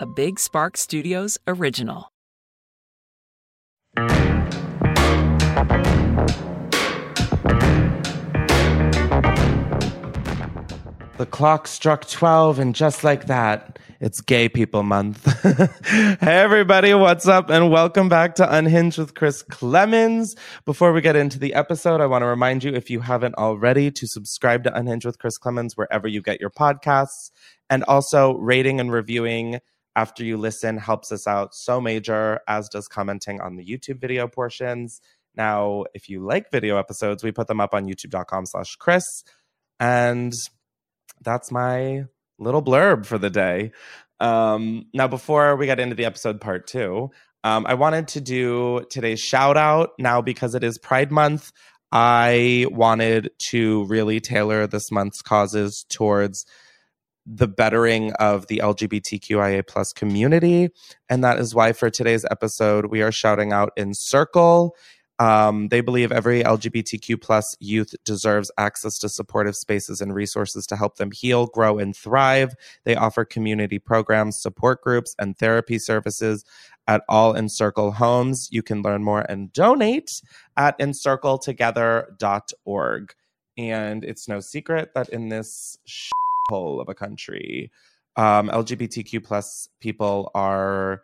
a 0.00 0.06
Big 0.06 0.40
Spark 0.40 0.78
Studios 0.78 1.36
original. 1.46 2.10
The 11.18 11.26
clock 11.30 11.68
struck 11.68 12.08
12, 12.08 12.58
and 12.58 12.74
just 12.74 13.04
like 13.04 13.26
that, 13.26 13.78
it's 14.00 14.22
Gay 14.22 14.48
People 14.48 14.84
Month. 14.84 15.22
hey, 15.86 16.16
everybody, 16.22 16.94
what's 16.94 17.28
up? 17.28 17.50
And 17.50 17.70
welcome 17.70 18.08
back 18.08 18.36
to 18.36 18.56
Unhinged 18.56 18.96
with 18.96 19.14
Chris 19.14 19.42
Klemens. 19.42 20.34
Before 20.64 20.94
we 20.94 21.02
get 21.02 21.16
into 21.16 21.38
the 21.38 21.52
episode, 21.52 22.00
I 22.00 22.06
want 22.06 22.22
to 22.22 22.26
remind 22.26 22.64
you, 22.64 22.72
if 22.72 22.88
you 22.88 23.00
haven't 23.00 23.34
already, 23.34 23.90
to 23.90 24.06
subscribe 24.06 24.64
to 24.64 24.74
Unhinged 24.74 25.04
with 25.04 25.18
Chris 25.18 25.38
Klemens 25.38 25.74
wherever 25.74 26.08
you 26.08 26.22
get 26.22 26.40
your 26.40 26.48
podcasts, 26.48 27.30
and 27.68 27.84
also 27.84 28.38
rating 28.38 28.80
and 28.80 28.90
reviewing 28.90 29.60
after 29.96 30.24
you 30.24 30.36
listen 30.36 30.76
helps 30.76 31.12
us 31.12 31.26
out 31.26 31.54
so 31.54 31.80
major, 31.80 32.40
as 32.46 32.68
does 32.68 32.88
commenting 32.88 33.40
on 33.40 33.56
the 33.56 33.64
YouTube 33.64 34.00
video 34.00 34.28
portions. 34.28 35.00
Now, 35.36 35.84
if 35.94 36.08
you 36.08 36.24
like 36.24 36.50
video 36.50 36.76
episodes, 36.76 37.22
we 37.22 37.32
put 37.32 37.46
them 37.46 37.60
up 37.60 37.74
on 37.74 37.86
youtube.com 37.86 38.46
slash 38.46 38.76
Chris. 38.76 39.04
And 39.78 40.32
that's 41.22 41.50
my 41.50 42.04
little 42.38 42.62
blurb 42.62 43.06
for 43.06 43.18
the 43.18 43.30
day. 43.30 43.72
Um, 44.18 44.86
now, 44.92 45.08
before 45.08 45.56
we 45.56 45.66
get 45.66 45.80
into 45.80 45.94
the 45.94 46.04
episode 46.04 46.40
part 46.40 46.66
two, 46.66 47.10
um, 47.42 47.64
I 47.66 47.74
wanted 47.74 48.08
to 48.08 48.20
do 48.20 48.84
today's 48.90 49.20
shout 49.20 49.56
out. 49.56 49.90
Now, 49.98 50.20
because 50.20 50.54
it 50.54 50.62
is 50.62 50.78
Pride 50.78 51.10
Month, 51.10 51.52
I 51.92 52.66
wanted 52.70 53.30
to 53.50 53.84
really 53.86 54.20
tailor 54.20 54.66
this 54.66 54.90
month's 54.90 55.22
causes 55.22 55.84
towards 55.88 56.44
the 57.26 57.48
bettering 57.48 58.12
of 58.14 58.46
the 58.46 58.58
LGBTQIA 58.58 59.66
plus 59.66 59.92
community. 59.92 60.70
And 61.08 61.22
that 61.24 61.38
is 61.38 61.54
why 61.54 61.72
for 61.72 61.90
today's 61.90 62.24
episode, 62.30 62.86
we 62.86 63.02
are 63.02 63.12
shouting 63.12 63.52
out 63.52 63.72
Encircle. 63.76 64.72
Um, 65.20 65.68
they 65.68 65.82
believe 65.82 66.10
every 66.12 66.42
LGBTQ 66.42 67.20
plus 67.20 67.54
youth 67.60 67.94
deserves 68.06 68.50
access 68.56 68.96
to 69.00 69.10
supportive 69.10 69.54
spaces 69.54 70.00
and 70.00 70.14
resources 70.14 70.66
to 70.68 70.76
help 70.76 70.96
them 70.96 71.10
heal, 71.12 71.46
grow, 71.46 71.78
and 71.78 71.94
thrive. 71.94 72.54
They 72.84 72.96
offer 72.96 73.26
community 73.26 73.78
programs, 73.78 74.40
support 74.40 74.80
groups, 74.80 75.14
and 75.18 75.36
therapy 75.36 75.78
services 75.78 76.42
at 76.88 77.02
all 77.06 77.36
Encircle 77.36 77.92
homes. 77.92 78.48
You 78.50 78.62
can 78.62 78.80
learn 78.80 79.04
more 79.04 79.26
and 79.28 79.52
donate 79.52 80.22
at 80.56 80.78
encircletogether.org. 80.78 83.14
And 83.58 84.04
it's 84.04 84.26
no 84.26 84.40
secret 84.40 84.94
that 84.94 85.10
in 85.10 85.28
this 85.28 85.76
of 86.80 86.88
a 86.88 86.94
country, 86.94 87.70
um, 88.16 88.48
LGBTQ 88.48 89.24
plus 89.24 89.68
people 89.80 90.30
are 90.34 91.02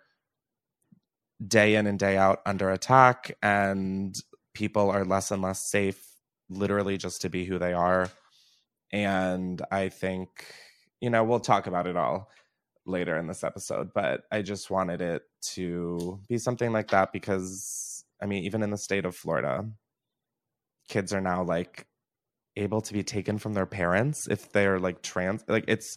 day 1.47 1.75
in 1.75 1.87
and 1.87 1.99
day 1.99 2.17
out 2.17 2.41
under 2.47 2.71
attack, 2.71 3.37
and 3.43 4.17
people 4.55 4.91
are 4.91 5.05
less 5.05 5.31
and 5.31 5.43
less 5.43 5.61
safe, 5.61 6.03
literally 6.49 6.97
just 6.97 7.23
to 7.23 7.29
be 7.29 7.45
who 7.45 7.59
they 7.59 7.73
are. 7.73 8.11
And 8.93 9.61
I 9.71 9.89
think, 9.89 10.29
you 11.01 11.11
know, 11.11 11.25
we'll 11.25 11.41
talk 11.41 11.67
about 11.67 11.87
it 11.87 11.97
all 11.97 12.31
later 12.87 13.17
in 13.17 13.27
this 13.27 13.45
episode, 13.45 13.91
but 13.95 14.23
I 14.31 14.43
just 14.43 14.71
wanted 14.71 15.01
it 15.01 15.23
to 15.55 16.21
be 16.29 16.39
something 16.39 16.73
like 16.73 16.89
that 16.89 17.13
because, 17.13 18.05
I 18.23 18.27
mean, 18.27 18.45
even 18.45 18.63
in 18.63 18.71
the 18.71 18.79
state 18.79 19.05
of 19.05 19.17
Florida, 19.17 19.69
kids 20.89 21.13
are 21.13 21.21
now 21.21 21.43
like 21.43 21.87
able 22.57 22.81
to 22.81 22.93
be 22.93 23.03
taken 23.03 23.39
from 23.39 23.55
their 23.55 23.67
parents 23.67 24.27
if 24.29 24.53
they're 24.53 24.79
like 24.79 25.03
trans 25.03 25.45
like 25.49 25.65
it's 25.69 25.97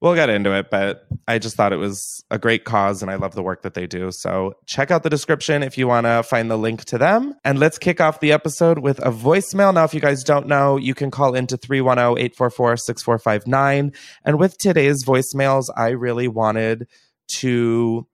we'll 0.00 0.14
get 0.14 0.28
into 0.28 0.54
it 0.54 0.70
but 0.70 1.06
i 1.26 1.38
just 1.38 1.56
thought 1.56 1.72
it 1.72 1.76
was 1.76 2.22
a 2.30 2.38
great 2.38 2.64
cause 2.64 3.00
and 3.00 3.10
i 3.10 3.14
love 3.14 3.34
the 3.34 3.42
work 3.42 3.62
that 3.62 3.72
they 3.74 3.86
do. 3.86 4.10
So 4.10 4.54
check 4.66 4.90
out 4.90 5.02
the 5.02 5.10
description 5.10 5.62
if 5.62 5.78
you 5.78 5.88
want 5.88 6.06
to 6.06 6.22
find 6.22 6.50
the 6.50 6.58
link 6.58 6.84
to 6.86 6.98
them. 6.98 7.34
And 7.44 7.58
let's 7.58 7.78
kick 7.78 8.00
off 8.00 8.20
the 8.20 8.32
episode 8.32 8.78
with 8.78 8.98
a 9.00 9.10
voicemail. 9.10 9.74
Now 9.74 9.84
if 9.84 9.94
you 9.94 10.00
guys 10.00 10.24
don't 10.24 10.46
know 10.46 10.76
you 10.76 10.94
can 10.94 11.10
call 11.10 11.34
into 11.34 11.56
310-844-6459 11.56 13.94
and 14.24 14.38
with 14.38 14.58
today's 14.58 15.04
voicemails 15.04 15.64
i 15.76 15.90
really 15.90 16.28
wanted 16.28 16.86
to 17.26 18.06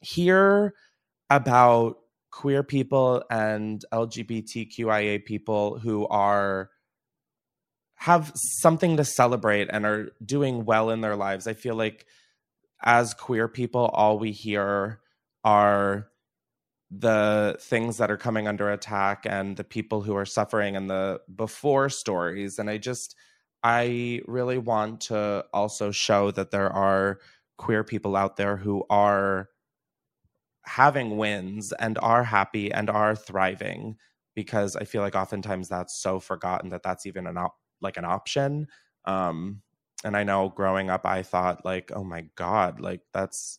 hear 0.00 0.72
about 1.30 1.96
queer 2.30 2.62
people 2.62 3.22
and 3.30 3.84
lgbtqia 3.92 5.24
people 5.24 5.78
who 5.78 6.06
are 6.08 6.70
have 8.04 8.30
something 8.34 8.98
to 8.98 9.04
celebrate 9.04 9.66
and 9.72 9.86
are 9.86 10.10
doing 10.22 10.66
well 10.66 10.90
in 10.90 11.00
their 11.00 11.16
lives. 11.16 11.46
I 11.46 11.54
feel 11.54 11.74
like 11.74 12.04
as 12.82 13.14
queer 13.14 13.48
people, 13.48 13.86
all 13.86 14.18
we 14.18 14.30
hear 14.30 15.00
are 15.42 16.08
the 16.90 17.56
things 17.62 17.96
that 17.96 18.10
are 18.10 18.18
coming 18.18 18.46
under 18.46 18.70
attack 18.70 19.24
and 19.24 19.56
the 19.56 19.64
people 19.64 20.02
who 20.02 20.14
are 20.14 20.26
suffering 20.26 20.76
and 20.76 20.90
the 20.90 21.18
before 21.34 21.88
stories. 21.88 22.58
And 22.58 22.68
I 22.68 22.76
just, 22.76 23.16
I 23.62 24.20
really 24.26 24.58
want 24.58 25.00
to 25.08 25.46
also 25.54 25.90
show 25.90 26.30
that 26.32 26.50
there 26.50 26.70
are 26.70 27.20
queer 27.56 27.84
people 27.84 28.16
out 28.16 28.36
there 28.36 28.58
who 28.58 28.84
are 28.90 29.48
having 30.66 31.16
wins 31.16 31.72
and 31.72 31.98
are 32.02 32.24
happy 32.24 32.70
and 32.70 32.90
are 32.90 33.16
thriving 33.16 33.96
because 34.34 34.76
I 34.76 34.84
feel 34.84 35.00
like 35.00 35.14
oftentimes 35.14 35.70
that's 35.70 36.02
so 36.02 36.20
forgotten 36.20 36.68
that 36.68 36.82
that's 36.82 37.06
even 37.06 37.26
an 37.26 37.38
op- 37.38 37.56
like 37.80 37.96
an 37.96 38.04
option. 38.04 38.68
Um, 39.04 39.62
and 40.04 40.16
I 40.16 40.24
know 40.24 40.50
growing 40.50 40.90
up, 40.90 41.06
I 41.06 41.22
thought 41.22 41.64
like, 41.64 41.90
oh 41.94 42.04
my 42.04 42.26
god, 42.36 42.80
like 42.80 43.00
that's 43.12 43.58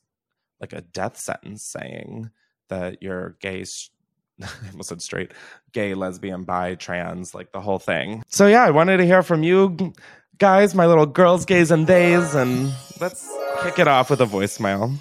like 0.60 0.74
a 0.74 0.82
death 0.82 1.18
sentence 1.18 1.64
saying 1.64 2.30
that 2.70 3.02
you're 3.02 3.38
gay. 3.40 3.66
I 4.42 4.48
almost 4.72 4.90
said 4.90 5.02
straight, 5.02 5.32
gay, 5.72 5.94
lesbian, 5.94 6.44
bi, 6.44 6.76
trans, 6.76 7.34
like 7.34 7.52
the 7.52 7.62
whole 7.62 7.80
thing. 7.80 8.24
So 8.28 8.48
yeah, 8.48 8.64
I 8.64 8.72
wanted 8.72 8.98
to 8.98 9.06
hear 9.06 9.24
from 9.24 9.44
you 9.44 9.94
guys, 10.38 10.76
my 10.76 10.86
little 10.86 11.06
girls, 11.06 11.46
gays, 11.46 11.72
and 11.72 11.88
theys, 11.88 12.36
and 12.36 12.74
let's 13.00 13.30
kick 13.64 13.80
it 13.80 13.88
off 13.88 14.10
with 14.10 14.22
a 14.22 14.26
voicemail. 14.26 14.96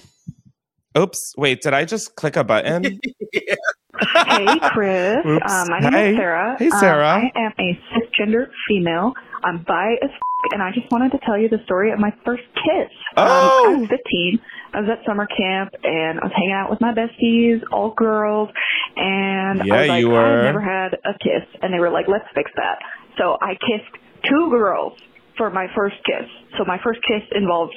Oops, 0.97 1.35
wait, 1.37 1.61
did 1.61 1.75
I 1.75 1.85
just 1.85 2.15
click 2.15 2.37
a 2.37 2.45
button? 2.45 3.01
Hey, 4.27 4.47
Chris. 4.73 5.23
Oops. 5.27 5.45
Um, 5.47 5.71
my 5.71 5.81
name 5.81 5.93
Hey. 5.93 6.11
is 6.13 6.17
Sarah. 6.19 6.57
Hey, 6.59 6.71
Um, 6.71 6.79
Sarah. 6.81 7.07
I 7.09 7.31
am 7.39 7.53
a 7.59 7.79
cisgender 7.95 8.47
female. 8.69 9.13
I'm 9.45 9.65
bi 9.67 9.95
as 10.03 10.11
f- 10.11 10.21
and 10.53 10.63
I 10.63 10.73
just 10.73 10.91
wanted 10.93 11.11
to 11.13 11.19
tell 11.25 11.39
you 11.39 11.49
the 11.49 11.59
story 11.65 11.91
of 11.93 11.99
my 11.99 12.13
first 12.25 12.43
kiss. 12.55 12.91
Um, 13.17 13.27
Oh! 13.27 13.63
I 13.65 13.69
was 13.81 13.89
15. 13.89 14.41
I 14.75 14.81
was 14.81 14.89
at 14.93 15.07
summer 15.07 15.27
camp 15.27 15.73
and 15.83 16.21
I 16.21 16.25
was 16.25 16.33
hanging 16.37 16.53
out 16.53 16.69
with 16.71 16.81
my 16.83 16.93
besties, 16.93 17.63
all 17.73 17.95
girls, 17.97 18.51
and 18.97 19.63
Yeah, 19.65 19.75
I 19.75 19.81
was 19.81 19.89
like, 19.89 20.01
you 20.01 20.09
were. 20.11 20.21
I've 20.21 20.45
never 20.45 20.61
had 20.61 20.95
a 20.95 21.15
kiss. 21.19 21.45
And 21.63 21.73
they 21.73 21.79
were 21.81 21.91
like, 21.91 22.07
let's 22.09 22.27
fix 22.35 22.51
that. 22.57 22.79
So 23.17 23.39
I 23.41 23.55
kissed 23.55 23.95
two 24.29 24.51
girls 24.51 24.93
for 25.39 25.49
my 25.51 25.67
first 25.75 25.97
kiss. 26.05 26.29
So 26.59 26.65
my 26.67 26.79
first 26.85 27.01
kiss 27.09 27.23
involved 27.35 27.75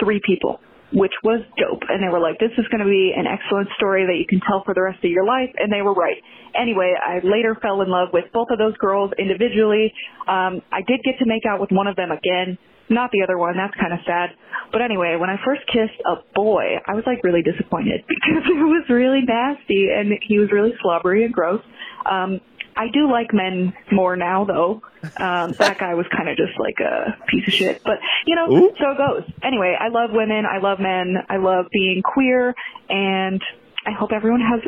three 0.00 0.20
people, 0.24 0.60
which 0.92 1.12
was 1.24 1.40
dope. 1.56 1.82
And 1.88 2.04
they 2.04 2.12
were 2.12 2.20
like, 2.20 2.38
this 2.38 2.52
is 2.56 2.68
going 2.68 2.84
to 2.84 2.88
be 2.88 3.12
an 3.16 3.24
excellent 3.24 3.68
story 3.76 4.04
that 4.04 4.16
you 4.20 4.26
can 4.28 4.40
tell 4.44 4.62
for 4.64 4.74
the 4.74 4.82
rest 4.82 5.00
of 5.04 5.10
your 5.10 5.24
life. 5.24 5.50
And 5.56 5.72
they 5.72 5.82
were 5.82 5.94
right. 5.94 6.20
Anyway, 6.54 6.92
I 6.96 7.24
later 7.24 7.56
fell 7.60 7.80
in 7.80 7.88
love 7.88 8.12
with 8.12 8.28
both 8.32 8.48
of 8.52 8.58
those 8.58 8.76
girls 8.76 9.10
individually. 9.18 9.92
Um, 10.28 10.60
I 10.70 10.84
did 10.86 11.00
get 11.04 11.18
to 11.20 11.26
make 11.26 11.48
out 11.48 11.60
with 11.60 11.72
one 11.72 11.88
of 11.88 11.96
them 11.96 12.12
again, 12.12 12.58
not 12.90 13.10
the 13.10 13.24
other 13.24 13.38
one. 13.38 13.56
That's 13.56 13.74
kind 13.80 13.92
of 13.92 14.00
sad. 14.04 14.36
But 14.72 14.80
anyway, 14.80 15.16
when 15.16 15.28
I 15.28 15.36
first 15.44 15.64
kissed 15.68 15.96
a 16.04 16.20
boy, 16.34 16.76
I 16.84 16.92
was 16.92 17.04
like 17.06 17.24
really 17.24 17.42
disappointed 17.42 18.04
because 18.08 18.44
it 18.44 18.60
was 18.60 18.84
really 18.88 19.24
nasty 19.24 19.88
and 19.88 20.12
he 20.20 20.38
was 20.38 20.52
really 20.52 20.72
slobbery 20.80 21.24
and 21.24 21.32
gross. 21.32 21.60
Um, 22.04 22.40
I 22.76 22.88
do 22.92 23.10
like 23.10 23.32
men 23.32 23.74
more 23.90 24.16
now 24.16 24.44
though. 24.44 24.82
Um, 25.16 25.52
that 25.58 25.78
guy 25.78 25.94
was 25.94 26.06
kind 26.14 26.28
of 26.28 26.36
just 26.36 26.58
like 26.58 26.78
a 26.80 27.16
piece 27.26 27.46
of 27.46 27.52
shit, 27.52 27.82
but 27.84 27.98
you 28.26 28.34
know, 28.34 28.50
Ooh. 28.50 28.72
so 28.78 28.90
it 28.90 28.98
goes. 28.98 29.30
Anyway, 29.42 29.76
I 29.78 29.88
love 29.88 30.10
women. 30.12 30.44
I 30.46 30.58
love 30.58 30.78
men. 30.80 31.16
I 31.28 31.36
love 31.36 31.66
being 31.72 32.02
queer 32.02 32.54
and 32.88 33.42
I 33.86 33.90
hope 33.92 34.10
everyone 34.12 34.40
has 34.40 34.60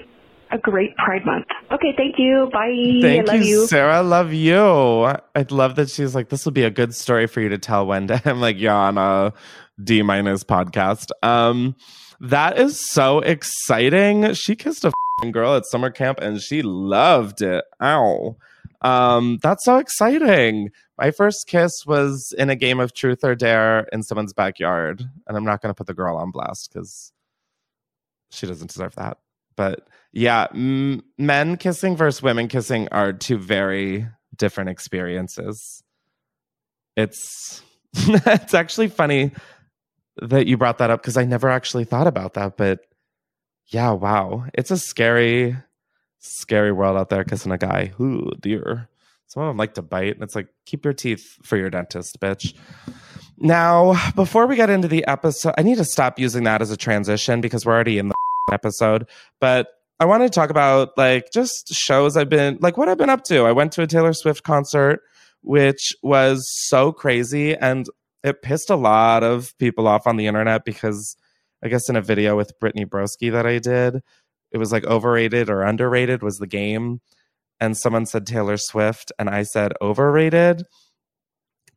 a 0.50 0.58
great 0.58 0.96
Pride 0.96 1.24
Month. 1.24 1.46
Okay, 1.72 1.94
thank 1.96 2.14
you. 2.18 2.48
Bye. 2.52 3.00
Thank 3.00 3.28
I 3.28 3.32
love 3.32 3.42
you, 3.42 3.60
you. 3.60 3.66
Sarah. 3.66 4.02
Love 4.02 4.32
you. 4.32 4.56
I 4.56 5.46
love 5.50 5.76
that 5.76 5.90
she's 5.90 6.14
like, 6.14 6.28
this 6.28 6.44
will 6.44 6.52
be 6.52 6.62
a 6.62 6.70
good 6.70 6.94
story 6.94 7.26
for 7.26 7.40
you 7.40 7.48
to 7.48 7.58
tell 7.58 7.86
one 7.86 8.06
day. 8.06 8.20
I'm 8.24 8.40
like, 8.40 8.58
yeah, 8.58 8.74
on 8.74 8.98
a 8.98 9.32
D 9.82 10.02
minus 10.02 10.44
podcast. 10.44 11.10
Um, 11.22 11.76
that 12.20 12.58
is 12.58 12.80
so 12.80 13.18
exciting. 13.20 14.32
She 14.34 14.54
kissed 14.54 14.84
a 14.84 14.92
girl 15.32 15.56
at 15.56 15.66
summer 15.66 15.90
camp 15.90 16.18
and 16.20 16.40
she 16.40 16.62
loved 16.62 17.42
it. 17.42 17.64
Ow. 17.82 18.36
Um, 18.82 19.38
that's 19.42 19.64
so 19.64 19.78
exciting. 19.78 20.70
My 20.98 21.10
first 21.10 21.46
kiss 21.46 21.72
was 21.86 22.34
in 22.36 22.50
a 22.50 22.56
game 22.56 22.80
of 22.80 22.92
truth 22.92 23.24
or 23.24 23.34
dare 23.34 23.86
in 23.92 24.02
someone's 24.02 24.32
backyard. 24.32 25.02
And 25.26 25.36
I'm 25.36 25.44
not 25.44 25.62
going 25.62 25.70
to 25.70 25.76
put 25.76 25.86
the 25.86 25.94
girl 25.94 26.16
on 26.16 26.30
blast 26.30 26.70
because 26.72 27.12
she 28.30 28.46
doesn't 28.46 28.70
deserve 28.70 28.94
that. 28.96 29.18
But 29.56 29.88
yeah, 30.12 30.48
m- 30.52 31.02
men 31.18 31.56
kissing 31.56 31.96
versus 31.96 32.22
women 32.22 32.48
kissing 32.48 32.88
are 32.92 33.12
two 33.12 33.38
very 33.38 34.06
different 34.36 34.70
experiences. 34.70 35.82
It's 36.96 37.62
it's 37.94 38.54
actually 38.54 38.88
funny 38.88 39.30
that 40.20 40.46
you 40.46 40.56
brought 40.56 40.78
that 40.78 40.90
up 40.90 41.02
because 41.02 41.16
I 41.16 41.24
never 41.24 41.48
actually 41.48 41.84
thought 41.84 42.06
about 42.06 42.34
that. 42.34 42.56
But 42.56 42.80
yeah, 43.68 43.90
wow, 43.92 44.46
it's 44.54 44.70
a 44.70 44.78
scary, 44.78 45.56
scary 46.20 46.72
world 46.72 46.96
out 46.96 47.10
there 47.10 47.24
kissing 47.24 47.52
a 47.52 47.58
guy. 47.58 47.92
Ooh, 48.00 48.30
dear. 48.40 48.88
Some 49.26 49.42
of 49.42 49.48
them 49.48 49.56
like 49.56 49.74
to 49.74 49.82
bite, 49.82 50.14
and 50.14 50.22
it's 50.22 50.34
like 50.34 50.48
keep 50.66 50.84
your 50.84 50.94
teeth 50.94 51.38
for 51.42 51.56
your 51.56 51.70
dentist, 51.70 52.20
bitch. 52.20 52.54
Now, 53.36 53.96
before 54.14 54.46
we 54.46 54.54
get 54.54 54.70
into 54.70 54.86
the 54.86 55.04
episode, 55.06 55.54
I 55.58 55.62
need 55.62 55.78
to 55.78 55.84
stop 55.84 56.18
using 56.18 56.44
that 56.44 56.62
as 56.62 56.70
a 56.70 56.76
transition 56.76 57.40
because 57.40 57.66
we're 57.66 57.74
already 57.74 57.98
in 57.98 58.08
the 58.08 58.14
episode. 58.52 59.08
But 59.40 59.68
I 59.98 60.04
want 60.04 60.22
to 60.22 60.28
talk 60.28 60.50
about 60.50 60.96
like 60.96 61.32
just 61.32 61.72
shows 61.72 62.16
I've 62.16 62.28
been 62.28 62.58
like 62.60 62.76
what 62.76 62.88
I've 62.88 62.98
been 62.98 63.10
up 63.10 63.24
to. 63.24 63.44
I 63.44 63.52
went 63.52 63.72
to 63.72 63.82
a 63.82 63.86
Taylor 63.86 64.12
Swift 64.12 64.44
concert, 64.44 65.00
which 65.42 65.94
was 66.02 66.46
so 66.68 66.92
crazy 66.92 67.56
and 67.56 67.86
it 68.22 68.42
pissed 68.42 68.70
a 68.70 68.76
lot 68.76 69.22
of 69.22 69.56
people 69.58 69.86
off 69.86 70.06
on 70.06 70.16
the 70.16 70.26
internet 70.26 70.64
because 70.64 71.16
I 71.64 71.68
guess 71.68 71.88
in 71.88 71.96
a 71.96 72.02
video 72.02 72.36
with 72.36 72.58
Brittany 72.60 72.84
Broski 72.84 73.32
that 73.32 73.46
I 73.46 73.58
did, 73.58 74.02
it 74.52 74.58
was 74.58 74.70
like 74.70 74.84
overrated 74.84 75.48
or 75.48 75.62
underrated 75.62 76.22
was 76.22 76.36
the 76.36 76.46
game. 76.46 77.00
And 77.60 77.76
someone 77.76 78.06
said 78.06 78.26
Taylor 78.26 78.56
Swift, 78.56 79.12
and 79.18 79.30
I 79.30 79.44
said 79.44 79.72
overrated. 79.80 80.64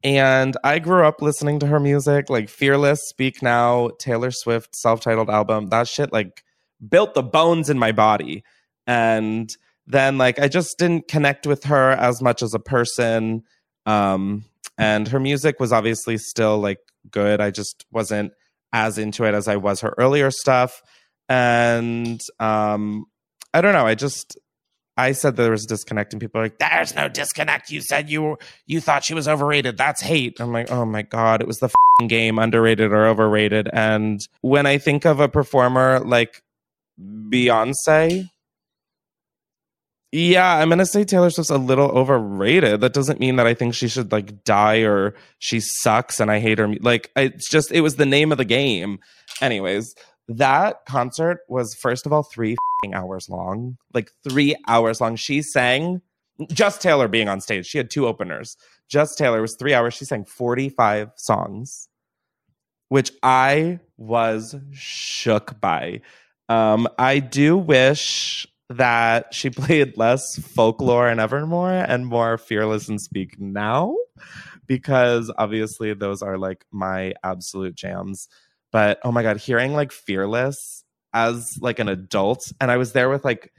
And 0.04 0.57
I 0.63 0.80
grew 0.80 1.06
up 1.06 1.22
listening 1.22 1.60
to 1.60 1.68
her 1.68 1.80
music, 1.80 2.30
like 2.30 2.50
Fearless, 2.50 3.00
Speak 3.07 3.42
Now, 3.42 3.92
Taylor 4.00 4.31
Swift 4.31 4.75
self 4.75 5.01
titled 5.01 5.30
album. 5.30 5.68
That 5.68 5.88
shit, 5.88 6.12
like, 6.12 6.44
built 6.88 7.13
the 7.13 7.24
bones 7.24 7.69
in 7.69 7.80
my 7.80 7.92
body. 7.92 8.44
And 8.86 9.50
then, 9.86 10.18
like, 10.18 10.39
I 10.39 10.48
just 10.48 10.78
didn't 10.78 11.07
connect 11.07 11.48
with 11.48 11.63
her 11.66 11.92
as 11.92 12.22
much 12.22 12.42
as 12.42 12.54
a 12.54 12.60
person. 12.60 13.44
Um, 13.86 14.44
and 14.78 15.07
her 15.07 15.19
music 15.19 15.60
was 15.60 15.72
obviously 15.72 16.18
still 16.18 16.60
like 16.60 16.80
good. 17.10 17.42
I 17.42 17.51
just 17.51 17.86
wasn't 17.92 18.34
as 18.77 18.97
into 18.97 19.24
it 19.25 19.33
as 19.33 19.47
I 19.47 19.56
was 19.56 19.81
her 19.81 19.94
earlier 19.97 20.29
stuff. 20.31 20.81
And 21.29 22.21
um, 22.39 23.06
I 23.53 23.62
don't 23.62 23.74
know. 23.74 23.85
I 23.85 23.95
just 23.95 24.38
I 24.97 25.12
said 25.12 25.35
there 25.35 25.51
was 25.51 25.65
a 25.65 25.68
disconnect, 25.68 26.13
and 26.13 26.21
people 26.21 26.39
are 26.39 26.45
like, 26.45 26.59
"There's 26.59 26.95
no 26.95 27.07
disconnect." 27.09 27.69
You 27.69 27.81
said 27.81 28.09
you 28.09 28.38
you 28.65 28.79
thought 28.79 29.03
she 29.03 29.13
was 29.13 29.27
overrated. 29.27 29.77
That's 29.77 30.01
hate. 30.01 30.39
I'm 30.39 30.53
like, 30.53 30.71
oh 30.71 30.85
my 30.85 31.01
god, 31.01 31.41
it 31.41 31.47
was 31.47 31.57
the 31.57 31.69
game, 32.07 32.39
underrated 32.39 32.91
or 32.91 33.07
overrated. 33.07 33.69
And 33.74 34.19
when 34.41 34.65
I 34.65 34.77
think 34.77 35.06
of 35.06 35.19
a 35.19 35.27
performer 35.27 36.00
like 36.00 36.41
Beyonce, 37.00 38.29
yeah, 40.12 40.56
I'm 40.56 40.69
gonna 40.69 40.86
say 40.86 41.04
Taylor 41.04 41.30
Swift's 41.30 41.50
a 41.50 41.57
little 41.57 41.89
overrated. 41.89 42.81
That 42.81 42.94
doesn't 42.94 43.19
mean 43.19 43.36
that 43.36 43.48
I 43.48 43.54
think 43.54 43.74
she 43.74 43.88
should 43.88 44.12
like 44.12 44.44
die 44.44 44.80
or 44.80 45.15
she 45.39 45.59
sucks 45.59 46.19
and 46.19 46.31
I 46.31 46.39
hate 46.39 46.59
her. 46.59 46.74
Like 46.80 47.12
it's 47.15 47.50
just 47.50 47.71
it 47.71 47.81
was 47.81 47.95
the 47.95 48.06
name 48.06 48.31
of 48.31 48.38
the 48.38 48.45
game. 48.45 49.00
Anyways, 49.42 49.95
that 50.30 50.86
concert 50.86 51.39
was 51.50 51.74
first 51.74 52.06
of 52.06 52.13
all 52.13 52.24
three 52.24 52.56
hours 52.94 53.27
long, 53.30 53.77
like 53.94 54.12
three 54.27 54.56
hours 54.68 55.01
long. 55.01 55.15
She 55.15 55.42
sang 55.42 56.01
just 56.51 56.81
Taylor 56.81 57.07
being 57.07 57.27
on 57.27 57.42
stage. 57.42 57.65
She 57.65 57.77
had 57.77 57.89
two 57.89 58.07
openers. 58.07 58.56
Just 58.89 59.18
Taylor 59.18 59.42
was 59.42 59.56
three 59.56 59.74
hours. 59.74 59.94
She 59.94 60.06
sang 60.06 60.24
45 60.24 61.12
songs, 61.15 61.89
which 62.89 63.12
I 63.24 63.80
was 63.98 64.56
shook 64.71 65.60
by. 65.60 66.01
Um, 66.48 66.88
I 66.98 67.19
do 67.19 67.57
wish 67.57 68.48
that 68.69 69.34
she 69.34 69.50
played 69.52 69.98
less 69.98 70.38
folklore 70.39 71.08
and 71.08 71.20
Evermore 71.20 71.72
and 71.72 72.06
more 72.06 72.38
Fearless 72.38 72.89
and 72.89 73.01
Speak 73.01 73.39
Now, 73.39 73.96
because 74.65 75.32
obviously 75.38 75.94
those 75.94 76.22
are 76.22 76.38
like 76.38 76.65
my 76.72 77.13
absolute 77.24 77.75
jams. 77.75 78.27
But 78.72 79.00
oh 79.03 79.12
my 79.12 79.24
god, 79.24 79.38
hearing 79.38 79.74
like 79.74 79.91
Fearless 79.91 80.84
as 81.13 81.58
like 81.62 81.80
an 81.80 81.88
adult, 81.88 82.51
and 82.60 82.70
I 82.70 82.77
was 82.77 82.91
there 82.91 83.10
with 83.10 83.24
like 83.24 83.51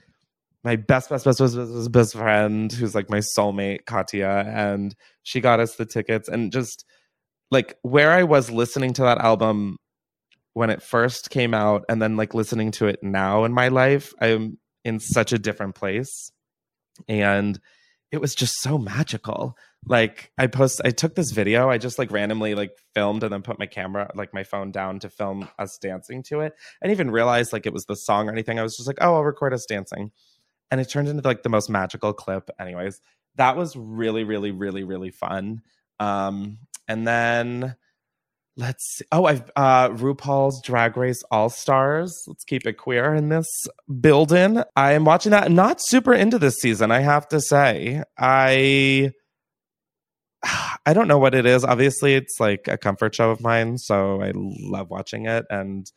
my 0.65 0.77
best, 0.77 1.09
best, 1.09 1.25
best, 1.25 1.39
best, 1.39 1.57
best, 1.57 1.93
best 1.93 2.13
friend, 2.13 2.71
who's 2.71 2.95
like 2.95 3.09
my 3.09 3.19
soulmate, 3.19 3.87
Katya, 3.87 4.45
and 4.47 4.95
she 5.23 5.41
got 5.41 5.61
us 5.61 5.77
the 5.77 5.87
tickets. 5.87 6.29
And 6.29 6.53
just 6.53 6.85
like 7.51 7.77
where 7.83 8.11
I 8.11 8.25
was 8.25 8.51
listening 8.51 8.93
to 8.95 9.03
that 9.03 9.19
album 9.19 9.79
when 10.53 10.71
it 10.71 10.83
first 10.83 11.31
came 11.31 11.55
out, 11.55 11.85
and 11.89 12.03
then 12.03 12.17
like 12.17 12.35
listening 12.35 12.73
to 12.73 12.87
it 12.87 13.03
now 13.03 13.45
in 13.45 13.53
my 13.53 13.69
life, 13.69 14.13
I'm 14.21 14.59
in 14.89 15.01
such 15.01 15.33
a 15.33 15.39
different 15.39 15.75
place. 15.75 16.33
And 17.09 17.61
it 18.11 18.21
was 18.21 18.35
just 18.35 18.55
so 18.61 18.79
magical. 18.79 19.57
Like 19.87 20.33
I 20.37 20.47
post 20.47 20.81
I 20.85 20.91
took 20.91 21.15
this 21.15 21.31
video, 21.31 21.71
I 21.71 21.79
just 21.79 21.99
like 21.99 22.11
randomly 22.11 22.55
like 22.55 22.73
filmed 22.95 23.23
and 23.23 23.33
then 23.33 23.43
put 23.43 23.59
my 23.59 23.67
camera, 23.67 24.11
like 24.15 24.35
my 24.35 24.43
phone 24.43 24.73
down 24.73 24.99
to 25.01 25.09
film 25.09 25.49
us 25.59 25.79
dancing 25.81 26.23
to 26.25 26.41
it. 26.41 26.55
I 26.83 26.87
didn't 26.87 26.97
even 26.97 27.11
realize 27.11 27.53
like 27.53 27.67
it 27.67 27.73
was 27.73 27.85
the 27.85 27.95
song 27.95 28.29
or 28.29 28.33
anything. 28.33 28.59
I 28.59 28.63
was 28.63 28.77
just 28.77 28.89
like, 28.89 28.99
oh, 29.01 29.15
I'll 29.15 29.25
record 29.25 29.53
us 29.55 29.67
dancing. 29.67 30.11
And 30.71 30.81
it 30.81 30.87
turned 30.87 31.09
into 31.09 31.27
like 31.27 31.43
the 31.43 31.49
most 31.49 31.71
magical 31.71 32.13
clip. 32.13 32.51
Anyways, 32.59 33.01
that 33.37 33.57
was 33.57 33.77
really, 33.77 34.25
really, 34.25 34.51
really, 34.51 34.85
really 34.85 35.11
fun. 35.11 35.63
Um, 36.01 36.59
and 36.89 37.07
then 37.07 37.77
let's 38.59 38.97
see. 38.97 39.05
Oh, 39.11 39.25
I've 39.25 39.51
uh 39.57 39.89
RuPaul's 39.91 40.61
Drag 40.63 40.97
Race 40.97 41.23
All 41.31 41.49
Stars. 41.49 42.25
Let's 42.27 42.45
keep 42.45 42.67
it 42.67 42.75
queer 42.75 43.15
in 43.15 43.31
this 43.31 43.47
building. 44.01 44.63
I 44.77 44.93
am 44.93 45.05
watching 45.05 45.31
that. 45.31 45.51
Not 45.51 45.79
super 45.81 46.13
into 46.13 46.39
this 46.39 46.57
season, 46.57 46.91
I 46.91 47.01
have 47.01 47.27
to 47.29 47.41
say. 47.41 48.03
I 48.19 49.13
I 50.87 50.93
don't 50.93 51.09
know 51.09 51.19
what 51.19 51.35
it 51.35 51.47
is. 51.47 51.65
Obviously, 51.65 52.15
it's 52.15 52.39
like 52.41 52.69
a 52.69 52.77
comfort 52.77 53.15
show 53.15 53.31
of 53.31 53.41
mine, 53.41 53.79
so 53.79 54.21
I 54.21 54.33
love 54.35 54.91
watching 54.91 55.27
it. 55.27 55.47
And 55.49 55.91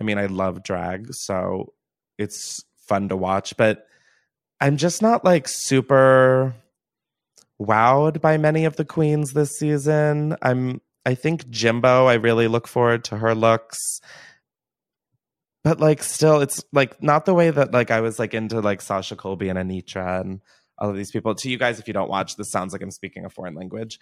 I 0.00 0.04
mean, 0.04 0.18
I 0.18 0.26
love 0.26 0.62
drag, 0.62 1.14
so 1.14 1.72
it's 2.18 2.62
fun 2.88 3.08
to 3.08 3.16
watch. 3.16 3.56
But 3.56 3.86
I'm 4.60 4.76
just 4.76 5.00
not 5.00 5.24
like 5.24 5.46
super 5.48 6.54
wowed 7.60 8.20
by 8.20 8.38
many 8.38 8.64
of 8.64 8.76
the 8.76 8.84
queens 8.84 9.32
this 9.32 9.50
season. 9.58 10.36
I'm 10.42 10.80
I 11.06 11.14
think 11.14 11.48
Jimbo, 11.48 12.06
I 12.06 12.14
really 12.14 12.48
look 12.48 12.66
forward 12.68 13.04
to 13.04 13.16
her 13.16 13.34
looks. 13.34 14.00
but 15.62 15.80
like 15.80 16.02
still 16.02 16.40
it's 16.40 16.64
like 16.72 17.02
not 17.02 17.24
the 17.26 17.34
way 17.34 17.50
that 17.50 17.72
like 17.72 17.90
I 17.90 18.00
was 18.00 18.18
like 18.18 18.34
into 18.34 18.60
like 18.60 18.80
Sasha 18.80 19.16
Colby 19.16 19.48
and 19.48 19.58
Anetra 19.58 20.20
and 20.20 20.40
all 20.78 20.90
of 20.90 20.96
these 20.96 21.10
people. 21.10 21.34
To 21.34 21.50
you 21.50 21.58
guys, 21.58 21.78
if 21.78 21.86
you 21.86 21.94
don't 21.94 22.08
watch, 22.08 22.36
this 22.36 22.50
sounds 22.50 22.72
like 22.72 22.82
I'm 22.82 22.90
speaking 22.90 23.24
a 23.24 23.30
foreign 23.30 23.54
language. 23.54 23.98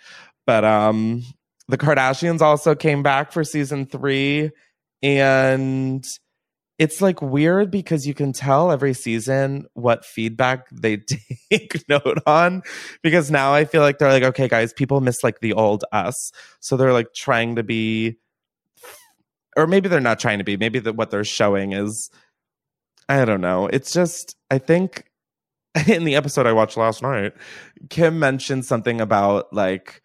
But 0.46 0.64
um 0.64 1.24
the 1.68 1.78
Kardashians 1.78 2.40
also 2.40 2.74
came 2.74 3.02
back 3.02 3.32
for 3.32 3.44
season 3.44 3.86
three. 3.86 4.50
And 5.02 6.04
it's 6.78 7.02
like 7.02 7.20
weird 7.20 7.70
because 7.70 8.06
you 8.06 8.14
can 8.14 8.32
tell 8.32 8.70
every 8.70 8.94
season 8.94 9.66
what 9.74 10.04
feedback 10.04 10.68
they 10.70 10.96
take 11.50 11.88
note 11.88 12.18
on. 12.26 12.62
Because 13.02 13.30
now 13.30 13.52
I 13.52 13.64
feel 13.64 13.82
like 13.82 13.98
they're 13.98 14.12
like, 14.12 14.22
okay, 14.22 14.48
guys, 14.48 14.72
people 14.72 15.00
miss 15.00 15.24
like 15.24 15.40
the 15.40 15.54
old 15.54 15.84
us. 15.92 16.30
So 16.60 16.76
they're 16.76 16.92
like 16.92 17.12
trying 17.14 17.56
to 17.56 17.62
be 17.62 18.18
or 19.58 19.66
maybe 19.66 19.88
they're 19.88 20.00
not 20.00 20.20
trying 20.20 20.38
to 20.38 20.44
be. 20.44 20.56
Maybe 20.56 20.78
that 20.78 20.94
what 20.94 21.10
they're 21.10 21.24
showing 21.24 21.72
is, 21.72 22.10
I 23.08 23.24
don't 23.24 23.40
know. 23.40 23.66
It's 23.66 23.92
just 23.92 24.36
I 24.50 24.58
think 24.58 25.04
in 25.88 26.04
the 26.04 26.14
episode 26.14 26.46
I 26.46 26.52
watched 26.52 26.76
last 26.76 27.02
night, 27.02 27.32
Kim 27.90 28.20
mentioned 28.20 28.64
something 28.64 29.00
about 29.00 29.52
like 29.52 30.00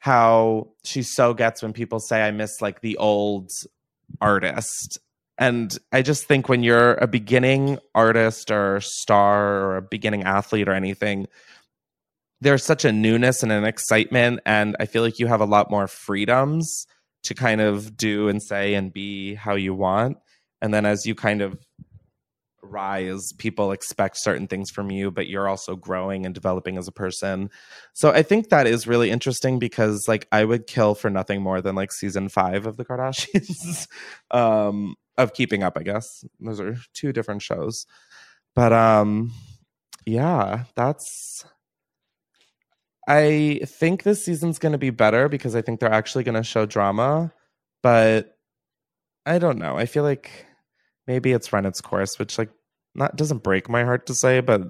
how 0.00 0.70
she 0.82 1.02
so 1.04 1.34
gets 1.34 1.62
when 1.62 1.72
people 1.72 2.00
say 2.00 2.22
I 2.22 2.32
miss 2.32 2.60
like 2.60 2.80
the 2.80 2.96
old 2.96 3.50
artist. 4.20 4.98
And 5.40 5.76
I 5.90 6.02
just 6.02 6.26
think 6.26 6.50
when 6.50 6.62
you're 6.62 6.94
a 6.94 7.06
beginning 7.06 7.78
artist 7.94 8.50
or 8.50 8.80
star 8.82 9.62
or 9.62 9.76
a 9.78 9.82
beginning 9.82 10.24
athlete 10.24 10.68
or 10.68 10.74
anything, 10.74 11.26
there's 12.42 12.62
such 12.62 12.84
a 12.84 12.92
newness 12.92 13.42
and 13.42 13.50
an 13.50 13.64
excitement. 13.64 14.40
And 14.44 14.76
I 14.78 14.84
feel 14.84 15.02
like 15.02 15.18
you 15.18 15.26
have 15.28 15.40
a 15.40 15.46
lot 15.46 15.70
more 15.70 15.88
freedoms 15.88 16.86
to 17.22 17.34
kind 17.34 17.62
of 17.62 17.96
do 17.96 18.28
and 18.28 18.42
say 18.42 18.74
and 18.74 18.92
be 18.92 19.34
how 19.34 19.54
you 19.54 19.74
want. 19.74 20.18
And 20.60 20.74
then 20.74 20.84
as 20.84 21.06
you 21.06 21.14
kind 21.14 21.40
of 21.40 21.58
rise, 22.62 23.32
people 23.38 23.72
expect 23.72 24.18
certain 24.18 24.46
things 24.46 24.70
from 24.70 24.90
you, 24.90 25.10
but 25.10 25.26
you're 25.26 25.48
also 25.48 25.74
growing 25.74 26.26
and 26.26 26.34
developing 26.34 26.76
as 26.76 26.86
a 26.86 26.92
person. 26.92 27.50
So 27.94 28.10
I 28.10 28.22
think 28.22 28.50
that 28.50 28.66
is 28.66 28.86
really 28.86 29.10
interesting 29.10 29.58
because 29.58 30.06
like 30.06 30.28
I 30.30 30.44
would 30.44 30.66
kill 30.66 30.94
for 30.94 31.08
nothing 31.08 31.42
more 31.42 31.62
than 31.62 31.74
like 31.74 31.92
season 31.92 32.28
five 32.28 32.66
of 32.66 32.76
the 32.76 32.84
Kardashians. 32.84 33.86
um 34.30 34.96
of 35.22 35.34
keeping 35.34 35.62
up, 35.62 35.76
I 35.76 35.82
guess. 35.82 36.24
Those 36.40 36.60
are 36.60 36.76
two 36.94 37.12
different 37.12 37.42
shows. 37.42 37.86
But 38.54 38.72
um 38.72 39.32
yeah, 40.06 40.64
that's 40.76 41.44
I 43.08 43.60
think 43.66 44.02
this 44.02 44.24
season's 44.24 44.58
going 44.58 44.72
to 44.72 44.78
be 44.78 44.90
better 44.90 45.28
because 45.28 45.56
I 45.56 45.62
think 45.62 45.80
they're 45.80 45.92
actually 45.92 46.22
going 46.24 46.36
to 46.36 46.44
show 46.44 46.64
drama, 46.64 47.32
but 47.82 48.36
I 49.26 49.38
don't 49.38 49.58
know. 49.58 49.76
I 49.76 49.86
feel 49.86 50.04
like 50.04 50.46
maybe 51.06 51.32
it's 51.32 51.52
run 51.52 51.66
its 51.66 51.80
course, 51.80 52.18
which 52.18 52.38
like 52.38 52.50
not 52.94 53.16
doesn't 53.16 53.42
break 53.42 53.68
my 53.68 53.84
heart 53.84 54.06
to 54.06 54.14
say, 54.14 54.40
but 54.40 54.62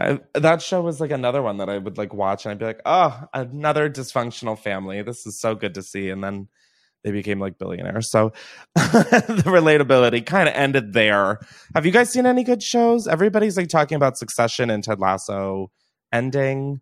I, 0.00 0.20
that 0.34 0.62
show 0.62 0.80
was 0.80 1.00
like 1.00 1.10
another 1.10 1.42
one 1.42 1.58
that 1.58 1.68
I 1.68 1.78
would 1.78 1.98
like 1.98 2.14
watch 2.14 2.44
and 2.44 2.52
I'd 2.52 2.58
be 2.58 2.64
like, 2.64 2.80
oh, 2.86 3.24
another 3.34 3.90
dysfunctional 3.90 4.58
family. 4.58 5.02
This 5.02 5.26
is 5.26 5.38
so 5.38 5.54
good 5.54 5.74
to 5.74 5.82
see. 5.82 6.10
And 6.10 6.24
then 6.24 6.48
they 7.04 7.12
became 7.12 7.38
like 7.38 7.58
billionaires. 7.58 8.10
So 8.10 8.32
the 8.74 9.42
relatability 9.46 10.26
kind 10.26 10.48
of 10.48 10.54
ended 10.54 10.92
there. 10.92 11.38
Have 11.74 11.86
you 11.86 11.92
guys 11.92 12.10
seen 12.10 12.26
any 12.26 12.42
good 12.42 12.62
shows? 12.62 13.06
Everybody's 13.06 13.56
like 13.56 13.68
talking 13.68 13.96
about 13.96 14.18
Succession 14.18 14.70
and 14.70 14.82
Ted 14.82 14.98
Lasso 14.98 15.70
ending 16.12 16.80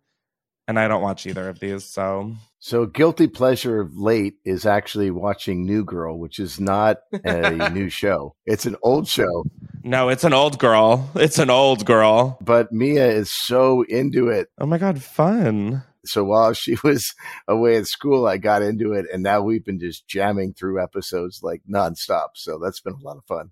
and 0.67 0.79
I 0.79 0.87
don't 0.87 1.01
watch 1.01 1.25
either 1.25 1.49
of 1.49 1.59
these. 1.59 1.83
So, 1.85 2.35
so 2.59 2.85
guilty 2.85 3.27
pleasure 3.27 3.81
of 3.81 3.97
late 3.97 4.35
is 4.45 4.65
actually 4.65 5.11
watching 5.11 5.65
New 5.65 5.83
Girl, 5.83 6.17
which 6.17 6.39
is 6.39 6.59
not 6.59 6.97
a 7.25 7.69
new 7.71 7.89
show. 7.89 8.35
It's 8.45 8.65
an 8.65 8.77
old 8.81 9.07
show. 9.07 9.43
No, 9.83 10.09
it's 10.09 10.23
an 10.23 10.33
old 10.33 10.59
girl. 10.59 11.09
It's 11.15 11.39
an 11.39 11.49
old 11.49 11.85
girl. 11.85 12.37
But 12.41 12.71
Mia 12.71 13.07
is 13.07 13.31
so 13.33 13.81
into 13.83 14.29
it. 14.29 14.47
Oh 14.57 14.65
my 14.65 14.77
god, 14.77 15.03
fun! 15.03 15.83
So 16.05 16.23
while 16.23 16.53
she 16.53 16.77
was 16.83 17.13
away 17.47 17.77
at 17.77 17.87
school, 17.87 18.27
I 18.27 18.37
got 18.37 18.61
into 18.61 18.93
it, 18.93 19.05
and 19.11 19.23
now 19.23 19.41
we've 19.41 19.65
been 19.65 19.79
just 19.79 20.07
jamming 20.07 20.53
through 20.53 20.81
episodes 20.81 21.41
like 21.43 21.61
nonstop. 21.69 22.29
So 22.35 22.59
that's 22.59 22.81
been 22.81 22.93
a 22.93 23.05
lot 23.05 23.17
of 23.17 23.25
fun. 23.25 23.51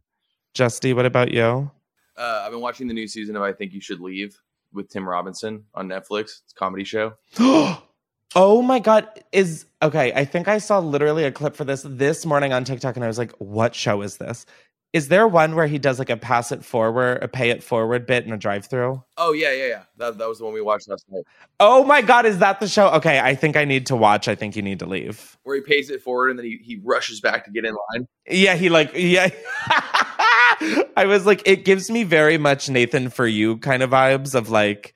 Justy, 0.53 0.93
what 0.95 1.05
about 1.05 1.31
you? 1.31 1.71
Uh, 2.17 2.43
I've 2.45 2.51
been 2.51 2.61
watching 2.61 2.87
the 2.87 2.93
new 2.93 3.07
season 3.07 3.35
of 3.35 3.41
I 3.41 3.53
Think 3.53 3.73
You 3.73 3.81
Should 3.81 4.01
Leave 4.01 4.37
with 4.73 4.89
Tim 4.89 5.07
Robinson 5.07 5.65
on 5.73 5.87
Netflix. 5.87 6.41
It's 6.43 6.53
a 6.55 6.59
comedy 6.59 6.83
show. 6.83 7.13
oh 7.39 8.61
my 8.61 8.79
god, 8.79 9.07
is 9.31 9.65
okay. 9.81 10.11
I 10.13 10.25
think 10.25 10.47
I 10.47 10.57
saw 10.57 10.79
literally 10.79 11.23
a 11.23 11.31
clip 11.31 11.55
for 11.55 11.63
this 11.63 11.83
this 11.87 12.25
morning 12.25 12.53
on 12.53 12.63
TikTok, 12.63 12.95
and 12.95 13.05
I 13.05 13.07
was 13.07 13.17
like, 13.17 13.31
"What 13.37 13.75
show 13.75 14.01
is 14.01 14.17
this?" 14.17 14.45
Is 14.93 15.07
there 15.07 15.25
one 15.25 15.55
where 15.55 15.67
he 15.67 15.79
does 15.79 15.99
like 15.99 16.09
a 16.09 16.17
pass 16.17 16.51
it 16.51 16.65
forward, 16.65 17.23
a 17.23 17.27
pay 17.29 17.49
it 17.49 17.63
forward 17.63 18.05
bit 18.05 18.25
in 18.25 18.33
a 18.33 18.37
drive 18.37 18.65
through? 18.65 19.01
Oh 19.15 19.31
yeah, 19.31 19.53
yeah, 19.53 19.67
yeah. 19.67 19.83
That 19.97 20.17
that 20.17 20.27
was 20.27 20.39
the 20.39 20.43
one 20.43 20.53
we 20.53 20.61
watched 20.61 20.89
last 20.89 21.05
night. 21.09 21.23
Oh 21.61 21.85
my 21.85 22.01
god, 22.01 22.25
is 22.25 22.39
that 22.39 22.59
the 22.59 22.67
show? 22.67 22.89
Okay, 22.89 23.17
I 23.19 23.33
think 23.35 23.55
I 23.55 23.63
need 23.63 23.85
to 23.85 23.95
watch. 23.95 24.27
I 24.27 24.35
think 24.35 24.57
you 24.57 24.61
need 24.61 24.79
to 24.79 24.85
leave. 24.85 25.37
Where 25.43 25.55
he 25.55 25.61
pays 25.61 25.89
it 25.89 26.01
forward 26.01 26.31
and 26.31 26.39
then 26.39 26.45
he, 26.45 26.59
he 26.61 26.81
rushes 26.83 27.21
back 27.21 27.45
to 27.45 27.51
get 27.51 27.63
in 27.63 27.73
line. 27.93 28.07
Yeah, 28.29 28.55
he 28.55 28.69
like 28.69 28.91
yeah. 28.93 29.29
I 30.97 31.05
was 31.07 31.25
like, 31.25 31.41
it 31.45 31.63
gives 31.63 31.89
me 31.89 32.03
very 32.03 32.37
much 32.37 32.69
Nathan 32.69 33.09
for 33.09 33.25
you 33.25 33.57
kind 33.57 33.81
of 33.81 33.91
vibes 33.91 34.35
of 34.35 34.49
like 34.49 34.93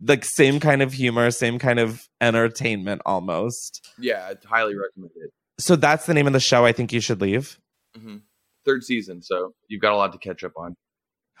like 0.00 0.24
same 0.24 0.60
kind 0.60 0.82
of 0.82 0.92
humor, 0.92 1.30
same 1.32 1.58
kind 1.58 1.80
of 1.80 2.08
entertainment 2.20 3.02
almost. 3.04 3.88
Yeah, 3.98 4.34
highly 4.44 4.76
recommend 4.76 5.10
it. 5.16 5.32
So 5.58 5.74
that's 5.74 6.06
the 6.06 6.14
name 6.14 6.26
of 6.26 6.32
the 6.32 6.40
show. 6.40 6.64
I 6.64 6.72
think 6.72 6.92
you 6.92 7.00
should 7.00 7.20
leave. 7.20 7.58
Mm-hmm. 7.98 8.16
Third 8.66 8.84
season, 8.84 9.22
so 9.22 9.54
you've 9.68 9.80
got 9.80 9.92
a 9.92 9.96
lot 9.96 10.12
to 10.12 10.18
catch 10.18 10.44
up 10.44 10.52
on. 10.56 10.76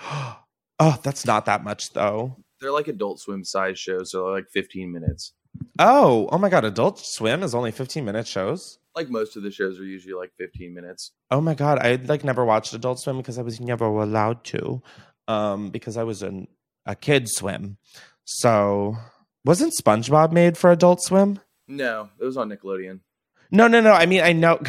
oh, 0.78 0.98
that's 1.02 1.26
not 1.26 1.46
that 1.46 1.64
much 1.64 1.92
though. 1.92 2.36
They're 2.60 2.72
like 2.72 2.88
Adult 2.88 3.20
Swim 3.20 3.44
size 3.44 3.78
shows, 3.78 4.12
so 4.12 4.26
like 4.26 4.46
15 4.54 4.92
minutes. 4.92 5.34
Oh, 5.78 6.28
oh 6.32 6.38
my 6.38 6.48
god! 6.48 6.64
Adult 6.64 6.98
Swim 6.98 7.42
is 7.42 7.54
only 7.54 7.70
15 7.70 8.04
minute 8.04 8.26
shows 8.26 8.78
like 8.96 9.10
most 9.10 9.36
of 9.36 9.42
the 9.42 9.50
shows 9.50 9.78
are 9.78 9.84
usually 9.84 10.14
like 10.14 10.32
15 10.38 10.74
minutes. 10.74 11.12
Oh 11.30 11.40
my 11.40 11.54
god, 11.54 11.78
I 11.78 11.96
like 11.96 12.24
never 12.24 12.44
watched 12.44 12.72
Adult 12.72 12.98
Swim 12.98 13.18
because 13.18 13.38
I 13.38 13.42
was 13.42 13.60
never 13.60 13.84
allowed 13.84 14.42
to, 14.44 14.82
um, 15.28 15.68
because 15.68 15.98
I 15.98 16.02
was 16.02 16.22
in 16.22 16.48
a 16.86 16.96
kid 16.96 17.28
swim. 17.28 17.76
So 18.24 18.96
wasn't 19.44 19.74
SpongeBob 19.80 20.32
made 20.32 20.56
for 20.56 20.72
Adult 20.72 21.02
Swim? 21.02 21.38
No, 21.68 22.08
it 22.18 22.24
was 22.24 22.38
on 22.38 22.48
Nickelodeon. 22.48 23.00
No, 23.50 23.68
no, 23.68 23.80
no. 23.80 23.92
I 23.92 24.06
mean, 24.06 24.22
I 24.22 24.32
know, 24.32 24.60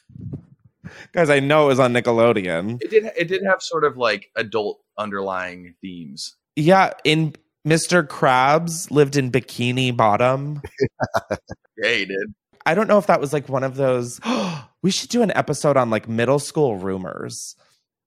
guys. 1.12 1.30
I 1.30 1.40
know 1.40 1.64
it 1.64 1.68
was 1.68 1.80
on 1.80 1.92
Nickelodeon. 1.92 2.82
It 2.82 2.90
did. 2.90 3.04
It 3.16 3.28
did 3.28 3.42
have 3.46 3.62
sort 3.62 3.84
of 3.84 3.96
like 3.96 4.30
adult 4.36 4.80
underlying 4.96 5.74
themes. 5.80 6.36
Yeah, 6.56 6.92
in 7.04 7.34
Mr. 7.66 8.06
Krabs 8.06 8.90
lived 8.90 9.16
in 9.16 9.30
Bikini 9.30 9.96
Bottom. 9.96 10.62
yeah, 11.76 11.92
he 11.92 12.04
did. 12.06 12.34
I 12.66 12.74
don't 12.74 12.88
know 12.88 12.98
if 12.98 13.06
that 13.06 13.20
was 13.20 13.32
like 13.32 13.48
one 13.48 13.64
of 13.64 13.76
those. 13.76 14.20
we 14.82 14.90
should 14.90 15.10
do 15.10 15.22
an 15.22 15.32
episode 15.34 15.76
on 15.76 15.90
like 15.90 16.08
middle 16.08 16.38
school 16.38 16.76
rumors 16.76 17.56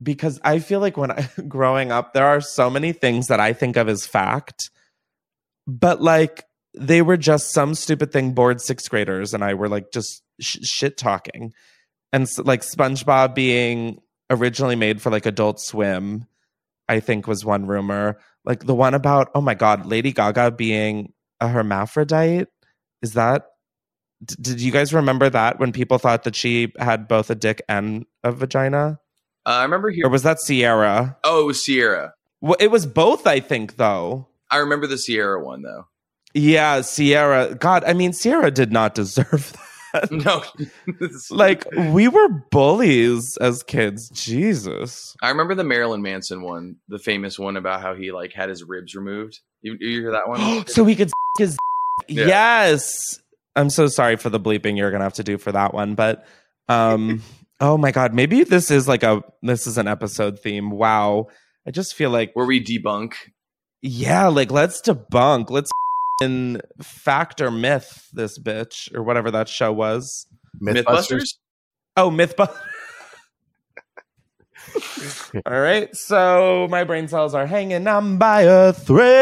because 0.02 0.40
I 0.44 0.60
feel 0.60 0.80
like 0.80 0.98
when 0.98 1.12
I 1.12 1.30
growing 1.48 1.92
up, 1.92 2.14
there 2.14 2.26
are 2.26 2.42
so 2.42 2.70
many 2.70 2.94
things 2.94 3.28
that 3.28 3.40
I 3.40 3.54
think 3.54 3.78
of 3.78 3.88
as 3.90 4.06
fact, 4.06 4.70
but 5.68 6.02
like 6.02 6.46
they 6.78 7.02
were 7.02 7.18
just 7.18 7.52
some 7.52 7.76
stupid 7.76 8.12
thing 8.12 8.34
bored 8.34 8.62
sixth 8.62 8.90
graders 8.90 9.34
and 9.34 9.44
I 9.44 9.54
were 9.54 9.68
like 9.70 9.92
just 9.92 10.24
sh- 10.40 10.60
shit 10.64 10.98
talking. 10.98 11.54
And 12.14 12.28
so, 12.28 12.44
like 12.44 12.62
SpongeBob 12.62 13.36
being 13.36 14.02
originally 14.30 14.76
made 14.76 15.02
for 15.02 15.10
like 15.10 15.26
Adult 15.26 15.60
Swim, 15.60 16.26
I 16.90 17.00
think 17.00 17.28
was 17.28 17.46
one 17.46 17.66
rumor. 17.68 18.20
Like 18.44 18.66
the 18.66 18.76
one 18.76 18.94
about, 18.94 19.30
oh 19.36 19.42
my 19.42 19.54
God, 19.54 19.86
Lady 19.86 20.12
Gaga 20.12 20.52
being 20.52 21.14
a 21.40 21.48
hermaphrodite. 21.48 22.48
Is 23.02 23.14
that 23.14 23.46
did 24.24 24.62
you 24.62 24.72
guys 24.72 24.94
remember 24.94 25.30
that 25.30 25.60
when 25.60 25.72
people 25.72 25.98
thought 25.98 26.24
that 26.24 26.36
she 26.36 26.72
had 26.78 27.08
both 27.08 27.30
a 27.30 27.36
dick 27.36 27.62
and 27.68 28.06
a 28.24 28.32
vagina? 28.32 29.00
Uh, 29.46 29.50
I 29.50 29.64
remember 29.64 29.90
here. 29.90 30.06
Or 30.06 30.10
was 30.10 30.24
that 30.24 30.38
Ciara? 30.46 31.18
Oh, 31.24 31.42
it 31.42 31.46
was 31.46 31.64
Ciara. 31.64 32.14
Well, 32.42 32.58
it 32.60 32.70
was 32.70 32.86
both, 32.86 33.26
I 33.26 33.40
think, 33.40 33.78
though. 33.78 34.28
I 34.52 34.58
remember 34.58 34.88
the 34.88 34.98
Ciara 34.98 35.44
one, 35.44 35.64
though. 35.64 35.88
Yeah, 36.34 36.82
Ciara. 36.82 37.56
God, 37.56 37.84
I 37.86 37.94
mean, 37.94 38.14
Ciara 38.14 38.52
did 38.52 38.72
not 38.72 38.96
deserve 38.96 39.54
that. 39.54 39.60
No. 40.12 40.44
like, 41.30 41.66
we 41.90 42.08
were 42.08 42.30
bullies 42.52 43.38
as 43.38 43.64
kids. 43.64 44.10
Jesus. 44.10 45.16
I 45.22 45.30
remember 45.30 45.56
the 45.56 45.64
Marilyn 45.64 46.02
Manson 46.02 46.42
one, 46.42 46.78
the 46.88 47.00
famous 47.00 47.38
one 47.38 47.58
about 47.58 47.82
how 47.82 47.94
he, 47.94 48.12
like, 48.12 48.34
had 48.34 48.50
his 48.50 48.64
ribs 48.64 48.96
removed. 48.96 49.40
You, 49.62 49.78
you 49.80 50.02
hear 50.02 50.12
that 50.12 50.28
one? 50.28 50.66
so 50.68 50.86
he 50.86 50.96
could 50.96 51.12
his. 51.38 51.58
Yeah. 52.08 52.26
Yes. 52.26 53.20
I'm 53.56 53.70
so 53.70 53.88
sorry 53.88 54.16
for 54.16 54.30
the 54.30 54.40
bleeping 54.40 54.78
you're 54.78 54.92
gonna 54.92 55.04
have 55.04 55.14
to 55.14 55.24
do 55.24 55.38
for 55.38 55.52
that 55.52 55.74
one, 55.74 55.96
but 55.96 56.26
um, 56.70 57.22
oh 57.60 57.78
my 57.78 57.92
god, 57.92 58.14
maybe 58.14 58.44
this 58.44 58.72
is 58.72 58.88
like 58.88 59.04
a 59.04 59.22
this 59.42 59.68
is 59.68 59.78
an 59.78 59.88
episode 59.88 60.40
theme. 60.40 60.72
Wow, 60.72 61.28
I 61.68 61.72
just 61.72 61.96
feel 61.96 62.10
like 62.10 62.32
where 62.34 62.46
we 62.46 62.64
debunk. 62.64 63.14
Yeah, 63.82 64.28
like 64.28 64.52
let's 64.52 64.82
debunk. 64.82 65.50
Let's 65.50 65.70
in 66.22 66.62
fact 66.82 67.42
or 67.42 67.52
myth 67.52 68.08
this 68.14 68.40
bitch 68.40 68.94
or 68.94 69.04
whatever 69.04 69.32
that 69.32 69.50
show 69.50 69.72
was. 69.72 70.28
Mythbusters. 70.62 71.36
Oh, 71.98 72.10
Mythbusters. 72.10 72.58
All 75.46 75.60
right. 75.60 75.90
So 75.94 76.68
my 76.70 76.84
brain 76.84 77.08
cells 77.08 77.34
are 77.34 77.46
hanging 77.46 77.88
on 77.88 78.18
by 78.18 78.42
a 78.42 78.74
thread. 78.74 79.22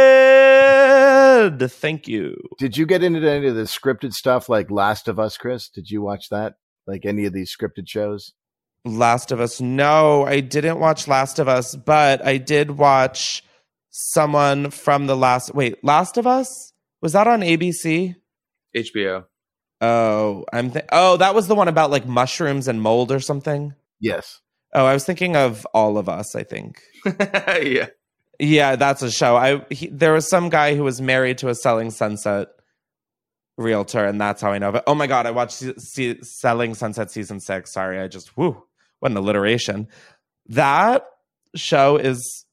Thank 1.71 2.07
you. 2.07 2.35
Did 2.57 2.77
you 2.77 2.85
get 2.85 3.03
into 3.03 3.29
any 3.29 3.47
of 3.47 3.55
the 3.55 3.63
scripted 3.63 4.13
stuff 4.13 4.49
like 4.49 4.69
Last 4.69 5.07
of 5.07 5.19
Us, 5.19 5.37
Chris? 5.37 5.69
Did 5.69 5.89
you 5.89 6.01
watch 6.01 6.29
that? 6.29 6.55
Like 6.85 7.05
any 7.05 7.25
of 7.25 7.33
these 7.33 7.55
scripted 7.55 7.87
shows? 7.87 8.33
Last 8.85 9.31
of 9.31 9.39
Us. 9.39 9.61
No, 9.61 10.25
I 10.25 10.39
didn't 10.39 10.79
watch 10.79 11.07
Last 11.07 11.39
of 11.39 11.47
Us, 11.47 11.75
but 11.75 12.25
I 12.25 12.37
did 12.37 12.71
watch 12.71 13.43
someone 13.89 14.71
from 14.71 15.07
the 15.07 15.15
last. 15.15 15.53
Wait, 15.53 15.83
Last 15.83 16.17
of 16.17 16.27
Us? 16.27 16.68
Was 17.01 17.13
that 17.13 17.27
on 17.27 17.41
ABC? 17.41 18.15
HBO. 18.75 19.25
Oh, 19.81 20.45
I'm. 20.51 20.71
Th- 20.71 20.85
oh, 20.91 21.17
that 21.17 21.33
was 21.33 21.47
the 21.47 21.55
one 21.55 21.67
about 21.67 21.91
like 21.91 22.05
mushrooms 22.05 22.67
and 22.67 22.81
mold 22.81 23.11
or 23.11 23.19
something. 23.19 23.73
Yes. 23.99 24.39
Oh, 24.73 24.85
I 24.85 24.93
was 24.93 25.05
thinking 25.05 25.35
of 25.35 25.65
All 25.73 25.97
of 25.97 26.09
Us. 26.09 26.35
I 26.35 26.43
think. 26.43 26.81
yeah. 27.05 27.87
Yeah, 28.39 28.75
that's 28.77 29.01
a 29.01 29.11
show. 29.11 29.35
I 29.35 29.65
he, 29.69 29.87
there 29.87 30.13
was 30.13 30.29
some 30.29 30.49
guy 30.49 30.75
who 30.75 30.83
was 30.83 31.01
married 31.01 31.39
to 31.39 31.49
a 31.49 31.55
Selling 31.55 31.91
Sunset 31.91 32.47
realtor, 33.57 34.05
and 34.05 34.19
that's 34.19 34.41
how 34.41 34.51
I 34.51 34.57
know 34.57 34.69
of 34.69 34.75
it. 34.75 34.83
Oh 34.87 34.95
my 34.95 35.07
god, 35.07 35.25
I 35.25 35.31
watched 35.31 35.53
se- 35.53 35.73
se- 35.77 36.21
Selling 36.21 36.73
Sunset 36.75 37.11
season 37.11 37.39
six. 37.39 37.73
Sorry, 37.73 37.99
I 37.99 38.07
just 38.07 38.37
whoo, 38.37 38.63
what 38.99 39.11
an 39.11 39.17
alliteration. 39.17 39.87
That 40.47 41.05
show 41.55 41.97
is 41.97 42.45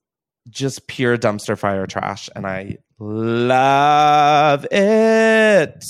just 0.48 0.86
pure 0.86 1.16
dumpster 1.16 1.58
fire 1.58 1.86
trash, 1.86 2.28
and 2.34 2.46
I 2.46 2.78
love 2.98 4.66
it. 4.70 5.84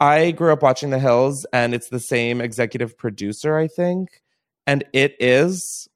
I 0.00 0.30
grew 0.32 0.52
up 0.52 0.62
watching 0.62 0.90
The 0.90 0.98
Hills, 0.98 1.46
and 1.52 1.74
it's 1.74 1.88
the 1.88 2.00
same 2.00 2.40
executive 2.40 2.98
producer, 2.98 3.56
I 3.56 3.68
think, 3.68 4.22
and 4.66 4.84
it 4.92 5.14
is 5.20 5.88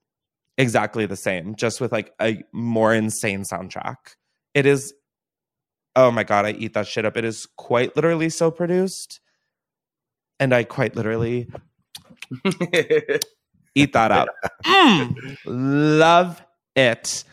exactly 0.59 1.07
the 1.07 1.17
same, 1.17 1.55
just 1.57 1.81
with 1.81 1.93
like 1.93 2.13
a 2.21 2.43
more 2.53 2.95
insane 2.95 3.43
soundtrack. 3.43 3.97
It 4.55 4.67
is, 4.67 4.95
oh 5.95 6.11
my 6.11 6.25
God, 6.25 6.47
I 6.47 6.53
eat 6.53 6.75
that 6.75 6.87
shit 6.87 7.05
up. 7.05 7.17
It 7.17 7.25
is 7.25 7.47
quite 7.57 7.95
literally 7.97 8.31
so 8.31 8.51
produced. 8.51 9.21
And 10.39 10.55
I 10.55 10.65
quite 10.65 10.95
literally 10.97 11.49
eat 13.75 13.93
that 13.93 14.13
up. 14.13 14.29
Mm, 14.65 15.37
love 15.47 16.45
it. 16.75 17.25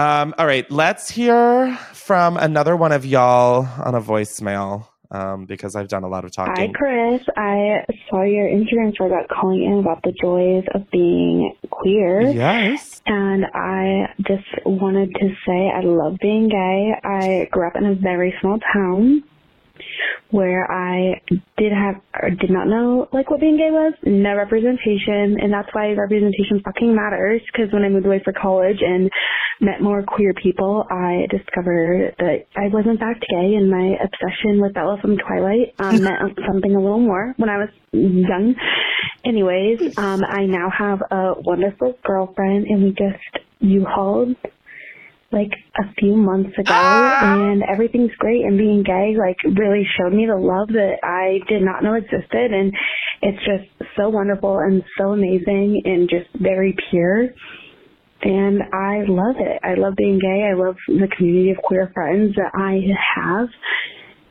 Um, 0.00 0.34
all 0.38 0.46
right, 0.46 0.68
let's 0.70 1.10
hear 1.10 1.76
from 1.92 2.38
another 2.38 2.74
one 2.74 2.90
of 2.90 3.04
y'all 3.04 3.68
on 3.84 3.94
a 3.94 4.00
voicemail 4.00 4.86
um, 5.10 5.44
because 5.44 5.76
I've 5.76 5.88
done 5.88 6.04
a 6.04 6.08
lot 6.08 6.24
of 6.24 6.32
talking. 6.32 6.54
Hi. 6.68 6.72
Chris. 6.72 7.20
I 7.36 7.84
saw 8.08 8.22
your 8.22 8.48
Instagram 8.48 8.94
story 8.94 9.10
about 9.10 9.28
calling 9.28 9.62
in 9.62 9.78
about 9.78 10.02
the 10.02 10.12
joys 10.12 10.64
of 10.72 10.90
being 10.90 11.54
queer. 11.68 12.22
Yes. 12.22 13.02
And 13.04 13.44
I 13.52 14.14
just 14.26 14.48
wanted 14.64 15.14
to 15.16 15.34
say 15.46 15.68
I 15.68 15.82
love 15.82 16.16
being 16.22 16.48
gay. 16.48 16.94
I 17.04 17.48
grew 17.50 17.66
up 17.66 17.76
in 17.76 17.84
a 17.84 17.94
very 17.94 18.34
small 18.40 18.58
town 18.72 19.22
where 20.30 20.70
I 20.70 21.20
did 21.58 21.72
have 21.72 22.00
or 22.22 22.30
did 22.30 22.50
not 22.50 22.68
know 22.68 23.08
like 23.12 23.30
what 23.30 23.40
being 23.40 23.56
gay 23.56 23.70
was, 23.70 23.94
no 24.04 24.36
representation, 24.36 25.36
and 25.40 25.52
that's 25.52 25.68
why 25.72 25.92
representation 25.92 26.62
fucking 26.64 26.94
matters. 26.94 27.42
Because 27.52 27.72
when 27.72 27.82
I 27.82 27.88
moved 27.88 28.06
away 28.06 28.20
for 28.24 28.32
college 28.32 28.78
and 28.80 29.10
met 29.60 29.82
more 29.82 30.02
queer 30.02 30.32
people, 30.34 30.86
I 30.90 31.26
discovered 31.30 32.14
that 32.18 32.46
I 32.56 32.68
was 32.68 32.86
in 32.86 32.98
fact 32.98 33.24
gay, 33.28 33.54
and 33.54 33.70
my 33.70 33.96
obsession 34.02 34.60
with 34.60 34.74
Bella 34.74 34.98
from 35.00 35.18
Twilight 35.18 35.74
um, 35.78 36.02
meant 36.04 36.38
something 36.46 36.74
a 36.74 36.80
little 36.80 37.00
more 37.00 37.34
when 37.36 37.50
I 37.50 37.58
was 37.58 37.68
young. 37.92 38.54
Anyways, 39.24 39.98
um, 39.98 40.24
I 40.24 40.46
now 40.46 40.70
have 40.70 41.02
a 41.10 41.34
wonderful 41.36 41.98
girlfriend, 42.04 42.66
and 42.66 42.84
we 42.84 42.90
just 42.90 43.44
U-hauled 43.60 44.36
like 45.32 45.52
a 45.78 45.94
few 45.98 46.16
months 46.16 46.50
ago 46.58 46.64
ah! 46.74 47.20
and 47.22 47.62
everything's 47.62 48.14
great 48.18 48.44
and 48.44 48.58
being 48.58 48.82
gay 48.82 49.14
like 49.16 49.36
really 49.56 49.86
showed 49.96 50.12
me 50.12 50.26
the 50.26 50.36
love 50.36 50.68
that 50.68 50.96
I 51.02 51.38
did 51.48 51.62
not 51.62 51.82
know 51.82 51.94
existed 51.94 52.52
and 52.52 52.72
it's 53.22 53.38
just 53.44 53.90
so 53.96 54.08
wonderful 54.08 54.58
and 54.58 54.82
so 54.98 55.12
amazing 55.12 55.82
and 55.84 56.08
just 56.08 56.28
very 56.34 56.76
pure 56.90 57.28
and 58.22 58.62
I 58.72 59.04
love 59.08 59.36
it. 59.38 59.60
I 59.62 59.74
love 59.74 59.94
being 59.96 60.18
gay. 60.18 60.46
I 60.50 60.54
love 60.54 60.76
the 60.86 61.08
community 61.16 61.52
of 61.52 61.56
queer 61.58 61.90
friends 61.94 62.34
that 62.36 62.50
I 62.54 62.80
have 63.16 63.48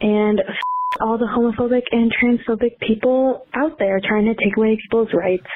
and 0.01 0.39
f- 0.39 0.99
all 1.01 1.17
the 1.17 1.25
homophobic 1.25 1.83
and 1.91 2.13
transphobic 2.13 2.79
people 2.79 3.45
out 3.53 3.79
there 3.79 3.99
trying 3.99 4.25
to 4.25 4.35
take 4.35 4.57
away 4.57 4.77
people's 4.81 5.09
rights. 5.13 5.47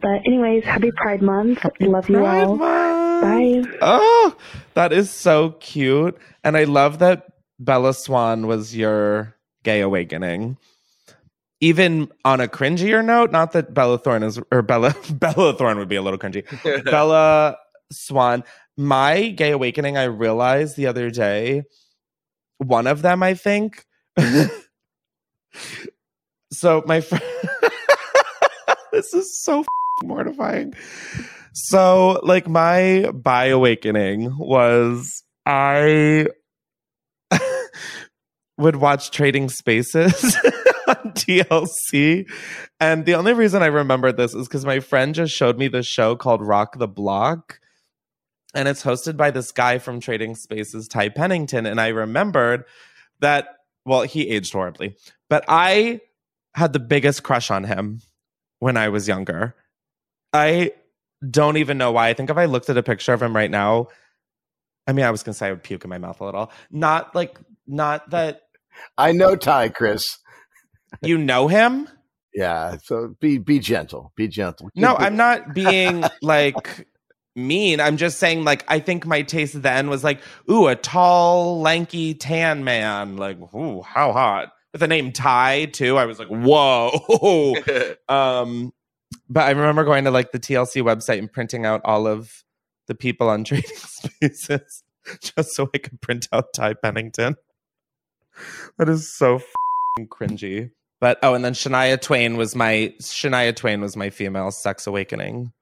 But 0.00 0.22
anyways, 0.26 0.64
happy 0.64 0.90
Pride 0.96 1.22
Month. 1.22 1.58
love 1.80 2.08
you 2.08 2.24
all. 2.24 2.56
Month. 2.56 2.60
Bye. 3.22 3.62
Oh, 3.82 4.36
that 4.80 4.94
is 4.94 5.10
so 5.10 5.50
cute. 5.60 6.16
And 6.42 6.56
I 6.56 6.64
love 6.64 7.00
that 7.00 7.26
Bella 7.58 7.92
Swan 7.92 8.46
was 8.46 8.74
your 8.74 9.36
gay 9.62 9.82
awakening. 9.82 10.56
Even 11.60 12.10
on 12.24 12.40
a 12.40 12.48
cringier 12.48 13.04
note, 13.04 13.30
not 13.30 13.52
that 13.52 13.74
Bella 13.74 13.98
Thorne 13.98 14.22
is 14.22 14.40
or 14.50 14.62
Bella 14.62 14.94
Bella 15.12 15.52
Thorne 15.52 15.76
would 15.76 15.90
be 15.90 15.96
a 15.96 16.02
little 16.02 16.18
cringy. 16.18 16.44
Bella 16.84 17.58
Swan, 17.92 18.42
my 18.78 19.28
gay 19.28 19.50
awakening, 19.50 19.98
I 19.98 20.04
realized 20.04 20.76
the 20.76 20.86
other 20.86 21.10
day, 21.10 21.64
one 22.56 22.86
of 22.86 23.02
them, 23.02 23.22
I 23.22 23.34
think. 23.34 23.84
so 26.50 26.82
my 26.86 27.02
friend 27.02 27.22
this 28.92 29.12
is 29.12 29.42
so 29.42 29.62
mortifying. 30.02 30.74
So, 31.52 32.20
like, 32.22 32.48
my 32.48 33.10
bi 33.12 33.46
awakening 33.46 34.36
was 34.38 35.22
I 35.46 36.26
would 38.58 38.76
watch 38.76 39.10
Trading 39.10 39.48
Spaces 39.48 40.36
on 40.86 41.12
TLC. 41.12 42.30
And 42.78 43.04
the 43.04 43.14
only 43.14 43.32
reason 43.32 43.62
I 43.62 43.66
remember 43.66 44.12
this 44.12 44.34
is 44.34 44.46
because 44.48 44.64
my 44.64 44.80
friend 44.80 45.14
just 45.14 45.34
showed 45.34 45.58
me 45.58 45.68
this 45.68 45.86
show 45.86 46.16
called 46.16 46.40
Rock 46.46 46.78
the 46.78 46.88
Block. 46.88 47.60
And 48.54 48.66
it's 48.66 48.82
hosted 48.82 49.16
by 49.16 49.30
this 49.30 49.52
guy 49.52 49.78
from 49.78 50.00
Trading 50.00 50.34
Spaces, 50.34 50.88
Ty 50.88 51.10
Pennington. 51.10 51.66
And 51.66 51.80
I 51.80 51.88
remembered 51.88 52.64
that, 53.20 53.48
well, 53.84 54.02
he 54.02 54.28
aged 54.28 54.52
horribly, 54.52 54.96
but 55.28 55.44
I 55.48 56.00
had 56.54 56.72
the 56.72 56.80
biggest 56.80 57.22
crush 57.22 57.50
on 57.50 57.64
him 57.64 58.00
when 58.58 58.76
I 58.76 58.88
was 58.88 59.06
younger. 59.06 59.54
I 60.32 60.72
don't 61.28 61.56
even 61.56 61.78
know 61.78 61.92
why. 61.92 62.08
I 62.08 62.14
think 62.14 62.30
if 62.30 62.36
I 62.36 62.46
looked 62.46 62.70
at 62.70 62.76
a 62.76 62.82
picture 62.82 63.12
of 63.12 63.22
him 63.22 63.34
right 63.34 63.50
now, 63.50 63.88
I 64.86 64.92
mean, 64.92 65.04
I 65.04 65.10
was 65.10 65.22
gonna 65.22 65.34
say 65.34 65.48
I 65.48 65.50
would 65.50 65.62
puke 65.62 65.84
in 65.84 65.90
my 65.90 65.98
mouth 65.98 66.20
a 66.20 66.24
little. 66.24 66.52
Not 66.70 67.14
like, 67.14 67.38
not 67.66 68.10
that 68.10 68.42
I 68.96 69.12
know 69.12 69.36
Ty, 69.36 69.70
Chris. 69.70 70.18
you 71.02 71.18
know 71.18 71.48
him. 71.48 71.88
Yeah, 72.34 72.76
so 72.82 73.14
be 73.20 73.38
be 73.38 73.58
gentle. 73.58 74.12
Be 74.16 74.28
gentle. 74.28 74.70
No, 74.74 74.96
I'm 74.96 75.16
not 75.16 75.52
being 75.54 76.04
like 76.22 76.86
mean. 77.34 77.80
I'm 77.80 77.96
just 77.96 78.18
saying, 78.18 78.44
like, 78.44 78.64
I 78.68 78.78
think 78.78 79.06
my 79.06 79.22
taste 79.22 79.60
then 79.62 79.88
was 79.88 80.04
like, 80.04 80.20
ooh, 80.50 80.68
a 80.68 80.76
tall, 80.76 81.60
lanky, 81.60 82.14
tan 82.14 82.64
man. 82.64 83.16
Like, 83.16 83.38
ooh, 83.54 83.82
how 83.82 84.12
hot. 84.12 84.52
With 84.72 84.80
the 84.80 84.88
name 84.88 85.12
Ty, 85.12 85.66
too. 85.66 85.96
I 85.96 86.04
was 86.04 86.18
like, 86.18 86.28
whoa. 86.28 87.56
um, 88.08 88.72
but 89.28 89.44
I 89.44 89.50
remember 89.50 89.84
going 89.84 90.04
to 90.04 90.10
like 90.10 90.32
the 90.32 90.40
TLC 90.40 90.82
website 90.82 91.18
and 91.18 91.32
printing 91.32 91.66
out 91.66 91.80
all 91.84 92.06
of 92.06 92.44
the 92.86 92.94
people 92.94 93.28
on 93.28 93.44
trading 93.44 93.70
spaces 93.76 94.82
just 95.22 95.54
so 95.54 95.70
I 95.74 95.78
could 95.78 96.00
print 96.00 96.28
out 96.32 96.52
Ty 96.54 96.74
Pennington. 96.74 97.36
That 98.78 98.88
is 98.88 99.16
so 99.16 99.40
cringy. 100.00 100.70
But 101.00 101.18
oh, 101.22 101.34
and 101.34 101.44
then 101.44 101.54
Shania 101.54 102.00
Twain 102.00 102.36
was 102.36 102.54
my 102.54 102.94
Shania 103.00 103.56
Twain 103.56 103.80
was 103.80 103.96
my 103.96 104.10
female 104.10 104.50
sex 104.50 104.86
awakening. 104.86 105.52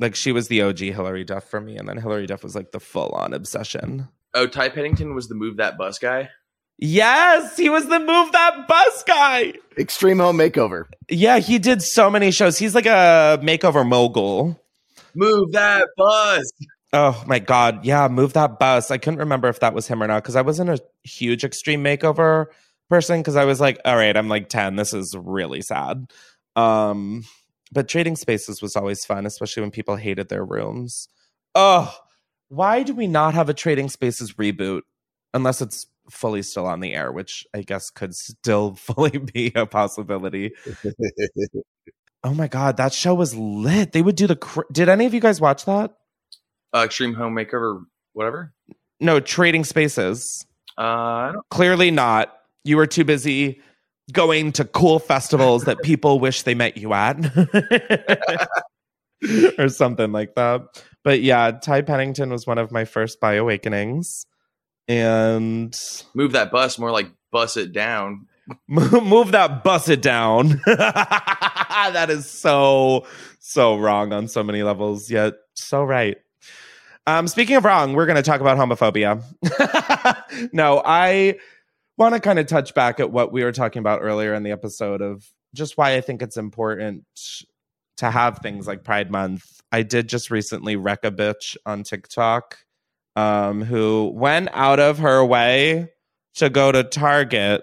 Like 0.00 0.16
she 0.16 0.32
was 0.32 0.48
the 0.48 0.62
OG 0.62 0.78
Hilary 0.78 1.24
Duff 1.24 1.48
for 1.48 1.60
me, 1.60 1.76
and 1.76 1.88
then 1.88 1.96
Hilary 1.96 2.26
Duff 2.26 2.42
was 2.42 2.56
like 2.56 2.72
the 2.72 2.80
full 2.80 3.10
on 3.10 3.32
obsession. 3.32 4.08
oh, 4.34 4.46
Ty 4.46 4.70
Pennington 4.70 5.14
was 5.14 5.28
the 5.28 5.36
move 5.36 5.58
that 5.58 5.78
bus 5.78 5.98
guy. 5.98 6.30
Yes, 6.84 7.56
he 7.56 7.68
was 7.68 7.86
the 7.86 8.00
move 8.00 8.32
that 8.32 8.66
bus 8.66 9.04
guy. 9.04 9.52
Extreme 9.78 10.18
Home 10.18 10.36
Makeover. 10.36 10.86
Yeah, 11.08 11.38
he 11.38 11.60
did 11.60 11.80
so 11.80 12.10
many 12.10 12.32
shows. 12.32 12.58
He's 12.58 12.74
like 12.74 12.86
a 12.86 13.38
makeover 13.40 13.88
mogul. 13.88 14.60
Move 15.14 15.52
that 15.52 15.86
bus. 15.96 16.50
Oh 16.92 17.22
my 17.28 17.38
god, 17.38 17.84
yeah, 17.84 18.08
move 18.08 18.32
that 18.32 18.58
bus. 18.58 18.90
I 18.90 18.98
couldn't 18.98 19.20
remember 19.20 19.48
if 19.48 19.60
that 19.60 19.74
was 19.74 19.86
him 19.86 20.02
or 20.02 20.08
not 20.08 20.24
because 20.24 20.34
I 20.34 20.42
wasn't 20.42 20.70
a 20.70 20.80
huge 21.04 21.44
extreme 21.44 21.84
makeover 21.84 22.46
person 22.90 23.20
because 23.20 23.36
I 23.36 23.44
was 23.44 23.60
like, 23.60 23.80
all 23.84 23.96
right, 23.96 24.16
I'm 24.16 24.28
like 24.28 24.48
10. 24.48 24.74
This 24.74 24.92
is 24.92 25.14
really 25.16 25.62
sad. 25.62 26.10
Um, 26.56 27.22
but 27.70 27.86
trading 27.86 28.16
spaces 28.16 28.60
was 28.60 28.74
always 28.74 29.04
fun, 29.04 29.24
especially 29.24 29.60
when 29.60 29.70
people 29.70 29.94
hated 29.94 30.30
their 30.30 30.44
rooms. 30.44 31.06
Oh, 31.54 31.94
why 32.48 32.82
do 32.82 32.92
we 32.92 33.06
not 33.06 33.34
have 33.34 33.48
a 33.48 33.54
trading 33.54 33.88
spaces 33.88 34.32
reboot 34.32 34.80
unless 35.32 35.62
it's 35.62 35.86
fully 36.10 36.42
still 36.42 36.66
on 36.66 36.80
the 36.80 36.94
air, 36.94 37.12
which 37.12 37.46
I 37.54 37.62
guess 37.62 37.90
could 37.90 38.14
still 38.14 38.74
fully 38.74 39.18
be 39.18 39.52
a 39.54 39.66
possibility. 39.66 40.52
Oh 42.24 42.34
my 42.34 42.46
god, 42.46 42.76
that 42.76 42.92
show 42.92 43.14
was 43.14 43.34
lit. 43.34 43.90
They 43.90 44.00
would 44.00 44.14
do 44.14 44.28
the. 44.28 44.36
Cr- 44.36 44.60
Did 44.70 44.88
any 44.88 45.06
of 45.06 45.14
you 45.14 45.18
guys 45.18 45.40
watch 45.40 45.64
that? 45.64 45.92
Uh, 46.72 46.82
Extreme 46.84 47.14
Home 47.14 47.34
Makeover, 47.34 47.82
whatever. 48.12 48.54
No, 49.00 49.18
Trading 49.18 49.64
Spaces. 49.64 50.46
Uh, 50.78 50.82
I 50.82 51.30
don't. 51.32 51.48
Clearly 51.50 51.90
not. 51.90 52.32
You 52.62 52.76
were 52.76 52.86
too 52.86 53.04
busy 53.04 53.60
going 54.12 54.52
to 54.52 54.64
cool 54.64 55.00
festivals 55.00 55.64
that 55.64 55.82
people 55.82 56.20
wish 56.20 56.42
they 56.42 56.54
met 56.54 56.76
you 56.76 56.92
at, 56.92 57.16
or 59.58 59.68
something 59.68 60.12
like 60.12 60.36
that. 60.36 60.62
But 61.02 61.22
yeah, 61.22 61.50
Ty 61.50 61.82
Pennington 61.82 62.30
was 62.30 62.46
one 62.46 62.58
of 62.58 62.70
my 62.70 62.84
first 62.84 63.20
bi 63.20 63.34
awakenings, 63.34 64.26
and 64.88 65.74
Move 66.14 66.32
that 66.32 66.50
bus 66.50 66.78
more 66.78 66.90
like 66.90 67.10
bus 67.30 67.56
it 67.56 67.72
down. 67.72 68.26
move 68.68 69.32
that 69.32 69.62
bus 69.64 69.88
it 69.88 70.02
down. 70.02 70.60
that 70.66 72.08
is 72.08 72.28
so 72.28 73.06
so 73.38 73.76
wrong 73.76 74.12
on 74.12 74.28
so 74.28 74.42
many 74.42 74.62
levels, 74.62 75.10
yet 75.10 75.34
so 75.54 75.84
right. 75.84 76.18
Um, 77.06 77.26
speaking 77.26 77.56
of 77.56 77.64
wrong, 77.64 77.94
we're 77.94 78.06
going 78.06 78.16
to 78.16 78.22
talk 78.22 78.40
about 78.40 78.58
homophobia. 78.58 79.22
no, 80.52 80.80
I 80.84 81.38
want 81.98 82.14
to 82.14 82.20
kind 82.20 82.38
of 82.38 82.46
touch 82.46 82.74
back 82.74 83.00
at 83.00 83.10
what 83.10 83.32
we 83.32 83.42
were 83.42 83.52
talking 83.52 83.80
about 83.80 84.02
earlier 84.02 84.34
in 84.34 84.44
the 84.44 84.52
episode 84.52 85.02
of 85.02 85.24
just 85.52 85.76
why 85.76 85.94
I 85.94 86.00
think 86.00 86.22
it's 86.22 86.36
important 86.36 87.04
to 87.96 88.10
have 88.10 88.38
things 88.38 88.68
like 88.68 88.84
Pride 88.84 89.10
Month. 89.10 89.44
I 89.72 89.82
did 89.82 90.08
just 90.08 90.30
recently 90.30 90.76
wreck 90.76 91.00
a 91.02 91.10
bitch 91.10 91.56
on 91.66 91.82
TikTok 91.82 92.58
um, 93.16 93.62
who 93.62 94.12
went 94.14 94.48
out 94.52 94.80
of 94.80 94.98
her 94.98 95.24
way 95.24 95.90
to 96.34 96.50
go 96.50 96.72
to 96.72 96.82
Target 96.82 97.62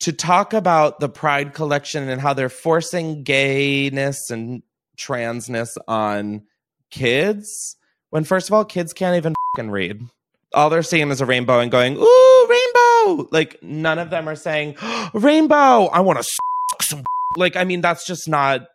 to 0.00 0.12
talk 0.12 0.52
about 0.52 1.00
the 1.00 1.08
Pride 1.08 1.54
collection 1.54 2.08
and 2.08 2.20
how 2.20 2.32
they're 2.32 2.48
forcing 2.48 3.22
gayness 3.22 4.30
and 4.30 4.62
transness 4.98 5.76
on 5.88 6.42
kids 6.90 7.76
when 8.10 8.24
first 8.24 8.48
of 8.48 8.54
all 8.54 8.64
kids 8.64 8.92
can't 8.92 9.16
even 9.16 9.34
read. 9.70 10.02
All 10.52 10.68
they're 10.68 10.82
seeing 10.82 11.10
is 11.10 11.20
a 11.20 11.26
rainbow 11.26 11.60
and 11.60 11.70
going 11.70 11.96
ooh 11.96 12.46
rainbow! 12.48 13.28
Like 13.30 13.62
none 13.62 13.98
of 13.98 14.10
them 14.10 14.28
are 14.28 14.36
saying 14.36 14.76
rainbow! 15.14 15.86
I 15.86 16.00
want 16.00 16.20
to 16.22 16.28
some 16.82 17.04
like 17.36 17.54
i 17.54 17.62
mean 17.64 17.80
that's 17.80 18.04
just 18.06 18.28
not 18.28 18.66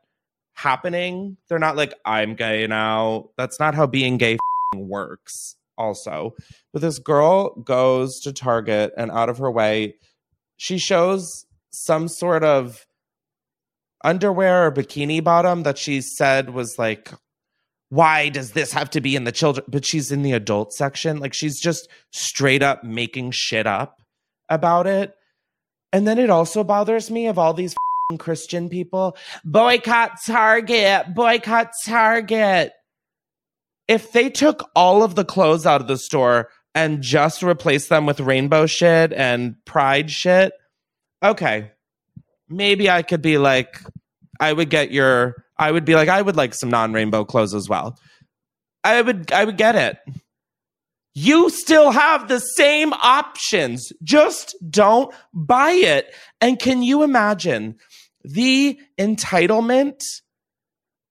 happening. 0.53 1.37
They're 1.49 1.59
not 1.59 1.75
like 1.75 1.93
i'm 2.05 2.35
gay 2.35 2.65
now. 2.67 3.29
That's 3.37 3.59
not 3.59 3.75
how 3.75 3.87
being 3.87 4.17
gay 4.17 4.37
works 4.79 5.55
also. 5.77 6.35
But 6.73 6.81
this 6.81 6.99
girl 6.99 7.55
goes 7.61 8.19
to 8.21 8.33
target 8.33 8.93
and 8.97 9.11
out 9.11 9.29
of 9.29 9.37
her 9.39 9.51
way 9.51 9.95
she 10.57 10.77
shows 10.77 11.45
some 11.71 12.07
sort 12.07 12.43
of 12.43 12.85
underwear 14.03 14.67
or 14.67 14.71
bikini 14.71 15.23
bottom 15.23 15.63
that 15.63 15.77
she 15.77 16.01
said 16.01 16.51
was 16.51 16.77
like 16.77 17.11
why 17.89 18.29
does 18.29 18.51
this 18.51 18.71
have 18.71 18.89
to 18.89 19.01
be 19.01 19.15
in 19.15 19.23
the 19.23 19.31
children 19.31 19.65
but 19.67 19.85
she's 19.85 20.11
in 20.11 20.21
the 20.21 20.33
adult 20.33 20.73
section. 20.73 21.19
Like 21.19 21.33
she's 21.33 21.59
just 21.59 21.87
straight 22.11 22.63
up 22.63 22.83
making 22.83 23.31
shit 23.31 23.67
up 23.67 24.01
about 24.49 24.87
it. 24.87 25.13
And 25.91 26.07
then 26.07 26.19
it 26.19 26.29
also 26.29 26.63
bothers 26.63 27.09
me 27.09 27.27
of 27.27 27.37
all 27.37 27.53
these 27.53 27.75
christian 28.19 28.69
people 28.69 29.17
boycott 29.43 30.11
target 30.27 31.15
boycott 31.15 31.71
target 31.87 32.71
if 33.87 34.11
they 34.11 34.29
took 34.29 34.69
all 34.75 35.03
of 35.03 35.15
the 35.15 35.25
clothes 35.25 35.65
out 35.65 35.81
of 35.81 35.87
the 35.87 35.97
store 35.97 36.49
and 36.73 37.01
just 37.01 37.43
replaced 37.43 37.89
them 37.89 38.05
with 38.05 38.19
rainbow 38.19 38.65
shit 38.65 39.13
and 39.13 39.55
pride 39.65 40.11
shit 40.11 40.53
okay 41.23 41.71
maybe 42.49 42.89
i 42.89 43.01
could 43.01 43.21
be 43.21 43.37
like 43.37 43.79
i 44.39 44.51
would 44.51 44.69
get 44.69 44.91
your 44.91 45.45
I 45.57 45.71
would 45.71 45.85
be 45.85 45.95
like, 45.95 46.09
I 46.09 46.21
would 46.21 46.35
like 46.35 46.53
some 46.53 46.69
non-rainbow 46.69 47.25
clothes 47.25 47.53
as 47.53 47.69
well. 47.69 47.97
I 48.83 49.01
would 49.01 49.31
I 49.31 49.45
would 49.45 49.57
get 49.57 49.75
it. 49.75 49.97
You 51.13 51.49
still 51.49 51.91
have 51.91 52.27
the 52.27 52.39
same 52.39 52.91
options. 52.93 53.91
Just 54.03 54.55
don't 54.69 55.13
buy 55.33 55.71
it. 55.71 56.13
And 56.41 56.59
can 56.59 56.83
you 56.83 57.03
imagine 57.03 57.77
the 58.23 58.77
entitlement 58.99 60.01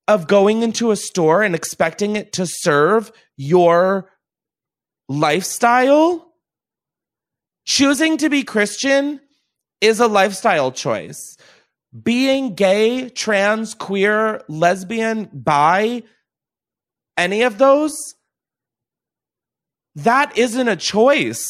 of 0.07 0.27
going 0.27 0.63
into 0.63 0.91
a 0.91 0.95
store 0.95 1.41
and 1.41 1.55
expecting 1.55 2.15
it 2.15 2.33
to 2.33 2.45
serve 2.45 3.11
your 3.37 4.11
lifestyle? 5.09 6.33
Choosing 7.65 8.17
to 8.17 8.29
be 8.29 8.43
Christian 8.43 9.19
is 9.81 9.99
a 9.99 10.07
lifestyle 10.07 10.71
choice 10.71 11.37
being 12.03 12.55
gay, 12.55 13.09
trans, 13.09 13.73
queer, 13.73 14.41
lesbian, 14.47 15.29
bi, 15.31 16.03
any 17.17 17.43
of 17.43 17.57
those, 17.57 17.95
that 19.95 20.37
isn't 20.37 20.67
a 20.67 20.75
choice. 20.75 21.47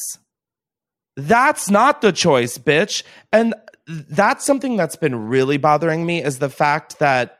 That's 1.17 1.69
not 1.69 2.01
the 2.01 2.11
choice, 2.11 2.57
bitch. 2.57 3.03
And 3.31 3.55
that's 3.87 4.45
something 4.45 4.77
that's 4.77 4.95
been 4.95 5.27
really 5.27 5.57
bothering 5.57 6.05
me 6.05 6.21
is 6.21 6.39
the 6.39 6.49
fact 6.49 6.99
that, 6.99 7.39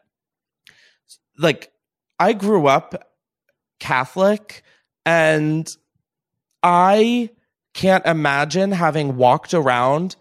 like, 1.38 1.72
I 2.20 2.34
grew 2.34 2.68
up 2.68 3.12
Catholic 3.80 4.64
and 5.06 5.70
I 6.64 7.30
can't 7.74 8.06
imagine 8.06 8.72
having 8.72 9.18
walked 9.18 9.54
around 9.54 10.16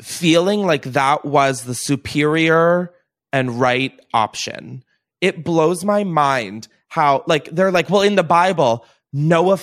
feeling 0.00 0.66
like 0.66 0.82
that 0.82 1.24
was 1.24 1.64
the 1.64 1.74
superior 1.74 2.92
and 3.32 3.60
right 3.60 3.98
option. 4.12 4.84
It 5.20 5.44
blows 5.44 5.84
my 5.84 6.04
mind 6.04 6.68
how, 6.88 7.24
like, 7.26 7.50
they're 7.50 7.72
like, 7.72 7.90
well, 7.90 8.02
in 8.02 8.14
the 8.14 8.22
Bible, 8.22 8.84
no 9.12 9.56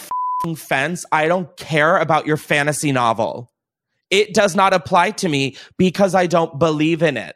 fence. 0.55 1.05
I 1.11 1.27
don't 1.27 1.55
care 1.57 1.97
about 1.97 2.25
your 2.25 2.37
fantasy 2.37 2.91
novel. 2.91 3.51
It 4.11 4.33
does 4.33 4.55
not 4.55 4.73
apply 4.73 5.11
to 5.11 5.29
me 5.29 5.57
because 5.77 6.13
I 6.13 6.27
don't 6.27 6.59
believe 6.59 7.01
in 7.01 7.17
it. 7.17 7.35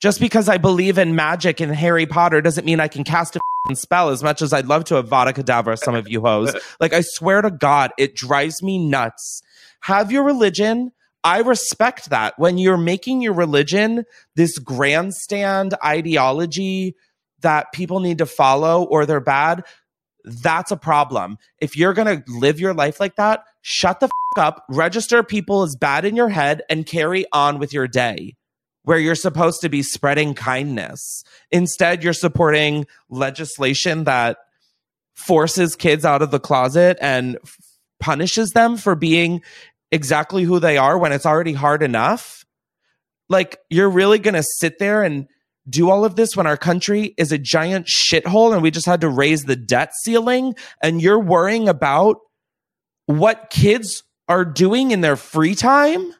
Just 0.00 0.18
because 0.18 0.48
I 0.48 0.56
believe 0.56 0.96
in 0.96 1.14
magic 1.14 1.60
and 1.60 1.74
Harry 1.74 2.06
Potter 2.06 2.40
doesn't 2.40 2.64
mean 2.64 2.80
I 2.80 2.88
can 2.88 3.04
cast 3.04 3.36
a 3.36 3.40
spell 3.74 4.08
as 4.08 4.22
much 4.22 4.40
as 4.40 4.52
I'd 4.52 4.66
love 4.66 4.84
to 4.84 4.94
have 4.94 5.10
Avada 5.10 5.34
Kedavra, 5.34 5.78
some 5.78 5.94
of 5.94 6.08
you 6.08 6.22
hoes. 6.22 6.54
Like, 6.80 6.94
I 6.94 7.02
swear 7.02 7.42
to 7.42 7.50
God, 7.50 7.92
it 7.98 8.14
drives 8.14 8.62
me 8.62 8.78
nuts. 8.78 9.42
Have 9.82 10.10
your 10.10 10.24
religion, 10.24 10.92
I 11.22 11.40
respect 11.40 12.08
that 12.08 12.38
when 12.38 12.56
you're 12.56 12.78
making 12.78 13.20
your 13.20 13.34
religion 13.34 14.04
this 14.34 14.58
grandstand 14.58 15.74
ideology 15.84 16.96
that 17.40 17.72
people 17.72 18.00
need 18.00 18.18
to 18.18 18.26
follow 18.26 18.84
or 18.84 19.04
they're 19.04 19.20
bad. 19.20 19.64
That's 20.24 20.70
a 20.70 20.76
problem. 20.76 21.36
If 21.60 21.76
you're 21.76 21.94
going 21.94 22.22
to 22.22 22.32
live 22.32 22.60
your 22.60 22.74
life 22.74 23.00
like 23.00 23.16
that, 23.16 23.44
shut 23.60 24.00
the 24.00 24.06
f- 24.06 24.10
up, 24.38 24.64
register 24.70 25.22
people 25.22 25.62
as 25.62 25.76
bad 25.76 26.06
in 26.06 26.16
your 26.16 26.28
head, 26.30 26.62
and 26.70 26.86
carry 26.86 27.26
on 27.32 27.58
with 27.58 27.74
your 27.74 27.88
day 27.88 28.34
where 28.90 28.98
you're 28.98 29.14
supposed 29.14 29.60
to 29.60 29.68
be 29.68 29.84
spreading 29.84 30.34
kindness. 30.34 31.22
Instead, 31.52 32.02
you're 32.02 32.12
supporting 32.12 32.88
legislation 33.08 34.02
that 34.02 34.38
forces 35.14 35.76
kids 35.76 36.04
out 36.04 36.22
of 36.22 36.32
the 36.32 36.40
closet 36.40 36.98
and 37.00 37.38
f- 37.44 37.56
punishes 38.00 38.50
them 38.50 38.76
for 38.76 38.96
being 38.96 39.42
exactly 39.92 40.42
who 40.42 40.58
they 40.58 40.76
are 40.76 40.98
when 40.98 41.12
it's 41.12 41.24
already 41.24 41.52
hard 41.52 41.84
enough? 41.84 42.44
Like, 43.28 43.60
you're 43.70 43.88
really 43.88 44.18
going 44.18 44.34
to 44.34 44.42
sit 44.42 44.80
there 44.80 45.04
and 45.04 45.28
do 45.68 45.88
all 45.88 46.04
of 46.04 46.16
this 46.16 46.34
when 46.34 46.48
our 46.48 46.56
country 46.56 47.14
is 47.16 47.30
a 47.30 47.38
giant 47.38 47.86
shithole 47.86 48.52
and 48.52 48.60
we 48.60 48.72
just 48.72 48.86
had 48.86 49.02
to 49.02 49.08
raise 49.08 49.44
the 49.44 49.54
debt 49.54 49.92
ceiling 50.02 50.56
and 50.82 51.00
you're 51.00 51.20
worrying 51.20 51.68
about 51.68 52.16
what 53.06 53.50
kids 53.50 54.02
are 54.28 54.44
doing 54.44 54.90
in 54.90 55.00
their 55.00 55.14
free 55.14 55.54
time? 55.54 56.12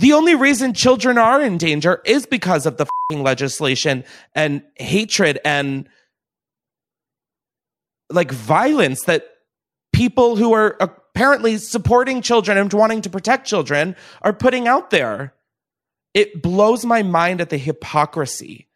The 0.00 0.14
only 0.14 0.34
reason 0.34 0.72
children 0.72 1.18
are 1.18 1.42
in 1.42 1.58
danger 1.58 2.00
is 2.06 2.24
because 2.24 2.64
of 2.64 2.78
the 2.78 2.86
legislation 3.10 4.04
and 4.34 4.62
hatred 4.76 5.38
and 5.44 5.90
like 8.08 8.32
violence 8.32 9.02
that 9.04 9.26
people 9.92 10.36
who 10.36 10.54
are 10.54 10.78
apparently 10.80 11.58
supporting 11.58 12.22
children 12.22 12.56
and 12.56 12.72
wanting 12.72 13.02
to 13.02 13.10
protect 13.10 13.46
children 13.46 13.94
are 14.22 14.32
putting 14.32 14.66
out 14.66 14.88
there. 14.88 15.34
It 16.14 16.42
blows 16.42 16.86
my 16.86 17.02
mind 17.02 17.42
at 17.42 17.50
the 17.50 17.58
hypocrisy 17.58 18.70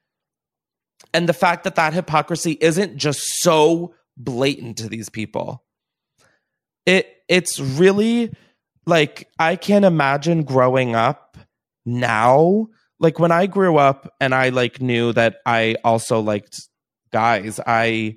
and 1.14 1.26
the 1.26 1.32
fact 1.32 1.64
that 1.64 1.76
that 1.76 1.94
hypocrisy 1.94 2.58
isn't 2.60 2.98
just 2.98 3.22
so 3.40 3.94
blatant 4.14 4.76
to 4.76 4.90
these 4.90 5.08
people. 5.08 5.64
It 6.84 7.08
it's 7.28 7.58
really 7.58 8.34
like 8.86 9.28
I 9.38 9.56
can't 9.56 9.84
imagine 9.84 10.44
growing 10.44 10.94
up 10.94 11.38
now. 11.84 12.68
Like 13.00 13.18
when 13.18 13.32
I 13.32 13.46
grew 13.46 13.76
up 13.76 14.12
and 14.20 14.34
I 14.34 14.50
like 14.50 14.80
knew 14.80 15.12
that 15.12 15.36
I 15.44 15.76
also 15.84 16.20
liked 16.20 16.56
guys, 17.12 17.60
I 17.66 18.16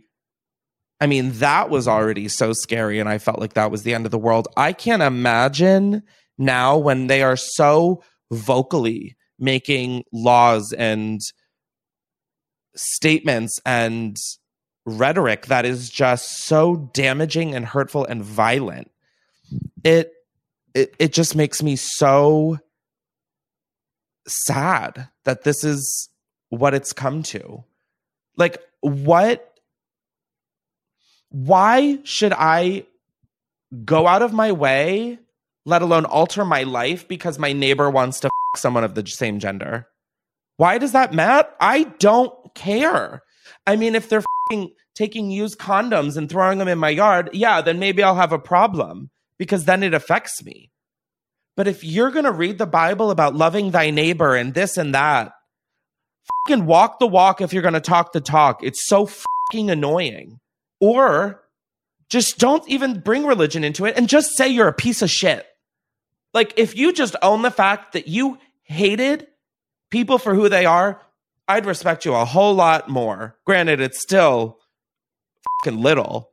I 0.99 1.05
mean, 1.05 1.33
that 1.33 1.69
was 1.69 1.87
already 1.87 2.27
so 2.27 2.53
scary, 2.53 2.99
and 2.99 3.07
I 3.07 3.19
felt 3.19 3.39
like 3.39 3.53
that 3.53 3.69
was 3.69 3.83
the 3.83 3.93
end 3.93 4.05
of 4.05 4.11
the 4.11 4.17
world. 4.17 4.47
I 4.57 4.73
can't 4.73 5.03
imagine 5.03 6.03
now 6.37 6.77
when 6.77 7.07
they 7.07 7.21
are 7.21 7.37
so 7.37 8.03
vocally 8.31 9.15
making 9.39 10.03
laws 10.11 10.73
and 10.73 11.21
statements 12.75 13.59
and 13.65 14.17
rhetoric 14.85 15.47
that 15.47 15.65
is 15.65 15.89
just 15.89 16.45
so 16.45 16.89
damaging 16.93 17.53
and 17.53 17.65
hurtful 17.65 18.05
and 18.05 18.23
violent. 18.23 18.89
It 19.83 20.11
it 20.77 20.95
it 20.99 21.13
just 21.13 21.35
makes 21.35 21.63
me 21.63 21.75
so 21.75 22.59
sad 24.27 25.09
that 25.25 25.43
this 25.43 25.63
is 25.63 26.09
what 26.49 26.73
it's 26.73 26.93
come 26.93 27.23
to. 27.23 27.63
Like 28.35 28.61
what 28.81 29.43
why 31.29 31.99
should 32.03 32.33
I 32.33 32.85
go 33.83 34.07
out 34.07 34.21
of 34.21 34.33
my 34.33 34.51
way, 34.51 35.19
let 35.65 35.81
alone 35.81 36.05
alter 36.05 36.45
my 36.45 36.63
life 36.63 37.07
because 37.07 37.39
my 37.39 37.53
neighbor 37.53 37.89
wants 37.89 38.19
to 38.21 38.27
f- 38.27 38.59
someone 38.59 38.83
of 38.83 38.93
the 38.93 39.05
same 39.05 39.39
gender? 39.39 39.87
Why 40.57 40.77
does 40.77 40.91
that 40.91 41.13
matter? 41.13 41.49
I 41.59 41.83
don't 41.99 42.33
care. 42.55 43.23
I 43.65 43.75
mean, 43.75 43.95
if 43.95 44.09
they're 44.09 44.23
taking 44.95 45.29
used 45.29 45.59
condoms 45.59 46.17
and 46.17 46.29
throwing 46.29 46.59
them 46.59 46.67
in 46.67 46.79
my 46.79 46.89
yard, 46.89 47.29
yeah, 47.33 47.61
then 47.61 47.79
maybe 47.79 48.03
I'll 48.03 48.15
have 48.15 48.31
a 48.31 48.39
problem 48.39 49.09
because 49.37 49.65
then 49.65 49.83
it 49.83 49.93
affects 49.93 50.43
me. 50.43 50.71
But 51.55 51.67
if 51.67 51.83
you're 51.83 52.11
going 52.11 52.25
to 52.25 52.31
read 52.31 52.57
the 52.57 52.67
Bible 52.67 53.09
about 53.11 53.35
loving 53.35 53.71
thy 53.71 53.89
neighbor 53.89 54.35
and 54.35 54.53
this 54.53 54.77
and 54.77 54.93
that, 54.93 55.31
fucking 56.47 56.65
walk 56.65 56.99
the 56.99 57.07
walk 57.07 57.41
if 57.41 57.53
you're 57.53 57.61
going 57.61 57.73
to 57.73 57.79
talk 57.79 58.13
the 58.13 58.21
talk. 58.21 58.63
It's 58.63 58.87
so 58.87 59.07
fucking 59.07 59.69
annoying. 59.71 60.39
Or 60.79 61.41
just 62.09 62.37
don't 62.37 62.67
even 62.69 62.99
bring 62.99 63.25
religion 63.25 63.63
into 63.63 63.85
it 63.85 63.97
and 63.97 64.07
just 64.07 64.37
say 64.37 64.47
you're 64.47 64.67
a 64.67 64.73
piece 64.73 65.01
of 65.01 65.09
shit. 65.09 65.45
Like, 66.33 66.53
if 66.57 66.75
you 66.75 66.93
just 66.93 67.15
own 67.21 67.41
the 67.41 67.51
fact 67.51 67.93
that 67.93 68.07
you 68.07 68.37
hated 68.63 69.27
people 69.89 70.17
for 70.17 70.35
who 70.35 70.49
they 70.49 70.65
are, 70.65 71.01
I'd 71.47 71.65
respect 71.65 72.05
you 72.05 72.13
a 72.13 72.25
whole 72.25 72.53
lot 72.53 72.89
more. 72.89 73.37
Granted, 73.45 73.79
it's 73.79 74.01
still 74.01 74.59
fucking 75.63 75.81
little, 75.81 76.29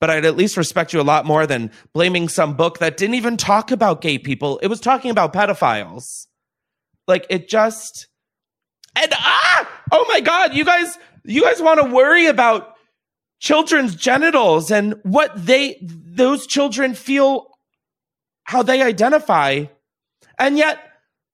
but 0.00 0.10
I'd 0.10 0.24
at 0.24 0.36
least 0.36 0.56
respect 0.56 0.92
you 0.92 1.00
a 1.00 1.02
lot 1.02 1.26
more 1.26 1.46
than 1.46 1.70
blaming 1.92 2.28
some 2.28 2.54
book 2.54 2.78
that 2.78 2.96
didn't 2.96 3.16
even 3.16 3.36
talk 3.36 3.70
about 3.70 4.00
gay 4.00 4.18
people. 4.18 4.58
It 4.58 4.68
was 4.68 4.80
talking 4.80 5.10
about 5.10 5.32
pedophiles. 5.32 6.26
Like, 7.06 7.26
it 7.30 7.48
just. 7.48 8.08
And 8.94 9.12
ah! 9.12 9.68
Oh 9.90 10.04
my 10.08 10.20
God, 10.20 10.54
you 10.54 10.64
guys, 10.64 10.96
you 11.24 11.42
guys 11.42 11.60
want 11.60 11.80
to 11.80 11.90
worry 11.90 12.26
about 12.26 12.74
children's 13.40 13.94
genitals 13.94 14.70
and 14.70 14.94
what 15.02 15.32
they, 15.34 15.78
those 15.82 16.46
children 16.46 16.94
feel, 16.94 17.46
how 18.44 18.62
they 18.62 18.82
identify. 18.82 19.64
And 20.38 20.58
yet, 20.58 20.78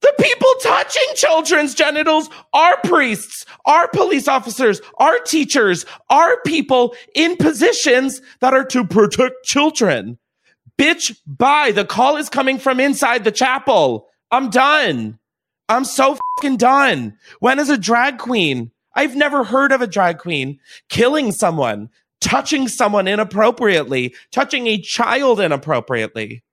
the 0.05 0.23
people 0.23 0.53
touching 0.61 1.15
children's 1.15 1.73
genitals 1.73 2.29
are 2.53 2.77
priests, 2.83 3.43
are 3.65 3.87
police 3.87 4.27
officers, 4.27 4.79
are 4.99 5.17
teachers, 5.19 5.83
are 6.11 6.39
people 6.45 6.95
in 7.15 7.35
positions 7.37 8.21
that 8.39 8.53
are 8.53 8.65
to 8.65 8.85
protect 8.85 9.43
children. 9.45 10.19
Bitch, 10.77 11.17
bye. 11.25 11.71
The 11.71 11.85
call 11.85 12.17
is 12.17 12.29
coming 12.29 12.59
from 12.59 12.79
inside 12.79 13.23
the 13.23 13.31
chapel. 13.31 14.07
I'm 14.29 14.51
done. 14.51 15.17
I'm 15.69 15.85
so 15.85 16.19
fucking 16.37 16.57
done. 16.57 17.17
When 17.39 17.57
is 17.57 17.71
a 17.71 17.77
drag 17.77 18.19
queen? 18.19 18.69
I've 18.95 19.15
never 19.15 19.43
heard 19.43 19.71
of 19.71 19.81
a 19.81 19.87
drag 19.87 20.19
queen 20.19 20.59
killing 20.87 21.31
someone, 21.31 21.89
touching 22.21 22.67
someone 22.67 23.07
inappropriately, 23.07 24.13
touching 24.31 24.67
a 24.67 24.79
child 24.79 25.39
inappropriately. 25.39 26.43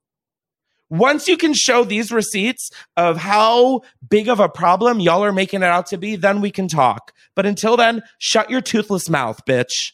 Once 0.93 1.27
you 1.27 1.39
can 1.39 1.55
show 1.55 1.85
these 1.85 2.13
receipts 2.13 2.71
of 2.99 3.17
how 3.17 3.81
big 4.11 4.29
of 4.29 4.39
a 4.39 4.49
problem 4.49 5.01
y'all 5.01 5.25
are 5.25 5.33
making 5.33 5.63
it 5.63 5.67
out 5.67 5.87
to 5.87 5.97
be, 5.97 6.17
then 6.17 6.43
we 6.43 6.51
can 6.51 6.69
talk. 6.69 7.15
But 7.35 7.47
until 7.47 7.79
then, 7.79 8.03
shut 8.19 8.51
your 8.51 8.61
toothless 8.61 9.09
mouth, 9.09 9.41
bitch. 9.47 9.93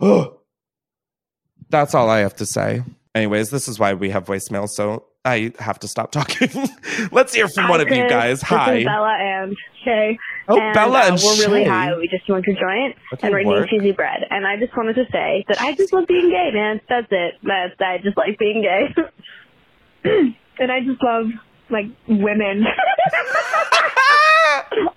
That's 1.70 1.94
all 1.94 2.10
I 2.10 2.18
have 2.18 2.36
to 2.36 2.44
say. 2.44 2.82
Anyways, 3.14 3.48
this 3.48 3.68
is 3.68 3.78
why 3.78 3.94
we 3.94 4.10
have 4.10 4.26
voicemail, 4.26 4.68
so 4.68 5.06
I 5.24 5.52
have 5.58 5.78
to 5.78 5.88
stop 5.88 6.12
talking. 6.12 6.50
Let's 7.10 7.34
hear 7.34 7.48
from 7.48 7.64
Hi, 7.64 7.70
one 7.70 7.80
of 7.80 7.88
you 7.88 8.06
guys. 8.06 8.42
Hi. 8.42 8.84
Bella 8.84 9.16
and 9.18 9.56
Shay. 9.82 10.18
Oh, 10.48 10.60
and, 10.60 10.74
Bella 10.74 10.98
uh, 11.00 11.08
and 11.08 11.20
We're 11.22 11.46
really 11.46 11.64
high. 11.64 11.96
We 11.96 12.06
just 12.06 12.28
went 12.28 12.44
to 12.44 12.54
Giant 12.54 12.96
Okay, 13.14 13.26
and 13.26 13.34
we're 13.34 13.64
eating 13.64 13.80
cheesy 13.80 13.92
bread. 13.92 14.24
And 14.28 14.46
I 14.46 14.58
just 14.58 14.76
wanted 14.76 14.94
to 14.94 15.06
say 15.10 15.44
that 15.48 15.60
I 15.60 15.74
just 15.74 15.92
love 15.92 16.06
being 16.06 16.28
gay, 16.28 16.50
man. 16.52 16.80
That's 16.88 17.08
it. 17.10 17.34
That's 17.42 17.80
I 17.80 17.98
just 17.98 18.16
like 18.18 18.38
being 18.38 18.60
gay. 18.62 18.94
and 20.04 20.72
I 20.72 20.80
just 20.80 21.02
love 21.02 21.26
like 21.70 21.86
women. 22.06 22.64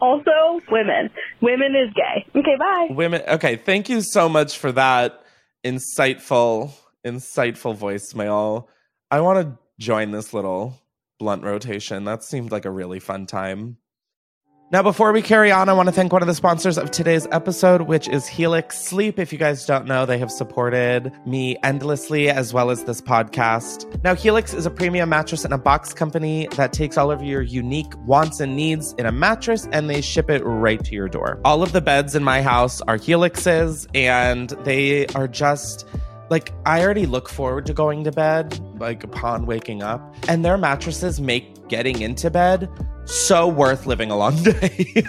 also, 0.02 0.62
women. 0.70 1.10
Women 1.42 1.76
is 1.76 1.94
gay. 1.94 2.40
Okay, 2.40 2.56
bye. 2.58 2.88
Women. 2.92 3.22
Okay, 3.28 3.56
thank 3.56 3.90
you 3.90 4.02
so 4.02 4.30
much 4.30 4.58
for 4.58 4.72
that 4.72 5.24
insightful, 5.64 6.72
insightful 7.06 7.78
voicemail. 7.78 8.68
I 9.10 9.22
want 9.22 9.46
to 9.46 9.58
join 9.80 10.12
this 10.12 10.34
little 10.34 10.80
blunt 11.20 11.44
rotation. 11.44 12.06
That 12.06 12.24
seemed 12.24 12.52
like 12.52 12.66
a 12.66 12.72
really 12.72 13.00
fun 13.00 13.26
time. 13.26 13.78
Now, 14.72 14.82
before 14.82 15.12
we 15.12 15.22
carry 15.22 15.52
on, 15.52 15.68
I 15.68 15.74
want 15.74 15.90
to 15.90 15.92
thank 15.92 16.14
one 16.14 16.22
of 16.22 16.30
the 16.30 16.34
sponsors 16.34 16.78
of 16.78 16.92
today's 16.92 17.28
episode, 17.34 17.82
which 17.82 18.08
is 18.08 18.26
Helix 18.26 18.80
Sleep. 18.80 19.20
If 19.20 19.34
you 19.34 19.38
guys 19.38 19.66
don't 19.66 19.86
know, 19.86 20.06
they 20.06 20.18
have 20.18 20.32
supported 20.32 21.12
me 21.26 21.58
endlessly 21.62 22.30
as 22.30 22.54
well 22.54 22.70
as 22.70 22.86
this 22.86 23.02
podcast. 23.02 24.02
Now, 24.06 24.16
Helix 24.16 24.54
is 24.54 24.66
a 24.66 24.72
premium 24.72 25.10
mattress 25.10 25.44
and 25.44 25.54
a 25.54 25.58
box 25.58 25.94
company 25.94 26.48
that 26.56 26.72
takes 26.72 26.98
all 26.98 27.12
of 27.12 27.22
your 27.22 27.42
unique 27.42 27.92
wants 28.06 28.40
and 28.40 28.56
needs 28.56 28.94
in 28.94 29.06
a 29.06 29.12
mattress 29.12 29.68
and 29.74 29.90
they 29.90 30.00
ship 30.00 30.30
it 30.30 30.42
right 30.46 30.82
to 30.86 30.96
your 30.96 31.10
door. 31.10 31.42
All 31.44 31.64
of 31.64 31.74
the 31.74 31.82
beds 31.82 32.16
in 32.16 32.24
my 32.24 32.42
house 32.42 32.80
are 32.84 32.98
Helixes 32.98 33.88
and 33.94 34.52
they 34.64 35.06
are 35.08 35.28
just 35.28 35.86
like 36.30 36.54
I 36.66 36.82
already 36.82 37.06
look 37.06 37.28
forward 37.28 37.66
to 37.66 37.74
going 37.74 38.06
to 38.06 38.12
bed, 38.14 38.58
like 38.80 39.04
upon 39.04 39.46
waking 39.46 39.84
up, 39.84 40.16
and 40.30 40.46
their 40.46 40.58
mattresses 40.58 41.20
make 41.20 41.68
getting 41.68 42.02
into 42.02 42.30
bed 42.30 42.70
so 43.06 43.48
worth 43.48 43.86
living 43.86 44.12
a 44.12 44.18
long 44.18 44.42
day. 44.44 45.04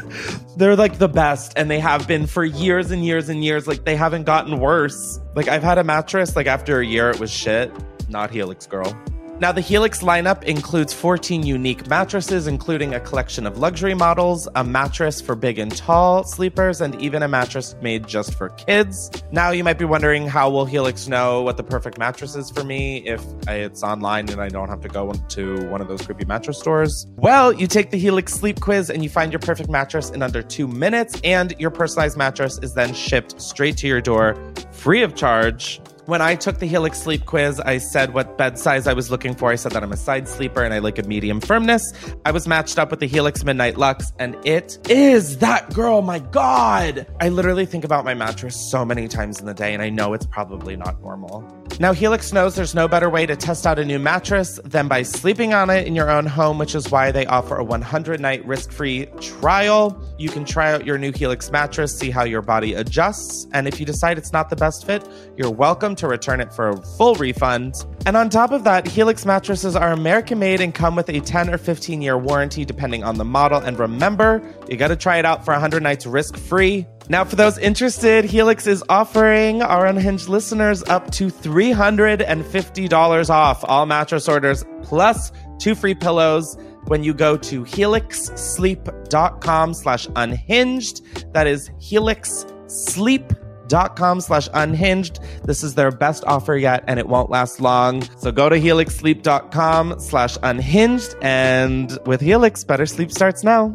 They're 0.56 0.76
like 0.76 0.98
the 0.98 1.08
best, 1.08 1.52
and 1.56 1.70
they 1.70 1.80
have 1.80 2.06
been 2.08 2.26
for 2.26 2.44
years 2.44 2.90
and 2.90 3.04
years 3.04 3.28
and 3.28 3.44
years. 3.44 3.66
Like 3.66 3.84
they 3.84 3.96
haven't 3.96 4.24
gotten 4.24 4.58
worse. 4.58 5.20
Like 5.34 5.48
I've 5.48 5.62
had 5.62 5.78
a 5.78 5.84
mattress, 5.84 6.36
like 6.36 6.46
after 6.46 6.80
a 6.80 6.86
year, 6.86 7.10
it 7.10 7.20
was 7.20 7.30
shit. 7.30 7.72
Not 8.08 8.30
Helix 8.30 8.66
Girl. 8.66 8.96
Now, 9.42 9.50
the 9.50 9.60
Helix 9.60 10.04
lineup 10.04 10.44
includes 10.44 10.92
14 10.92 11.44
unique 11.44 11.88
mattresses, 11.88 12.46
including 12.46 12.94
a 12.94 13.00
collection 13.00 13.44
of 13.44 13.58
luxury 13.58 13.92
models, 13.92 14.46
a 14.54 14.62
mattress 14.62 15.20
for 15.20 15.34
big 15.34 15.58
and 15.58 15.76
tall 15.76 16.22
sleepers, 16.22 16.80
and 16.80 16.94
even 17.02 17.24
a 17.24 17.28
mattress 17.28 17.74
made 17.82 18.06
just 18.06 18.34
for 18.34 18.50
kids. 18.50 19.10
Now, 19.32 19.50
you 19.50 19.64
might 19.64 19.78
be 19.78 19.84
wondering 19.84 20.28
how 20.28 20.48
will 20.48 20.64
Helix 20.64 21.08
know 21.08 21.42
what 21.42 21.56
the 21.56 21.64
perfect 21.64 21.98
mattress 21.98 22.36
is 22.36 22.52
for 22.52 22.62
me 22.62 22.98
if 22.98 23.20
it's 23.48 23.82
online 23.82 24.28
and 24.28 24.40
I 24.40 24.48
don't 24.48 24.68
have 24.68 24.80
to 24.82 24.88
go 24.88 25.12
to 25.12 25.68
one 25.68 25.80
of 25.80 25.88
those 25.88 26.02
creepy 26.02 26.24
mattress 26.24 26.60
stores? 26.60 27.08
Well, 27.16 27.52
you 27.52 27.66
take 27.66 27.90
the 27.90 27.98
Helix 27.98 28.32
sleep 28.32 28.60
quiz 28.60 28.90
and 28.90 29.02
you 29.02 29.10
find 29.10 29.32
your 29.32 29.40
perfect 29.40 29.68
mattress 29.68 30.10
in 30.10 30.22
under 30.22 30.42
two 30.42 30.68
minutes, 30.68 31.20
and 31.24 31.52
your 31.58 31.70
personalized 31.70 32.16
mattress 32.16 32.60
is 32.62 32.74
then 32.74 32.94
shipped 32.94 33.42
straight 33.42 33.76
to 33.78 33.88
your 33.88 34.00
door 34.00 34.36
free 34.70 35.02
of 35.02 35.16
charge. 35.16 35.80
When 36.06 36.20
I 36.20 36.34
took 36.34 36.58
the 36.58 36.66
Helix 36.66 36.98
sleep 36.98 37.26
quiz, 37.26 37.60
I 37.60 37.78
said 37.78 38.12
what 38.12 38.36
bed 38.36 38.58
size 38.58 38.88
I 38.88 38.92
was 38.92 39.08
looking 39.08 39.36
for. 39.36 39.52
I 39.52 39.54
said 39.54 39.70
that 39.70 39.84
I'm 39.84 39.92
a 39.92 39.96
side 39.96 40.26
sleeper 40.26 40.64
and 40.64 40.74
I 40.74 40.80
like 40.80 40.98
a 40.98 41.04
medium 41.04 41.40
firmness. 41.40 41.92
I 42.24 42.32
was 42.32 42.48
matched 42.48 42.76
up 42.76 42.90
with 42.90 42.98
the 42.98 43.06
Helix 43.06 43.44
Midnight 43.44 43.78
Luxe, 43.78 44.12
and 44.18 44.36
it 44.44 44.78
is 44.90 45.38
that 45.38 45.72
girl. 45.72 46.02
My 46.02 46.18
God. 46.18 47.06
I 47.20 47.28
literally 47.28 47.66
think 47.66 47.84
about 47.84 48.04
my 48.04 48.14
mattress 48.14 48.56
so 48.68 48.84
many 48.84 49.06
times 49.06 49.38
in 49.38 49.46
the 49.46 49.54
day, 49.54 49.74
and 49.74 49.80
I 49.80 49.90
know 49.90 50.12
it's 50.12 50.26
probably 50.26 50.74
not 50.74 51.00
normal. 51.02 51.46
Now, 51.78 51.92
Helix 51.92 52.32
knows 52.32 52.56
there's 52.56 52.74
no 52.74 52.88
better 52.88 53.08
way 53.08 53.24
to 53.24 53.36
test 53.36 53.66
out 53.66 53.78
a 53.78 53.84
new 53.84 53.98
mattress 53.98 54.58
than 54.64 54.88
by 54.88 55.02
sleeping 55.02 55.54
on 55.54 55.70
it 55.70 55.86
in 55.86 55.94
your 55.94 56.10
own 56.10 56.26
home, 56.26 56.58
which 56.58 56.74
is 56.74 56.90
why 56.90 57.12
they 57.12 57.26
offer 57.26 57.56
a 57.56 57.64
100 57.64 58.20
night 58.20 58.44
risk 58.44 58.72
free 58.72 59.06
trial. 59.20 59.90
You 60.22 60.28
can 60.28 60.44
try 60.44 60.72
out 60.72 60.86
your 60.86 60.98
new 60.98 61.10
Helix 61.10 61.50
mattress, 61.50 61.98
see 61.98 62.08
how 62.08 62.22
your 62.22 62.42
body 62.42 62.74
adjusts, 62.74 63.48
and 63.52 63.66
if 63.66 63.80
you 63.80 63.86
decide 63.86 64.18
it's 64.18 64.32
not 64.32 64.50
the 64.50 64.56
best 64.56 64.86
fit, 64.86 65.04
you're 65.36 65.50
welcome 65.50 65.96
to 65.96 66.06
return 66.06 66.40
it 66.40 66.54
for 66.54 66.68
a 66.68 66.80
full 66.80 67.16
refund. 67.16 67.84
And 68.06 68.16
on 68.16 68.30
top 68.30 68.52
of 68.52 68.62
that, 68.62 68.86
Helix 68.86 69.26
mattresses 69.26 69.74
are 69.74 69.90
American 69.90 70.38
made 70.38 70.60
and 70.60 70.72
come 70.72 70.94
with 70.94 71.08
a 71.08 71.18
10 71.18 71.52
or 71.52 71.58
15 71.58 72.00
year 72.00 72.16
warranty 72.16 72.64
depending 72.64 73.02
on 73.02 73.18
the 73.18 73.24
model. 73.24 73.60
And 73.60 73.76
remember, 73.80 74.40
you 74.68 74.76
got 74.76 74.88
to 74.88 74.96
try 74.96 75.16
it 75.16 75.24
out 75.24 75.44
for 75.44 75.50
100 75.50 75.82
nights 75.82 76.06
risk 76.06 76.36
free. 76.36 76.86
Now, 77.08 77.24
for 77.24 77.34
those 77.34 77.58
interested, 77.58 78.24
Helix 78.24 78.68
is 78.68 78.84
offering 78.88 79.60
our 79.60 79.86
unhinged 79.86 80.28
listeners 80.28 80.84
up 80.84 81.10
to 81.12 81.30
$350 81.30 83.30
off 83.30 83.64
all 83.64 83.86
mattress 83.86 84.28
orders 84.28 84.64
plus 84.84 85.32
two 85.58 85.74
free 85.74 85.96
pillows 85.96 86.56
when 86.86 87.04
you 87.04 87.14
go 87.14 87.36
to 87.36 87.64
helixsleep.com 87.64 89.74
slash 89.74 90.08
unhinged. 90.16 91.32
That 91.32 91.46
is 91.46 91.70
helixsleep.com 91.80 93.41
helixsleep.com 93.72 94.20
slash 94.20 94.48
unhinged. 94.54 95.20
This 95.44 95.62
is 95.62 95.74
their 95.74 95.90
best 95.90 96.24
offer 96.26 96.56
yet, 96.56 96.84
and 96.86 96.98
it 96.98 97.08
won't 97.08 97.30
last 97.30 97.60
long. 97.60 98.02
So 98.18 98.30
go 98.32 98.48
to 98.48 98.56
helixsleep.com 98.56 100.00
slash 100.00 100.36
unhinged, 100.42 101.14
and 101.22 101.98
with 102.06 102.20
Helix, 102.20 102.64
better 102.64 102.86
sleep 102.86 103.10
starts 103.10 103.42
now. 103.42 103.74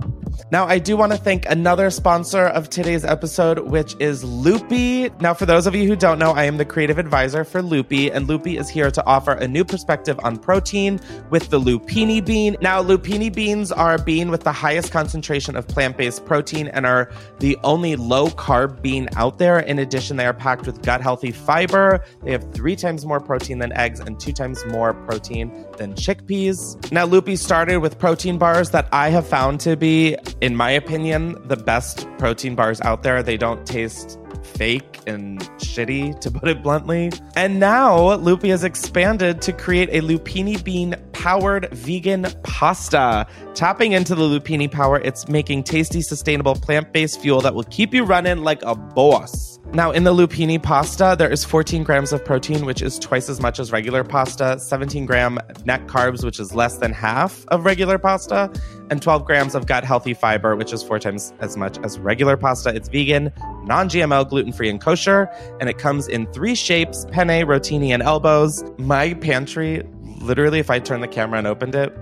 Now, 0.52 0.66
I 0.66 0.80
do 0.80 0.96
want 0.96 1.12
to 1.12 1.18
thank 1.18 1.46
another 1.50 1.90
sponsor 1.90 2.46
of 2.46 2.70
today's 2.70 3.04
episode, 3.04 3.60
which 3.60 3.96
is 4.00 4.24
LUPii. 4.24 5.20
Now, 5.20 5.34
for 5.34 5.46
those 5.46 5.68
of 5.68 5.76
you 5.76 5.88
who 5.88 5.96
don't 5.96 6.20
know, 6.20 6.32
I 6.32 6.44
am 6.44 6.58
the 6.58 6.66
creative 6.66 7.00
advisor 7.00 7.44
for 7.44 7.62
LUPii, 7.62 8.12
and 8.14 8.28
LUPii 8.28 8.60
is 8.60 8.70
here 8.70 8.92
to 8.92 9.06
offer 9.06 9.32
a 9.32 9.48
new 9.48 9.66
perspective 9.66 10.20
on 10.24 10.38
protein 10.38 11.00
with 11.32 11.50
the 11.50 11.60
lupini 11.60 12.24
bean. 12.24 12.56
Now, 12.62 12.84
lupini 12.84 13.34
beans 13.34 13.72
are 13.72 13.96
a 13.96 14.02
bean 14.02 14.30
with 14.30 14.44
the 14.44 14.52
highest 14.52 14.92
concentration 14.92 15.56
of 15.56 15.68
plant 15.68 15.98
based 15.98 16.26
protein 16.26 16.68
and 16.68 16.86
are 16.86 17.12
the 17.40 17.58
only 17.64 17.96
low 17.96 18.28
carb 18.28 18.82
bean 18.82 19.10
out 19.16 19.40
there. 19.40 19.60
In 19.60 19.80
addition, 19.88 20.18
they 20.18 20.26
are 20.26 20.34
packed 20.34 20.66
with 20.66 20.82
gut 20.84 21.02
healthy 21.02 21.32
fiber. 21.32 22.04
They 22.24 22.32
have 22.32 22.54
three 22.54 22.76
times 22.76 23.06
more 23.06 23.20
protein 23.20 23.60
than 23.60 23.72
eggs 23.74 24.00
and 24.00 24.20
two 24.20 24.34
times 24.34 24.66
more 24.68 24.94
protein 24.94 25.66
than 25.78 25.94
chickpeas. 25.96 26.92
Now, 26.92 27.06
LUPii 27.06 27.38
started 27.38 27.78
with 27.78 27.98
protein 27.98 28.38
bars 28.38 28.72
that 28.72 28.88
I 28.92 29.10
have 29.10 29.28
found 29.28 29.60
to 29.62 29.76
be 29.76 30.18
in 30.42 30.56
my 30.56 30.72
opinion, 30.72 31.36
the 31.48 31.56
best 31.56 32.08
protein 32.18 32.56
bars 32.56 32.80
out 32.82 33.04
there. 33.04 33.24
They 33.24 33.38
don't 33.38 33.66
taste 33.66 34.20
fake 34.44 35.00
and 35.08 35.40
shitty, 35.60 36.20
to 36.20 36.32
put 36.32 36.48
it 36.50 36.64
bluntly. 36.64 37.12
And 37.36 37.60
now 37.60 37.98
LUPii 38.18 38.50
has 38.50 38.64
expanded 38.64 39.42
to 39.42 39.54
create 39.54 39.90
a 39.90 40.02
lupini 40.02 40.64
bean 40.64 40.96
powered 41.12 41.70
vegan 41.74 42.28
pasta. 42.44 43.28
Tapping 43.56 43.94
into 43.94 44.16
the 44.16 44.24
lupini 44.24 44.72
power, 44.72 45.00
it's 45.00 45.28
making 45.28 45.64
tasty, 45.64 46.02
sustainable 46.02 46.56
plant 46.56 46.94
based 46.94 47.20
fuel 47.22 47.42
that 47.42 47.56
will 47.56 47.64
keep 47.64 47.94
you 47.94 48.04
running 48.04 48.44
like 48.44 48.62
a 48.64 48.76
boss. 48.76 49.57
Now, 49.74 49.92
in 49.92 50.06
the 50.06 50.14
lupini 50.14 50.64
pasta, 50.64 51.16
there 51.20 51.30
is 51.30 51.44
14 51.44 51.84
grams 51.84 52.14
of 52.14 52.24
protein, 52.24 52.66
which 52.66 52.82
is 52.82 52.98
twice 52.98 53.28
as 53.28 53.42
much 53.42 53.60
as 53.60 53.70
regular 53.70 54.02
pasta, 54.04 54.58
17 54.58 55.06
gram 55.06 55.38
net 55.66 55.86
carbs, 55.88 56.24
which 56.24 56.40
is 56.40 56.56
less 56.56 56.78
than 56.78 56.94
half 56.94 57.46
of 57.50 57.66
regular 57.66 57.98
pasta, 57.98 58.50
and 58.90 59.02
12 59.02 59.26
grams 59.26 59.56
of 59.56 59.66
gut 59.66 59.84
healthy 59.84 60.14
fiber, 60.14 60.56
which 60.56 60.72
is 60.72 60.82
four 60.82 61.00
times 61.00 61.34
as 61.40 61.58
much 61.58 61.78
as 61.84 62.00
regular 62.00 62.38
pasta. 62.38 62.74
It's 62.74 62.88
vegan, 62.88 63.32
non 63.66 63.90
GMO, 63.90 64.28
gluten 64.28 64.54
free, 64.54 64.70
and 64.70 64.80
kosher, 64.80 65.30
and 65.60 65.70
it 65.70 65.78
comes 65.78 66.08
in 66.08 66.32
three 66.32 66.56
shapes 66.56 67.06
penne, 67.12 67.46
rotini, 67.46 67.90
and 67.90 68.02
elbows. 68.02 68.64
My 68.78 69.16
pantry, 69.16 69.84
literally, 70.22 70.60
if 70.60 70.70
I 70.70 70.80
turned 70.80 71.04
the 71.04 71.10
camera 71.10 71.40
and 71.40 71.46
opened 71.46 71.76
it, 71.76 71.96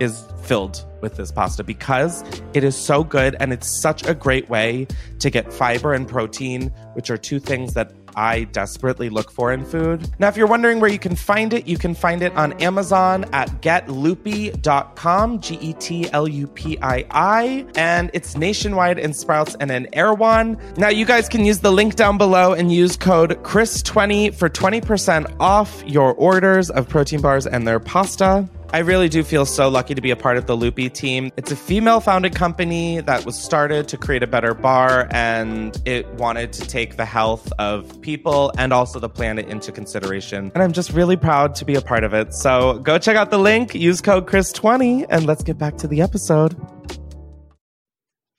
is 0.00 0.24
filled 0.44 0.84
with 1.00 1.16
this 1.16 1.30
pasta 1.30 1.64
because 1.64 2.24
it 2.54 2.64
is 2.64 2.76
so 2.76 3.04
good 3.04 3.36
and 3.40 3.52
it's 3.52 3.80
such 3.80 4.06
a 4.06 4.14
great 4.14 4.48
way 4.48 4.86
to 5.18 5.30
get 5.30 5.52
fiber 5.52 5.92
and 5.92 6.08
protein, 6.08 6.68
which 6.94 7.10
are 7.10 7.16
two 7.16 7.38
things 7.38 7.74
that 7.74 7.92
I 8.16 8.44
desperately 8.44 9.10
look 9.10 9.30
for 9.30 9.52
in 9.52 9.64
food. 9.64 10.10
Now, 10.18 10.28
if 10.28 10.38
you're 10.38 10.46
wondering 10.46 10.80
where 10.80 10.90
you 10.90 10.98
can 10.98 11.14
find 11.14 11.52
it, 11.52 11.68
you 11.68 11.76
can 11.76 11.94
find 11.94 12.22
it 12.22 12.34
on 12.34 12.54
Amazon 12.54 13.26
at 13.32 13.48
getlupii.com, 13.60 15.40
G 15.40 15.58
E 15.60 15.72
T 15.74 16.10
L 16.12 16.26
U 16.26 16.46
P 16.46 16.78
I 16.80 17.04
I, 17.10 17.66
and 17.76 18.10
it's 18.14 18.34
nationwide 18.36 18.98
in 18.98 19.12
Sprouts 19.12 19.54
and 19.60 19.70
in 19.70 19.86
Erewhon. 19.92 20.58
Now, 20.78 20.88
you 20.88 21.04
guys 21.04 21.28
can 21.28 21.44
use 21.44 21.58
the 21.58 21.70
link 21.70 21.96
down 21.96 22.16
below 22.16 22.54
and 22.54 22.72
use 22.72 22.96
code 22.96 23.42
CHRIS20 23.42 24.34
for 24.34 24.48
20% 24.48 25.36
off 25.38 25.84
your 25.86 26.14
orders 26.14 26.70
of 26.70 26.88
protein 26.88 27.20
bars 27.20 27.46
and 27.46 27.68
their 27.68 27.78
pasta. 27.78 28.48
I 28.72 28.80
really 28.80 29.08
do 29.08 29.22
feel 29.22 29.46
so 29.46 29.68
lucky 29.68 29.94
to 29.94 30.00
be 30.00 30.10
a 30.10 30.16
part 30.16 30.36
of 30.36 30.46
the 30.46 30.56
LUPii 30.56 30.92
team. 30.92 31.30
It's 31.36 31.52
a 31.52 31.56
female 31.56 32.00
founded 32.00 32.34
company 32.34 33.00
that 33.00 33.24
was 33.24 33.40
started 33.40 33.86
to 33.88 33.96
create 33.96 34.24
a 34.24 34.26
better 34.26 34.54
bar, 34.54 35.06
and 35.12 35.80
it 35.84 36.06
wanted 36.14 36.52
to 36.54 36.66
take 36.66 36.96
the 36.96 37.04
health 37.04 37.52
of 37.60 38.00
people 38.00 38.52
and 38.58 38.72
also 38.72 38.98
the 38.98 39.08
planet 39.08 39.46
into 39.46 39.70
consideration. 39.70 40.50
And 40.52 40.64
I'm 40.64 40.72
just 40.72 40.90
really 40.90 41.16
proud 41.16 41.54
to 41.56 41.64
be 41.64 41.76
a 41.76 41.80
part 41.80 42.02
of 42.02 42.12
it. 42.12 42.34
So 42.34 42.80
go 42.80 42.98
check 42.98 43.16
out 43.16 43.30
the 43.30 43.38
link, 43.38 43.72
use 43.74 44.00
code 44.00 44.26
Chris20, 44.26 45.06
and 45.08 45.26
let's 45.26 45.44
get 45.44 45.58
back 45.58 45.76
to 45.78 45.86
the 45.86 46.02
episode. 46.02 46.56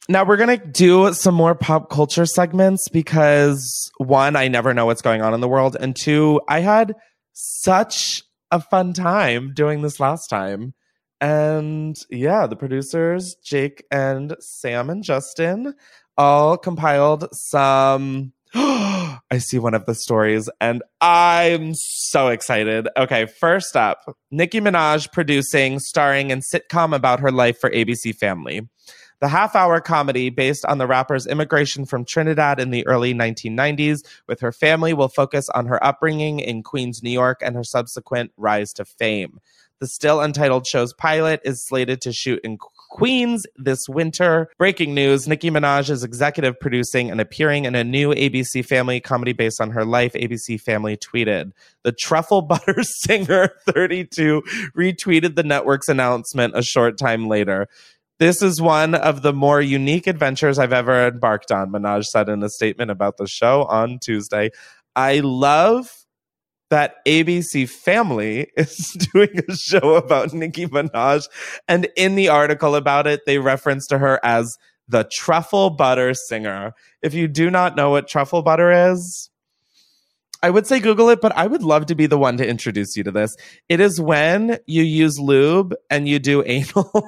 Now 0.10 0.26
we're 0.26 0.38
going 0.38 0.60
to 0.60 0.66
do 0.66 1.13
some 1.13 1.36
more 1.36 1.56
pop 1.56 1.90
culture 1.90 2.26
segments 2.26 2.90
because 2.90 3.90
one, 3.98 4.36
I 4.36 4.50
never 4.50 4.74
know 4.74 4.86
what's 4.86 5.02
going 5.02 5.22
on 5.22 5.34
in 5.34 5.40
the 5.40 5.48
world. 5.48 5.78
And 5.80 5.96
two, 5.96 6.42
I 6.50 6.60
had 6.60 6.96
such 7.34 8.24
a 8.52 8.60
fun 8.60 8.94
time 8.94 9.54
doing 9.54 9.82
this 9.82 10.00
last 10.00 10.28
time. 10.28 10.74
And 11.20 11.98
yeah, 12.10 12.48
the 12.48 12.56
producers, 12.56 13.36
Jake 13.44 13.84
and 13.92 14.36
Sam 14.40 14.90
and 14.90 15.04
Justin, 15.04 15.74
all 16.18 16.58
compiled 16.58 17.28
some. 17.34 18.34
I 18.54 19.40
see 19.40 19.60
one 19.60 19.74
of 19.74 19.86
the 19.86 19.96
stories 19.96 20.50
and 20.62 20.82
I'm 21.02 21.74
so 21.76 22.30
excited. 22.30 22.88
Okay, 22.96 23.26
first 23.26 23.76
up 23.76 24.00
Nicki 24.32 24.62
Minaj 24.62 25.12
producing, 25.12 25.80
starring 25.80 26.30
in 26.30 26.40
sitcom 26.40 26.96
about 26.96 27.20
her 27.20 27.32
life 27.32 27.60
for 27.60 27.70
ABC 27.70 28.16
Family. 28.16 28.62
The 29.19 29.27
half 29.27 29.56
hour 29.56 29.82
comedy 29.82 30.30
based 30.30 30.63
on 30.65 30.77
the 30.77 30.86
rapper's 30.86 31.25
immigration 31.25 31.86
from 31.86 32.06
Trinidad 32.06 32.60
in 32.60 32.69
the 32.69 32.86
early 32.86 33.15
1990s 33.15 34.06
with 34.27 34.39
her 34.41 34.51
family 34.51 34.93
will 34.93 35.08
focus 35.08 35.49
on 35.49 35.65
her 35.65 35.84
upbringing 35.84 36.39
in 36.39 36.62
Queens, 36.62 37.01
New 37.01 37.10
York, 37.10 37.39
and 37.41 37.56
her 37.56 37.63
subsequent 37.63 38.32
rise 38.38 38.71
to 38.73 38.86
fame. 38.86 39.39
The 39.80 39.88
still 39.88 40.21
untitled 40.21 40.65
show's 40.65 40.93
pilot 40.93 41.41
is 41.43 41.65
slated 41.65 42.01
to 42.01 42.12
shoot 42.12 42.39
in 42.43 42.58
Queens 42.89 43.45
this 43.58 43.88
winter. 43.88 44.49
Breaking 44.58 44.95
news 44.95 45.27
Nicki 45.27 45.51
Minaj 45.51 45.89
is 45.89 46.03
executive 46.03 46.60
producing 46.60 47.12
and 47.12 47.21
appearing 47.21 47.65
in 47.65 47.75
a 47.75 47.84
new 47.84 48.13
ABC 48.13 48.65
Family 48.65 48.99
comedy 48.99 49.34
based 49.34 49.62
on 49.62 49.71
her 49.71 49.86
life. 49.86 50.13
ABC 50.13 50.60
Family 50.60 50.97
tweeted. 50.97 51.51
The 51.84 51.91
Truffle 51.91 52.41
Butter 52.47 52.82
Singer 52.82 53.49
32 53.67 54.41
retweeted 54.75 55.36
the 55.36 55.43
network's 55.43 55.89
announcement 55.89 56.58
a 56.58 56.63
short 56.63 56.97
time 56.97 57.27
later. 57.27 57.67
This 58.19 58.41
is 58.41 58.60
one 58.60 58.95
of 58.95 59.21
the 59.21 59.34
more 59.34 59.62
unique 59.62 60.08
adventures 60.08 60.58
I've 60.58 60.73
ever 60.73 61.08
embarked 61.08 61.51
on, 61.51 61.69
Minaj 61.69 62.06
said 62.06 62.30
in 62.30 62.41
a 62.41 62.49
statement 62.49 62.89
about 62.89 63.17
the 63.17 63.27
show 63.27 63.63
on 63.65 63.99
Tuesday. 63.99 64.49
I 64.95 65.19
love 65.19 65.88
that 66.71 66.95
ABC 67.06 67.69
Family 67.69 68.49
is 68.58 68.97
doing 69.13 69.39
a 69.47 69.56
show 69.56 69.95
about 69.95 70.34
Nicki 70.34 70.65
Minaj. 70.65 71.27
And 71.67 71.88
in 71.95 72.15
the 72.15 72.30
article 72.30 72.75
about 72.75 73.06
it, 73.06 73.21
they 73.25 73.38
reference 73.38 73.86
to 73.88 73.99
her 73.99 74.19
as 74.23 74.58
the 74.88 75.08
truffle 75.12 75.69
butter 75.69 76.13
singer. 76.13 76.73
If 77.03 77.13
you 77.13 77.27
do 77.27 77.51
not 77.51 77.75
know 77.75 77.91
what 77.91 78.08
truffle 78.08 78.41
butter 78.41 78.91
is, 78.91 79.30
I 80.41 80.49
would 80.49 80.67
say 80.67 80.80
Google 80.80 81.10
it, 81.10 81.19
but 81.19 81.36
I 81.36 81.47
would 81.47 81.63
love 81.63 81.88
to 81.88 81.95
be 81.95 82.06
the 82.06 82.17
one 82.17 82.38
to 82.38 82.47
introduce 82.47 82.95
you 82.95 83.03
to 83.03 83.12
this. 83.12 83.36
It 83.69 83.80
is 83.80 83.99
when 83.99 84.60
you 84.65 84.84
use 84.84 85.19
lube 85.19 85.73
and 85.89 86.08
you 86.08 86.19
do 86.19 86.43
anal 86.45 87.03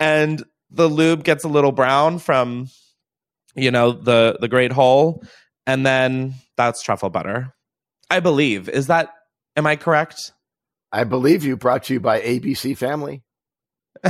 and 0.00 0.42
the 0.70 0.88
lube 0.88 1.24
gets 1.24 1.44
a 1.44 1.48
little 1.48 1.72
brown 1.72 2.18
from 2.18 2.68
you 3.54 3.70
know 3.70 3.92
the 3.92 4.38
the 4.40 4.48
great 4.48 4.72
hole 4.72 5.22
and 5.66 5.84
then 5.84 6.34
that's 6.56 6.82
truffle 6.82 7.10
butter. 7.10 7.54
I 8.10 8.20
believe. 8.20 8.68
Is 8.68 8.86
that 8.86 9.12
am 9.56 9.66
i 9.66 9.76
correct? 9.76 10.32
I 10.90 11.04
believe 11.04 11.44
you. 11.44 11.56
Brought 11.56 11.84
to 11.84 11.94
you 11.94 12.00
by 12.00 12.20
abc 12.20 12.76
family. 12.76 13.22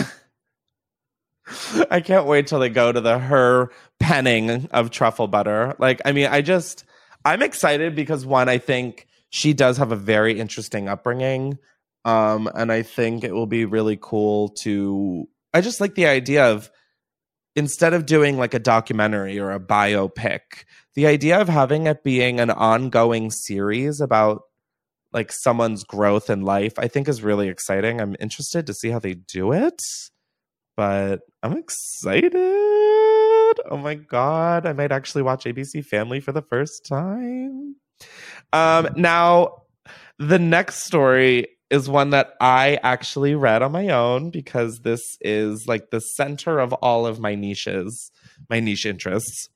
I 1.90 2.00
can't 2.00 2.26
wait 2.26 2.46
till 2.46 2.58
they 2.60 2.68
go 2.68 2.92
to 2.92 3.00
the 3.00 3.18
her 3.18 3.70
penning 3.98 4.68
of 4.70 4.90
truffle 4.90 5.28
butter. 5.28 5.74
Like 5.78 6.00
i 6.04 6.12
mean 6.12 6.26
i 6.26 6.42
just 6.42 6.84
i'm 7.24 7.42
excited 7.42 7.96
because 7.96 8.24
one 8.24 8.48
i 8.48 8.58
think 8.58 9.06
she 9.30 9.52
does 9.52 9.78
have 9.78 9.92
a 9.92 9.96
very 9.96 10.38
interesting 10.38 10.88
upbringing 10.88 11.58
um, 12.08 12.48
and 12.54 12.72
I 12.72 12.82
think 12.82 13.22
it 13.22 13.34
will 13.34 13.46
be 13.46 13.66
really 13.66 13.98
cool 14.00 14.48
to. 14.60 15.28
I 15.52 15.60
just 15.60 15.78
like 15.78 15.94
the 15.94 16.06
idea 16.06 16.50
of 16.50 16.70
instead 17.54 17.92
of 17.92 18.06
doing 18.06 18.38
like 18.38 18.54
a 18.54 18.58
documentary 18.58 19.38
or 19.38 19.50
a 19.50 19.60
biopic, 19.60 20.40
the 20.94 21.06
idea 21.06 21.38
of 21.38 21.50
having 21.50 21.86
it 21.86 22.02
being 22.02 22.40
an 22.40 22.50
ongoing 22.50 23.30
series 23.30 24.00
about 24.00 24.42
like 25.12 25.32
someone's 25.32 25.84
growth 25.84 26.30
in 26.30 26.42
life, 26.42 26.78
I 26.78 26.88
think 26.88 27.08
is 27.08 27.22
really 27.22 27.48
exciting. 27.48 28.00
I'm 28.00 28.16
interested 28.20 28.66
to 28.68 28.74
see 28.74 28.88
how 28.88 29.00
they 29.00 29.14
do 29.14 29.52
it, 29.52 29.82
but 30.78 31.20
I'm 31.42 31.58
excited. 31.58 32.32
Oh 33.70 33.78
my 33.82 33.96
God. 33.96 34.64
I 34.64 34.72
might 34.72 34.92
actually 34.92 35.22
watch 35.22 35.44
ABC 35.44 35.84
Family 35.84 36.20
for 36.20 36.32
the 36.32 36.42
first 36.42 36.86
time. 36.86 37.76
Um, 38.54 38.88
now, 38.96 39.64
the 40.18 40.38
next 40.38 40.84
story 40.86 41.57
is 41.70 41.88
one 41.88 42.10
that 42.10 42.34
I 42.40 42.78
actually 42.82 43.34
read 43.34 43.62
on 43.62 43.72
my 43.72 43.88
own 43.88 44.30
because 44.30 44.80
this 44.80 45.02
is 45.20 45.66
like 45.66 45.90
the 45.90 46.00
center 46.00 46.58
of 46.58 46.72
all 46.74 47.06
of 47.06 47.20
my 47.20 47.34
niches, 47.34 48.10
my 48.48 48.60
niche 48.60 48.86
interests. 48.86 49.48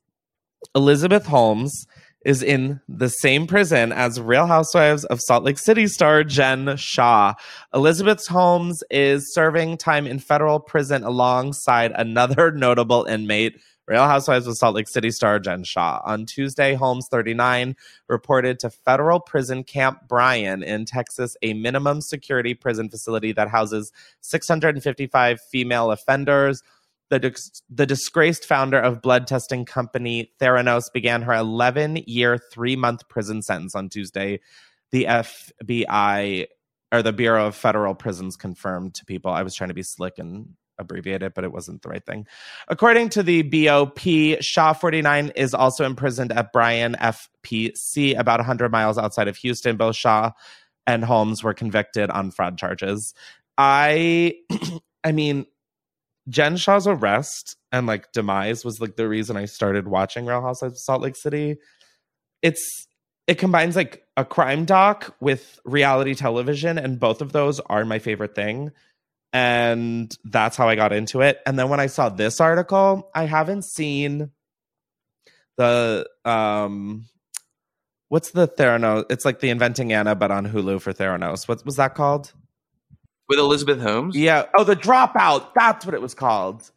Elizabeth 0.75 1.25
Holmes 1.25 1.85
is 2.25 2.41
in 2.41 2.79
the 2.87 3.09
same 3.09 3.47
prison 3.47 3.91
as 3.91 4.19
Real 4.19 4.47
Housewives 4.47 5.03
of 5.05 5.19
Salt 5.21 5.43
Lake 5.43 5.59
City 5.59 5.87
star 5.87 6.23
Jen 6.23 6.77
Shah. 6.77 7.33
Elizabeth 7.73 8.25
Holmes 8.27 8.81
is 8.89 9.33
serving 9.33 9.77
time 9.77 10.07
in 10.07 10.19
federal 10.19 10.59
prison 10.59 11.03
alongside 11.03 11.91
another 11.95 12.51
notable 12.55 13.03
inmate, 13.05 13.59
Real 13.87 14.05
Housewives 14.05 14.47
of 14.47 14.57
Salt 14.57 14.75
Lake 14.75 14.87
City 14.87 15.11
star 15.11 15.39
Jen 15.39 15.63
Shah. 15.63 16.01
On 16.05 16.25
Tuesday, 16.25 16.73
Holmes, 16.73 17.07
39, 17.11 17.75
reported 18.07 18.59
to 18.59 18.69
federal 18.69 19.19
prison 19.19 19.63
Camp 19.63 20.07
Bryan 20.07 20.63
in 20.63 20.85
Texas, 20.85 21.35
a 21.41 21.53
minimum 21.53 21.99
security 22.01 22.53
prison 22.53 22.89
facility 22.89 23.33
that 23.33 23.49
houses 23.49 23.91
655 24.21 25.41
female 25.51 25.91
offenders. 25.91 26.63
The, 27.09 27.19
dis- 27.19 27.61
the 27.69 27.85
disgraced 27.85 28.45
founder 28.45 28.79
of 28.79 29.01
blood 29.01 29.27
testing 29.27 29.65
company 29.65 30.31
Theranos 30.39 30.83
began 30.93 31.21
her 31.23 31.33
11 31.33 31.97
year, 32.07 32.37
three 32.37 32.77
month 32.77 33.07
prison 33.09 33.41
sentence 33.41 33.75
on 33.75 33.89
Tuesday. 33.89 34.39
The 34.91 35.05
FBI 35.05 36.47
or 36.93 37.01
the 37.01 37.11
Bureau 37.11 37.47
of 37.47 37.55
Federal 37.55 37.95
Prisons 37.95 38.35
confirmed 38.35 38.93
to 38.95 39.05
people. 39.05 39.31
I 39.31 39.43
was 39.43 39.55
trying 39.55 39.69
to 39.69 39.73
be 39.73 39.83
slick 39.83 40.19
and 40.19 40.55
abbreviate 40.79 41.23
it, 41.23 41.33
but 41.33 41.43
it 41.43 41.51
wasn't 41.51 41.81
the 41.81 41.89
right 41.89 42.05
thing. 42.05 42.27
According 42.67 43.09
to 43.09 43.23
the 43.23 43.43
BOP, 43.43 43.99
Shah 44.41 44.73
49 44.73 45.31
is 45.35 45.53
also 45.53 45.85
imprisoned 45.85 46.31
at 46.31 46.51
Bryan 46.53 46.95
FPC, 46.99 48.17
about 48.17 48.39
100 48.39 48.71
miles 48.71 48.97
outside 48.97 49.27
of 49.27 49.37
Houston. 49.37 49.77
Both 49.77 49.95
Shah 49.95 50.31
and 50.87 51.03
Holmes 51.03 51.43
were 51.43 51.53
convicted 51.53 52.09
on 52.09 52.31
fraud 52.31 52.57
charges. 52.57 53.13
I, 53.57 54.35
I 55.03 55.11
mean, 55.11 55.45
Jen 56.29 56.57
Shah's 56.57 56.87
arrest 56.87 57.57
and 57.71 57.85
like 57.87 58.11
demise 58.11 58.63
was 58.63 58.79
like 58.79 58.95
the 58.95 59.07
reason 59.07 59.35
I 59.35 59.45
started 59.45 59.87
watching 59.87 60.25
Real 60.25 60.41
Housewives 60.41 60.75
of 60.75 60.79
Salt 60.79 61.01
Lake 61.01 61.15
City. 61.15 61.57
It's 62.41 62.87
it 63.27 63.37
combines 63.37 63.75
like 63.75 64.05
a 64.17 64.25
crime 64.25 64.65
doc 64.65 65.15
with 65.19 65.59
reality 65.65 66.13
television, 66.13 66.77
and 66.77 66.99
both 66.99 67.21
of 67.21 67.31
those 67.31 67.59
are 67.61 67.85
my 67.85 67.99
favorite 67.99 68.35
thing. 68.35 68.71
And 69.33 70.15
that's 70.23 70.55
how 70.55 70.69
I 70.69 70.75
got 70.75 70.93
into 70.93 71.21
it. 71.21 71.39
And 71.45 71.57
then 71.57 71.67
when 71.69 71.79
I 71.79 71.87
saw 71.87 72.09
this 72.09 72.39
article, 72.39 73.09
I 73.15 73.25
haven't 73.25 73.65
seen 73.65 74.29
the 75.57 76.07
um 76.23 77.05
what's 78.09 78.31
the 78.31 78.47
Theranos? 78.47 79.05
It's 79.09 79.25
like 79.25 79.39
the 79.39 79.49
Inventing 79.49 79.91
Anna, 79.91 80.13
but 80.13 80.29
on 80.29 80.47
Hulu 80.47 80.81
for 80.81 80.93
Theranos. 80.93 81.47
What 81.47 81.65
was 81.65 81.77
that 81.77 81.95
called? 81.95 82.31
With 83.27 83.39
Elizabeth 83.39 83.81
Holmes? 83.81 84.15
Yeah. 84.15 84.45
Oh, 84.57 84.63
the 84.63 84.75
dropout. 84.75 85.47
That's 85.55 85.85
what 85.85 85.95
it 85.95 86.01
was 86.01 86.13
called. 86.13 86.69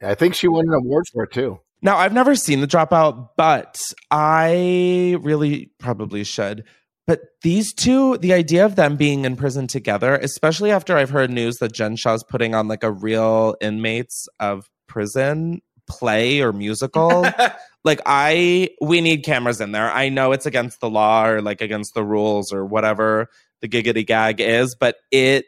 I 0.00 0.14
think 0.14 0.34
she 0.34 0.46
won 0.46 0.66
an 0.68 0.74
award 0.74 1.06
for 1.12 1.24
it 1.24 1.32
too. 1.32 1.58
Now, 1.82 1.96
I've 1.96 2.12
never 2.12 2.34
seen 2.34 2.60
the 2.60 2.66
dropout, 2.66 3.30
but 3.36 3.80
I 4.10 5.16
really 5.20 5.72
probably 5.78 6.24
should. 6.24 6.64
But 7.06 7.20
these 7.42 7.72
two, 7.72 8.18
the 8.18 8.32
idea 8.32 8.64
of 8.64 8.74
them 8.74 8.96
being 8.96 9.24
in 9.24 9.36
prison 9.36 9.68
together, 9.68 10.16
especially 10.16 10.72
after 10.72 10.96
I've 10.96 11.10
heard 11.10 11.30
news 11.30 11.58
that 11.58 11.72
Jen 11.72 11.94
Shah's 11.94 12.24
putting 12.24 12.54
on 12.54 12.66
like 12.66 12.82
a 12.82 12.90
real 12.90 13.54
inmates 13.60 14.28
of 14.40 14.68
prison 14.88 15.62
play 15.88 16.40
or 16.40 16.52
musical. 16.52 17.24
like 17.84 18.00
I 18.04 18.70
we 18.80 19.00
need 19.00 19.24
cameras 19.24 19.60
in 19.60 19.72
there. 19.72 19.90
I 19.90 20.08
know 20.08 20.32
it's 20.32 20.46
against 20.46 20.80
the 20.80 20.90
law 20.90 21.26
or 21.26 21.40
like 21.42 21.60
against 21.60 21.94
the 21.94 22.04
rules 22.04 22.52
or 22.52 22.64
whatever 22.64 23.28
the 23.60 23.68
giggity 23.68 24.04
gag 24.04 24.40
is, 24.40 24.74
but 24.74 24.96
it 25.12 25.46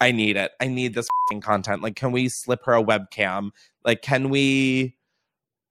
I 0.00 0.12
need 0.12 0.36
it. 0.36 0.52
I 0.60 0.66
need 0.68 0.94
this 0.94 1.08
content. 1.40 1.82
Like 1.82 1.96
can 1.96 2.12
we 2.12 2.28
slip 2.28 2.64
her 2.66 2.74
a 2.74 2.84
webcam? 2.84 3.50
Like 3.84 4.02
can 4.02 4.28
we 4.28 4.96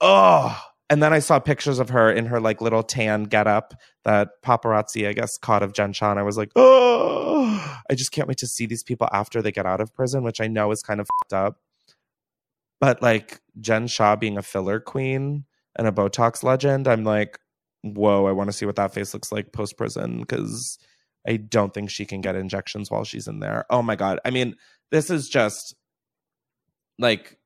oh 0.01 0.59
and 0.89 1.03
then 1.03 1.13
I 1.13 1.19
saw 1.19 1.39
pictures 1.39 1.79
of 1.79 1.89
her 1.89 2.11
in 2.11 2.27
her 2.27 2.39
like 2.39 2.61
little 2.61 2.83
tan 2.83 3.23
getup 3.25 3.73
that 4.05 4.29
paparazzi, 4.45 5.07
I 5.07 5.13
guess, 5.13 5.37
caught 5.37 5.63
of 5.63 5.73
Jen. 5.73 5.93
And 6.01 6.19
I 6.19 6.23
was 6.23 6.37
like, 6.37 6.51
oh, 6.55 7.79
I 7.89 7.95
just 7.95 8.11
can't 8.11 8.27
wait 8.27 8.37
to 8.37 8.47
see 8.47 8.65
these 8.65 8.83
people 8.83 9.09
after 9.11 9.41
they 9.41 9.51
get 9.51 9.65
out 9.65 9.81
of 9.81 9.93
prison, 9.93 10.23
which 10.23 10.39
I 10.39 10.47
know 10.47 10.71
is 10.71 10.81
kind 10.81 11.01
of 11.01 11.07
fucked 11.21 11.33
up. 11.33 11.59
But 12.79 13.01
like 13.01 13.41
Jen 13.59 13.87
Shah 13.87 14.15
being 14.15 14.37
a 14.37 14.41
filler 14.41 14.79
queen 14.79 15.45
and 15.75 15.87
a 15.87 15.91
Botox 15.91 16.43
legend, 16.43 16.87
I'm 16.87 17.03
like, 17.03 17.39
whoa, 17.81 18.25
I 18.25 18.31
want 18.31 18.49
to 18.49 18.53
see 18.53 18.65
what 18.65 18.75
that 18.77 18.93
face 18.93 19.13
looks 19.13 19.31
like 19.31 19.51
post 19.51 19.77
prison 19.77 20.19
because 20.19 20.77
I 21.27 21.37
don't 21.37 21.73
think 21.73 21.89
she 21.89 22.05
can 22.05 22.21
get 22.21 22.35
injections 22.35 22.89
while 22.89 23.03
she's 23.03 23.27
in 23.27 23.39
there. 23.39 23.65
Oh 23.69 23.81
my 23.81 23.95
God. 23.95 24.19
I 24.23 24.29
mean, 24.29 24.55
this 24.91 25.09
is 25.09 25.27
just 25.27 25.75
like, 26.97 27.37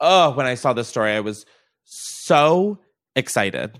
oh, 0.00 0.32
when 0.32 0.46
I 0.46 0.54
saw 0.54 0.72
this 0.72 0.88
story, 0.88 1.12
I 1.12 1.20
was 1.20 1.46
so 1.84 2.78
excited. 3.16 3.78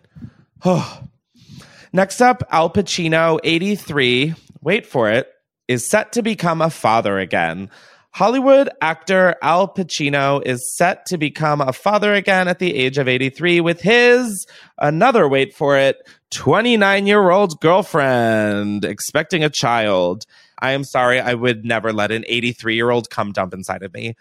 Next 1.93 2.21
up, 2.21 2.43
Al 2.51 2.71
Pacino, 2.71 3.39
83, 3.45 4.35
wait 4.63 4.87
for 4.87 5.11
it, 5.11 5.29
is 5.69 5.87
set 5.87 6.13
to 6.13 6.23
become 6.23 6.63
a 6.63 6.71
father 6.71 7.19
again. 7.19 7.71
Hollywood 8.15 8.69
actor 8.83 9.37
Al 9.41 9.67
Pacino 9.67 10.43
is 10.45 10.75
set 10.77 11.07
to 11.07 11.17
become 11.17 11.63
a 11.63 11.73
father 11.73 12.13
again 12.13 12.47
at 12.47 12.59
the 12.59 12.75
age 12.75 12.99
of 12.99 13.09
83 13.09 13.63
with 13.63 13.81
his, 13.81 14.47
another 14.79 15.27
wait 15.27 15.55
for 15.55 15.79
it, 15.79 15.97
29 16.31 17.07
year 17.07 17.31
old 17.31 17.59
girlfriend 17.61 18.85
expecting 18.85 19.43
a 19.43 19.51
child. 19.51 20.27
I 20.61 20.73
am 20.73 20.85
sorry, 20.85 21.21
I 21.21 21.33
would 21.33 21.65
never 21.65 21.93
let 21.93 22.11
an 22.11 22.25
83 22.27 22.75
year 22.75 22.91
old 22.91 23.09
come 23.09 23.33
dump 23.33 23.55
inside 23.55 23.83
of 23.83 23.95
me. 23.95 24.15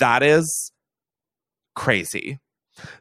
That 0.00 0.24
is 0.24 0.72
crazy. 1.76 2.40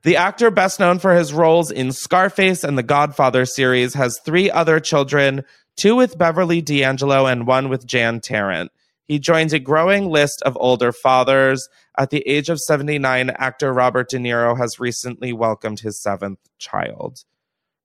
The 0.04 0.18
actor, 0.18 0.52
best 0.52 0.80
known 0.80 1.00
for 1.00 1.14
his 1.16 1.34
roles 1.34 1.72
in 1.72 1.92
Scarface 1.92 2.64
and 2.64 2.78
the 2.78 2.84
Godfather 2.84 3.46
series, 3.46 3.94
has 3.94 4.20
three 4.20 4.50
other 4.50 4.80
children 4.80 5.44
two 5.76 5.96
with 5.96 6.18
Beverly 6.18 6.62
D'Angelo 6.62 7.26
and 7.26 7.46
one 7.46 7.70
with 7.70 7.86
Jan 7.86 8.22
Tarrant. 8.22 8.72
He 9.08 9.20
joins 9.20 9.54
a 9.54 9.60
growing 9.60 10.10
list 10.10 10.42
of 10.44 10.58
older 10.60 10.92
fathers. 10.92 11.68
At 11.98 12.10
the 12.10 12.28
age 12.28 12.50
of 12.50 12.60
79, 12.60 13.30
actor 13.30 13.72
Robert 13.72 14.10
De 14.10 14.18
Niro 14.18 14.58
has 14.58 14.80
recently 14.80 15.32
welcomed 15.32 15.80
his 15.80 16.02
seventh 16.02 16.40
child. 16.58 17.24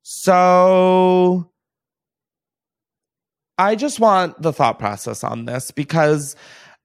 So 0.03 1.51
I 3.59 3.77
just 3.77 4.01
want 4.01 4.41
the 4.41 4.53
thought 4.53 4.79
process 4.79 5.23
on 5.23 5.45
this 5.45 5.71
because 5.71 6.35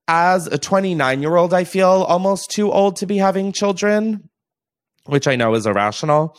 as 0.08 0.48
a 0.48 0.58
29 0.58 1.22
year 1.22 1.36
old, 1.36 1.54
I 1.54 1.64
feel 1.64 1.88
almost 1.88 2.52
too 2.52 2.72
old 2.72 2.98
to 2.98 3.06
be 3.06 3.18
having 3.18 3.54
children 3.54 4.30
which 5.06 5.28
I 5.28 5.36
know 5.36 5.54
is 5.56 5.66
irrational. 5.66 6.38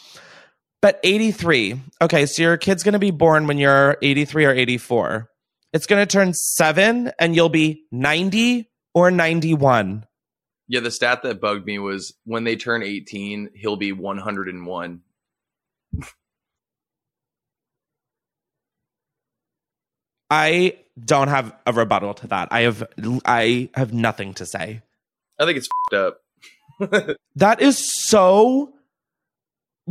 But 0.82 1.00
83, 1.02 1.80
okay, 2.02 2.26
so 2.26 2.42
your 2.42 2.56
kid's 2.56 2.82
going 2.82 2.92
to 2.92 2.98
be 2.98 3.10
born 3.10 3.46
when 3.46 3.58
you're 3.58 3.96
83 4.02 4.44
or 4.44 4.52
84. 4.52 5.30
It's 5.72 5.86
going 5.86 6.06
to 6.06 6.10
turn 6.10 6.32
seven 6.34 7.12
and 7.18 7.34
you'll 7.34 7.48
be 7.48 7.84
90 7.90 8.70
or 8.94 9.10
91. 9.10 10.04
Yeah, 10.68 10.80
the 10.80 10.90
stat 10.90 11.22
that 11.22 11.40
bugged 11.40 11.66
me 11.66 11.78
was 11.78 12.14
when 12.24 12.44
they 12.44 12.56
turn 12.56 12.82
18, 12.82 13.50
he'll 13.54 13.76
be 13.76 13.92
101. 13.92 15.00
I 20.30 20.78
don't 21.02 21.28
have 21.28 21.54
a 21.66 21.72
rebuttal 21.72 22.14
to 22.14 22.26
that. 22.28 22.48
I 22.50 22.62
have 22.62 22.84
I 23.24 23.70
have 23.74 23.92
nothing 23.92 24.34
to 24.34 24.46
say. 24.46 24.82
I 25.38 25.44
think 25.44 25.58
it's 25.58 25.68
up. 25.94 26.20
that 27.36 27.60
is 27.60 27.78
so 28.06 28.74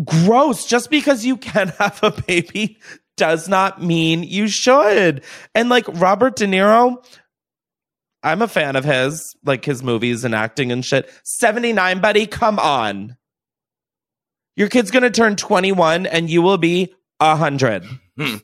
gross. 0.03 0.65
Just 0.65 0.89
because 0.89 1.25
you 1.25 1.37
can 1.37 1.67
have 1.79 1.99
a 2.03 2.11
baby 2.11 2.79
does 3.17 3.47
not 3.47 3.81
mean 3.81 4.23
you 4.23 4.47
should. 4.47 5.23
And 5.53 5.69
like 5.69 5.85
Robert 5.87 6.35
De 6.35 6.45
Niro, 6.45 7.03
I'm 8.23 8.41
a 8.41 8.47
fan 8.47 8.75
of 8.75 8.83
his, 8.83 9.35
like 9.43 9.63
his 9.65 9.83
movies 9.83 10.23
and 10.23 10.33
acting 10.35 10.71
and 10.71 10.83
shit. 10.83 11.09
79, 11.23 12.01
buddy, 12.01 12.25
come 12.25 12.59
on. 12.59 13.17
Your 14.55 14.69
kid's 14.69 14.91
going 14.91 15.03
to 15.03 15.11
turn 15.11 15.35
21 15.35 16.05
and 16.05 16.29
you 16.29 16.41
will 16.41 16.57
be 16.57 16.93
100. 17.19 17.85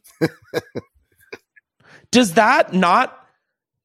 Does 2.11 2.33
that 2.33 2.73
not 2.73 3.17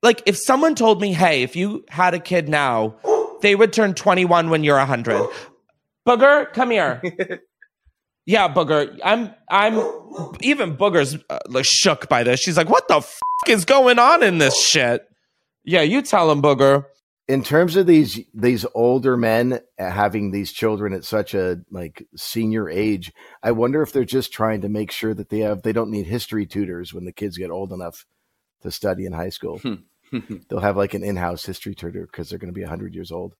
like 0.02 0.22
if 0.26 0.36
someone 0.36 0.74
told 0.74 1.00
me, 1.00 1.12
"Hey, 1.12 1.42
if 1.42 1.54
you 1.54 1.84
had 1.88 2.14
a 2.14 2.18
kid 2.18 2.48
now, 2.48 2.96
they 3.40 3.54
would 3.54 3.72
turn 3.72 3.94
21 3.94 4.50
when 4.50 4.64
you're 4.64 4.76
100. 4.76 5.28
Booger, 6.06 6.52
come 6.52 6.70
here. 6.70 7.02
yeah, 8.26 8.52
Booger. 8.52 8.98
I'm 9.04 9.34
I'm 9.50 9.74
even 10.40 10.76
Booger's 10.76 11.16
uh, 11.28 11.38
like 11.48 11.64
shook 11.64 12.08
by 12.08 12.22
this. 12.22 12.40
She's 12.40 12.56
like, 12.56 12.68
"What 12.68 12.88
the 12.88 12.98
f- 12.98 13.18
is 13.48 13.64
going 13.64 13.98
on 13.98 14.22
in 14.22 14.38
this 14.38 14.60
shit?" 14.60 15.02
Yeah, 15.64 15.82
you 15.82 16.02
tell 16.02 16.30
him, 16.30 16.42
Booger. 16.42 16.84
In 17.28 17.42
terms 17.42 17.74
of 17.74 17.88
these 17.88 18.20
these 18.32 18.64
older 18.72 19.16
men 19.16 19.60
having 19.78 20.30
these 20.30 20.52
children 20.52 20.92
at 20.92 21.04
such 21.04 21.34
a 21.34 21.58
like 21.72 22.06
senior 22.14 22.70
age, 22.70 23.12
I 23.42 23.50
wonder 23.50 23.82
if 23.82 23.92
they're 23.92 24.04
just 24.04 24.32
trying 24.32 24.60
to 24.60 24.68
make 24.68 24.92
sure 24.92 25.12
that 25.12 25.28
they 25.28 25.40
have 25.40 25.62
they 25.62 25.72
don't 25.72 25.90
need 25.90 26.06
history 26.06 26.46
tutors 26.46 26.94
when 26.94 27.04
the 27.04 27.12
kids 27.12 27.36
get 27.36 27.50
old 27.50 27.72
enough 27.72 28.06
to 28.62 28.70
study 28.70 29.06
in 29.06 29.12
high 29.12 29.30
school. 29.30 29.58
Hmm. 29.58 29.74
They'll 30.48 30.60
have 30.60 30.76
like 30.76 30.94
an 30.94 31.02
in-house 31.02 31.44
history 31.44 31.74
tutor 31.74 32.06
because 32.06 32.30
they're 32.30 32.38
going 32.38 32.52
to 32.52 32.56
be 32.56 32.62
100 32.62 32.94
years 32.94 33.10
old. 33.10 33.34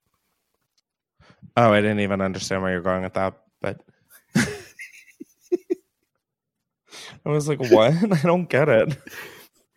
Oh, 1.57 1.73
I 1.73 1.81
didn't 1.81 2.01
even 2.01 2.21
understand 2.21 2.63
where 2.63 2.73
you're 2.73 2.83
going 2.83 3.03
with 3.03 3.15
that, 3.15 3.35
but 3.61 3.81
I 4.37 4.49
was 7.25 7.49
like, 7.49 7.61
"What? 7.61 7.95
I 8.13 8.23
don't 8.23 8.49
get 8.49 8.69
it." 8.69 8.97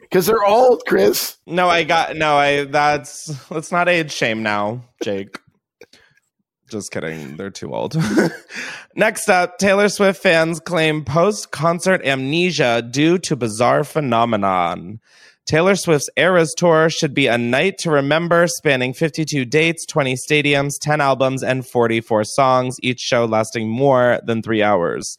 Because 0.02 0.26
they're 0.26 0.43
old, 0.43 0.84
Chris. 0.88 1.38
No, 1.45 1.70
I 1.70 1.84
got 1.84 2.16
no. 2.16 2.36
I 2.36 2.66
that's 2.66 3.50
let's 3.52 3.72
not 3.72 3.88
age 3.88 4.12
shame 4.12 4.43
now, 4.43 4.84
Jake. 5.04 5.39
Just 6.70 6.91
kidding. 6.91 7.38
They're 7.38 7.50
too 7.50 7.74
old. 7.74 7.95
Next 8.95 9.30
up, 9.30 9.58
Taylor 9.58 9.89
Swift 9.89 10.22
fans 10.22 10.60
claim 10.60 11.04
post 11.04 11.52
concert 11.52 12.06
amnesia 12.06 12.82
due 12.82 13.18
to 13.20 13.36
bizarre 13.36 13.84
phenomenon. 13.84 15.00
Taylor 15.50 15.76
Swift's 15.76 16.12
Eras 16.16 16.54
Tour 16.56 16.91
should 16.91 17.16
be 17.16 17.26
a 17.26 17.36
night 17.36 17.80
to 17.80 17.89
remember, 17.89 18.45
spanning 18.45 18.93
52 18.93 19.45
dates, 19.45 19.84
20 19.88 20.14
stadiums, 20.14 20.74
10 20.80 21.02
albums, 21.02 21.41
and 21.41 21.66
44 21.66 22.24
songs, 22.26 22.76
each 22.84 23.00
show 23.00 23.26
lasting 23.26 23.68
more 23.68 24.22
than 24.24 24.43
three 24.43 24.62
hours. 24.62 25.18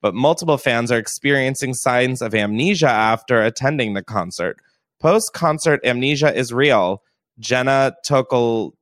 But 0.00 0.14
multiple 0.14 0.56
fans 0.56 0.92
are 0.92 0.98
experiencing 0.98 1.74
signs 1.74 2.22
of 2.22 2.32
amnesia 2.32 2.88
after 2.88 3.42
attending 3.42 3.94
the 3.94 4.04
concert. 4.04 4.60
Post 5.00 5.32
concert 5.32 5.80
amnesia 5.84 6.32
is 6.32 6.52
real. 6.52 7.02
Jenna 7.40 7.96
Tokel 8.06 8.74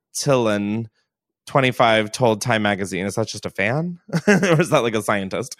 25 1.46 2.12
told 2.12 2.42
Time 2.42 2.60
Magazine. 2.60 3.06
Is 3.06 3.14
that 3.14 3.26
just 3.26 3.46
a 3.46 3.50
fan? 3.50 4.00
or 4.28 4.60
is 4.60 4.68
that 4.68 4.82
like 4.82 4.94
a 4.94 5.02
scientist? 5.02 5.56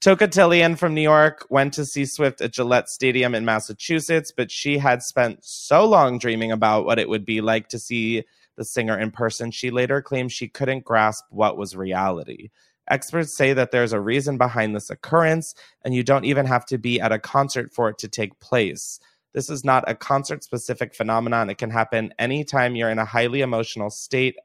Toka 0.00 0.28
Tillian 0.28 0.78
from 0.78 0.94
New 0.94 1.02
York 1.02 1.46
went 1.50 1.74
to 1.74 1.84
see 1.84 2.04
Swift 2.04 2.40
at 2.40 2.52
Gillette 2.52 2.88
Stadium 2.88 3.34
in 3.34 3.44
Massachusetts, 3.44 4.32
but 4.36 4.50
she 4.50 4.78
had 4.78 5.02
spent 5.02 5.44
so 5.44 5.84
long 5.84 6.18
dreaming 6.18 6.52
about 6.52 6.84
what 6.84 6.98
it 6.98 7.08
would 7.08 7.24
be 7.24 7.40
like 7.40 7.68
to 7.68 7.78
see 7.78 8.24
the 8.56 8.64
singer 8.64 8.98
in 8.98 9.10
person. 9.10 9.50
She 9.50 9.70
later 9.70 10.00
claimed 10.00 10.32
she 10.32 10.48
couldn't 10.48 10.84
grasp 10.84 11.24
what 11.30 11.56
was 11.56 11.76
reality. 11.76 12.50
Experts 12.88 13.36
say 13.36 13.52
that 13.52 13.72
there's 13.72 13.92
a 13.92 14.00
reason 14.00 14.38
behind 14.38 14.74
this 14.74 14.90
occurrence, 14.90 15.54
and 15.84 15.94
you 15.94 16.02
don't 16.02 16.24
even 16.24 16.46
have 16.46 16.64
to 16.66 16.78
be 16.78 17.00
at 17.00 17.12
a 17.12 17.18
concert 17.18 17.72
for 17.72 17.88
it 17.88 17.98
to 17.98 18.08
take 18.08 18.38
place. 18.38 19.00
This 19.34 19.50
is 19.50 19.64
not 19.64 19.84
a 19.86 19.94
concert 19.94 20.44
specific 20.44 20.94
phenomenon. 20.94 21.50
It 21.50 21.58
can 21.58 21.70
happen 21.70 22.14
anytime 22.18 22.76
you're 22.76 22.90
in 22.90 22.98
a 22.98 23.04
highly 23.04 23.40
emotional 23.40 23.90
state 23.90 24.36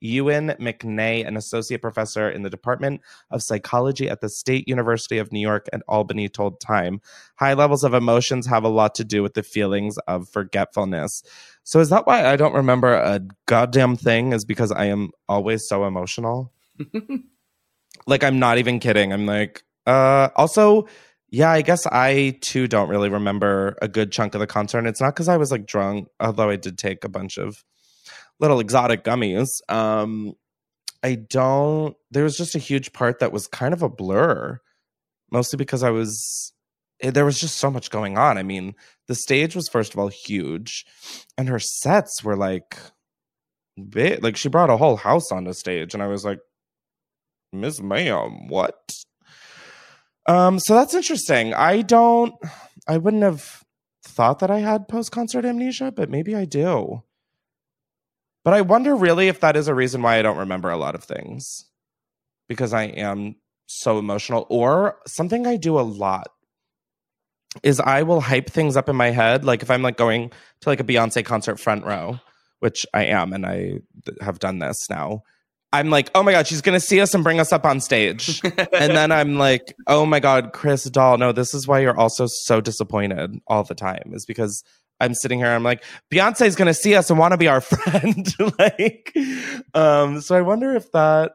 Ewan 0.00 0.48
McNay, 0.60 1.26
an 1.26 1.36
associate 1.36 1.82
professor 1.82 2.30
in 2.30 2.42
the 2.42 2.50
Department 2.50 3.00
of 3.30 3.42
Psychology 3.42 4.08
at 4.08 4.20
the 4.20 4.28
State 4.28 4.68
University 4.68 5.18
of 5.18 5.32
New 5.32 5.40
York 5.40 5.68
at 5.72 5.82
Albany, 5.88 6.28
told 6.28 6.60
Time. 6.60 7.00
High 7.36 7.54
levels 7.54 7.84
of 7.84 7.94
emotions 7.94 8.46
have 8.46 8.64
a 8.64 8.68
lot 8.68 8.94
to 8.96 9.04
do 9.04 9.22
with 9.22 9.34
the 9.34 9.42
feelings 9.42 9.98
of 10.08 10.28
forgetfulness. 10.28 11.22
So, 11.64 11.80
is 11.80 11.90
that 11.90 12.06
why 12.06 12.26
I 12.26 12.36
don't 12.36 12.54
remember 12.54 12.94
a 12.94 13.20
goddamn 13.46 13.96
thing? 13.96 14.32
Is 14.32 14.44
because 14.44 14.72
I 14.72 14.86
am 14.86 15.10
always 15.28 15.68
so 15.68 15.84
emotional? 15.84 16.52
like, 18.06 18.24
I'm 18.24 18.38
not 18.38 18.58
even 18.58 18.80
kidding. 18.80 19.12
I'm 19.12 19.26
like, 19.26 19.62
uh, 19.86 20.28
also, 20.36 20.86
yeah, 21.30 21.50
I 21.50 21.62
guess 21.62 21.86
I 21.86 22.38
too 22.40 22.66
don't 22.66 22.88
really 22.88 23.08
remember 23.08 23.76
a 23.80 23.88
good 23.88 24.10
chunk 24.10 24.34
of 24.34 24.40
the 24.40 24.46
concert. 24.46 24.78
And 24.78 24.88
it's 24.88 25.00
not 25.00 25.14
because 25.14 25.28
I 25.28 25.36
was 25.36 25.52
like 25.52 25.66
drunk, 25.66 26.08
although 26.18 26.50
I 26.50 26.56
did 26.56 26.76
take 26.76 27.04
a 27.04 27.08
bunch 27.08 27.38
of 27.38 27.64
little 28.40 28.60
exotic 28.60 29.04
gummies. 29.04 29.48
Um, 29.68 30.34
I 31.02 31.14
don't. 31.16 31.96
There 32.10 32.24
was 32.24 32.36
just 32.36 32.54
a 32.54 32.58
huge 32.58 32.92
part 32.92 33.20
that 33.20 33.32
was 33.32 33.46
kind 33.46 33.72
of 33.74 33.82
a 33.82 33.88
blur, 33.88 34.60
mostly 35.30 35.56
because 35.56 35.82
I 35.82 35.90
was. 35.90 36.52
eh, 37.02 37.10
There 37.10 37.24
was 37.24 37.40
just 37.40 37.58
so 37.58 37.70
much 37.70 37.90
going 37.90 38.18
on. 38.18 38.38
I 38.38 38.42
mean, 38.42 38.74
the 39.08 39.14
stage 39.14 39.54
was 39.56 39.68
first 39.68 39.92
of 39.94 39.98
all 39.98 40.08
huge, 40.08 40.84
and 41.38 41.48
her 41.48 41.58
sets 41.58 42.22
were 42.24 42.36
like 42.36 42.76
big. 43.88 44.22
Like 44.22 44.36
she 44.36 44.48
brought 44.48 44.70
a 44.70 44.76
whole 44.76 44.96
house 44.96 45.32
onto 45.32 45.52
stage, 45.52 45.94
and 45.94 46.02
I 46.02 46.06
was 46.08 46.24
like, 46.24 46.40
Miss 47.52 47.80
Ma'am, 47.80 48.48
what? 48.48 48.76
Um, 50.26 50.58
so 50.58 50.74
that's 50.74 50.94
interesting. 50.94 51.54
I 51.54 51.82
don't. 51.82 52.34
I 52.86 52.98
wouldn't 52.98 53.22
have 53.22 53.62
thought 54.06 54.38
that 54.40 54.50
I 54.50 54.58
had 54.58 54.88
post 54.88 55.12
concert 55.12 55.44
amnesia, 55.44 55.92
but 55.92 56.10
maybe 56.10 56.34
I 56.34 56.44
do. 56.44 57.02
But 58.44 58.54
I 58.54 58.62
wonder 58.62 58.94
really 58.94 59.28
if 59.28 59.40
that 59.40 59.56
is 59.56 59.68
a 59.68 59.74
reason 59.74 60.02
why 60.02 60.18
I 60.18 60.22
don't 60.22 60.38
remember 60.38 60.70
a 60.70 60.76
lot 60.76 60.94
of 60.94 61.04
things 61.04 61.66
because 62.48 62.72
I 62.72 62.84
am 62.84 63.36
so 63.66 63.98
emotional. 63.98 64.46
Or 64.48 64.98
something 65.06 65.46
I 65.46 65.56
do 65.56 65.78
a 65.78 65.82
lot 65.82 66.28
is 67.62 67.80
I 67.80 68.02
will 68.02 68.20
hype 68.20 68.50
things 68.50 68.76
up 68.76 68.88
in 68.88 68.96
my 68.96 69.10
head. 69.10 69.44
Like 69.44 69.62
if 69.62 69.70
I'm 69.70 69.82
like 69.82 69.96
going 69.96 70.30
to 70.60 70.68
like 70.68 70.80
a 70.80 70.84
Beyonce 70.84 71.24
concert 71.24 71.58
front 71.58 71.84
row, 71.84 72.18
which 72.60 72.86
I 72.94 73.06
am, 73.06 73.32
and 73.32 73.44
I 73.46 73.80
have 74.20 74.38
done 74.38 74.58
this 74.58 74.88
now. 74.88 75.22
I'm 75.72 75.88
like, 75.88 76.10
oh 76.16 76.22
my 76.24 76.32
God, 76.32 76.48
she's 76.48 76.62
gonna 76.62 76.80
see 76.80 77.00
us 77.00 77.14
and 77.14 77.22
bring 77.22 77.38
us 77.38 77.52
up 77.52 77.64
on 77.64 77.80
stage. 77.80 78.40
and 78.44 78.96
then 78.96 79.12
I'm 79.12 79.38
like, 79.38 79.74
oh 79.86 80.04
my 80.04 80.18
God, 80.18 80.52
Chris 80.52 80.84
Doll, 80.84 81.16
no, 81.16 81.30
this 81.30 81.54
is 81.54 81.68
why 81.68 81.78
you're 81.78 81.98
also 81.98 82.26
so 82.26 82.60
disappointed 82.60 83.38
all 83.46 83.62
the 83.62 83.76
time, 83.76 84.10
is 84.12 84.26
because 84.26 84.64
I'm 85.00 85.14
sitting 85.14 85.38
here, 85.38 85.48
I'm 85.48 85.62
like, 85.62 85.84
Beyonce's 86.10 86.56
gonna 86.56 86.74
see 86.74 86.94
us 86.94 87.10
and 87.10 87.18
want 87.18 87.32
to 87.32 87.38
be 87.38 87.48
our 87.48 87.60
friend. 87.60 88.26
like, 88.58 89.14
um, 89.74 90.20
so 90.20 90.36
I 90.36 90.42
wonder 90.42 90.74
if 90.74 90.90
that 90.92 91.32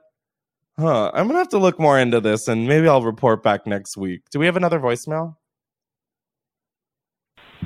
huh. 0.79 1.11
I'm 1.13 1.27
gonna 1.27 1.39
have 1.39 1.49
to 1.49 1.57
look 1.59 1.79
more 1.79 1.99
into 1.99 2.21
this 2.21 2.47
and 2.47 2.67
maybe 2.67 2.87
I'll 2.87 3.03
report 3.03 3.43
back 3.43 3.65
next 3.67 3.97
week. 3.97 4.21
Do 4.31 4.39
we 4.39 4.45
have 4.45 4.57
another 4.57 4.79
voicemail? 4.79 5.35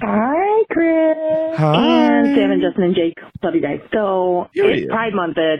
Hi, 0.01 0.63
Chris. 0.71 1.57
Hi. 1.57 1.75
And 1.75 2.35
Sam 2.35 2.51
and 2.51 2.61
Justin 2.61 2.83
and 2.85 2.95
Jake. 2.95 3.17
Love 3.43 3.53
you 3.55 3.61
guys. 3.61 3.79
So 3.93 4.47
Period. 4.53 4.83
it's 4.83 4.91
Pride 4.91 5.13
Month, 5.13 5.35
bitch. 5.35 5.57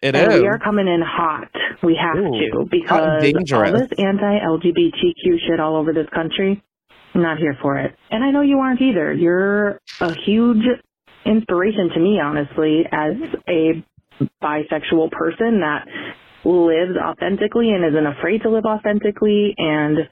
It 0.00 0.14
and 0.16 0.32
is. 0.32 0.40
We 0.40 0.48
are 0.48 0.58
coming 0.58 0.88
in 0.88 1.02
hot. 1.04 1.50
We 1.82 1.98
have 2.00 2.16
Ooh, 2.16 2.30
to 2.30 2.68
because 2.70 3.22
all 3.22 3.72
this 3.72 3.88
anti-LGBTQ 3.98 5.38
shit 5.46 5.60
all 5.60 5.76
over 5.76 5.92
this 5.92 6.08
country. 6.14 6.62
Not 7.14 7.38
here 7.38 7.56
for 7.60 7.78
it, 7.78 7.94
and 8.10 8.24
I 8.24 8.30
know 8.30 8.40
you 8.40 8.58
aren't 8.58 8.80
either. 8.80 9.12
You're 9.12 9.80
a 10.00 10.14
huge 10.24 10.64
inspiration 11.26 11.90
to 11.94 12.00
me, 12.00 12.18
honestly, 12.20 12.84
as 12.90 13.12
a 13.48 13.84
bisexual 14.42 15.10
person 15.10 15.60
that 15.60 15.86
lives 16.44 16.96
authentically 16.96 17.70
and 17.70 17.84
isn't 17.84 18.06
afraid 18.06 18.42
to 18.42 18.50
live 18.50 18.64
authentically 18.64 19.54
and 19.58 20.08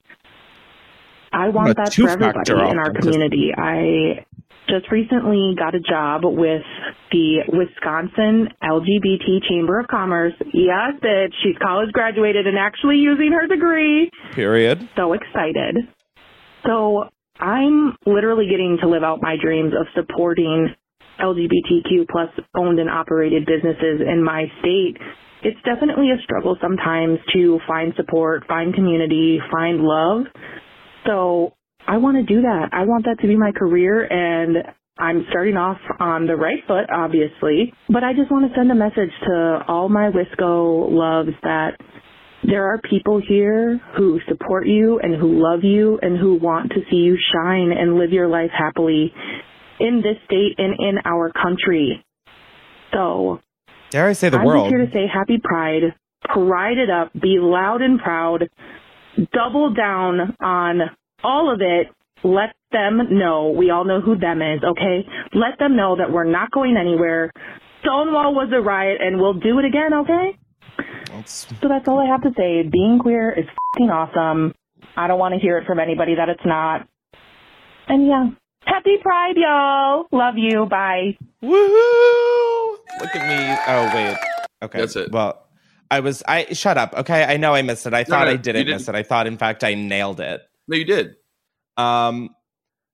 I 1.32 1.48
want 1.48 1.76
that 1.76 1.92
for 1.94 2.08
everybody 2.08 2.70
in 2.70 2.78
our 2.78 2.92
community. 2.92 3.50
I 3.56 4.26
just 4.68 4.90
recently 4.90 5.54
got 5.56 5.74
a 5.74 5.80
job 5.80 6.22
with 6.24 6.62
the 7.12 7.42
Wisconsin 7.48 8.48
LGBT 8.62 9.48
Chamber 9.48 9.78
of 9.80 9.88
Commerce. 9.88 10.34
Yes, 10.52 10.94
bitch. 11.02 11.32
She's 11.42 11.56
college 11.62 11.92
graduated 11.92 12.46
and 12.46 12.58
actually 12.58 12.96
using 12.96 13.32
her 13.32 13.46
degree. 13.46 14.10
Period. 14.32 14.88
So 14.96 15.12
excited. 15.12 15.76
So 16.66 17.04
I'm 17.38 17.96
literally 18.06 18.46
getting 18.50 18.78
to 18.82 18.88
live 18.88 19.02
out 19.02 19.20
my 19.22 19.36
dreams 19.40 19.72
of 19.78 19.86
supporting 19.94 20.74
LGBTQ 21.20 22.08
plus 22.10 22.28
owned 22.54 22.78
and 22.78 22.90
operated 22.90 23.46
businesses 23.46 24.00
in 24.06 24.22
my 24.22 24.44
state. 24.60 24.96
It's 25.42 25.58
definitely 25.64 26.10
a 26.10 26.22
struggle 26.22 26.56
sometimes 26.60 27.18
to 27.32 27.58
find 27.66 27.94
support, 27.96 28.44
find 28.46 28.74
community, 28.74 29.38
find 29.50 29.80
love. 29.80 30.24
So 31.06 31.54
I 31.86 31.96
want 31.96 32.16
to 32.18 32.22
do 32.22 32.42
that. 32.42 32.68
I 32.72 32.84
want 32.84 33.04
that 33.04 33.20
to 33.22 33.26
be 33.26 33.36
my 33.36 33.52
career 33.52 34.04
and 34.04 34.58
I'm 34.98 35.24
starting 35.30 35.56
off 35.56 35.78
on 35.98 36.26
the 36.26 36.36
right 36.36 36.62
foot, 36.68 36.90
obviously, 36.92 37.72
but 37.88 38.04
I 38.04 38.12
just 38.12 38.30
want 38.30 38.50
to 38.50 38.54
send 38.54 38.70
a 38.70 38.74
message 38.74 39.10
to 39.26 39.60
all 39.66 39.88
my 39.88 40.10
Wisco 40.10 40.92
loves 40.92 41.30
that 41.42 41.80
there 42.42 42.72
are 42.72 42.80
people 42.80 43.20
here 43.26 43.80
who 43.96 44.18
support 44.28 44.66
you 44.66 44.98
and 45.02 45.14
who 45.20 45.42
love 45.42 45.60
you 45.62 45.98
and 46.00 46.18
who 46.18 46.34
want 46.36 46.70
to 46.70 46.80
see 46.90 46.96
you 46.96 47.16
shine 47.32 47.70
and 47.72 47.96
live 47.96 48.12
your 48.12 48.28
life 48.28 48.50
happily 48.56 49.12
in 49.78 49.96
this 50.02 50.16
state 50.24 50.54
and 50.58 50.74
in 50.78 50.98
our 51.04 51.32
country. 51.32 52.04
So 52.92 53.40
Dare 53.90 54.08
I 54.08 54.12
say 54.14 54.28
the 54.28 54.38
I'm 54.38 54.46
world? 54.46 54.64
just 54.64 54.74
here 54.74 54.86
to 54.86 54.92
say 54.92 55.06
happy 55.12 55.38
pride, 55.42 55.94
pride 56.24 56.78
it 56.78 56.90
up, 56.90 57.12
be 57.12 57.38
loud 57.40 57.82
and 57.82 57.98
proud, 57.98 58.48
double 59.32 59.74
down 59.74 60.36
on 60.40 60.80
all 61.22 61.52
of 61.52 61.60
it. 61.60 61.88
Let 62.22 62.54
them 62.70 63.18
know. 63.18 63.54
We 63.56 63.70
all 63.70 63.84
know 63.84 64.00
who 64.00 64.16
them 64.18 64.42
is, 64.42 64.62
okay? 64.62 65.06
Let 65.34 65.58
them 65.58 65.76
know 65.76 65.96
that 65.96 66.12
we're 66.12 66.24
not 66.30 66.50
going 66.50 66.76
anywhere. 66.76 67.32
Stonewall 67.80 68.34
was 68.34 68.50
a 68.54 68.60
riot 68.60 68.98
and 69.00 69.18
we'll 69.18 69.40
do 69.40 69.58
it 69.58 69.64
again, 69.64 69.94
okay? 70.02 70.36
So 71.24 71.68
that's 71.68 71.86
all 71.88 71.98
I 71.98 72.06
have 72.06 72.22
to 72.22 72.30
say. 72.36 72.62
Being 72.70 72.98
queer 73.00 73.30
is 73.32 73.44
fucking 73.74 73.90
awesome. 73.90 74.54
I 74.96 75.06
don't 75.06 75.18
want 75.18 75.34
to 75.34 75.40
hear 75.40 75.58
it 75.58 75.66
from 75.66 75.78
anybody 75.80 76.14
that 76.16 76.28
it's 76.28 76.44
not. 76.44 76.88
And 77.88 78.06
yeah. 78.06 78.30
Happy 78.64 78.96
Pride, 79.02 79.34
y'all. 79.36 80.06
Love 80.12 80.34
you. 80.36 80.66
Bye. 80.66 81.16
Woohoo! 81.42 82.76
Look 83.00 83.16
at 83.16 83.26
me. 83.28 83.62
Oh 83.66 83.94
wait. 83.94 84.16
Okay. 84.62 84.80
That's 84.80 84.96
it. 84.96 85.10
Well, 85.10 85.46
I 85.90 86.00
was. 86.00 86.22
I 86.28 86.52
shut 86.52 86.76
up. 86.78 86.94
Okay. 86.94 87.24
I 87.24 87.36
know 87.36 87.54
I 87.54 87.62
missed 87.62 87.86
it. 87.86 87.94
I 87.94 88.00
No, 88.02 88.04
thought 88.04 88.24
no, 88.26 88.32
I 88.32 88.36
didn't, 88.36 88.66
didn't. 88.66 88.74
miss 88.76 88.88
it. 88.88 88.94
I 88.94 89.02
thought, 89.02 89.26
in 89.26 89.38
fact, 89.38 89.64
I 89.64 89.74
nailed 89.74 90.20
it. 90.20 90.42
No, 90.68 90.76
you 90.76 90.84
did. 90.84 91.16
Um, 91.76 92.28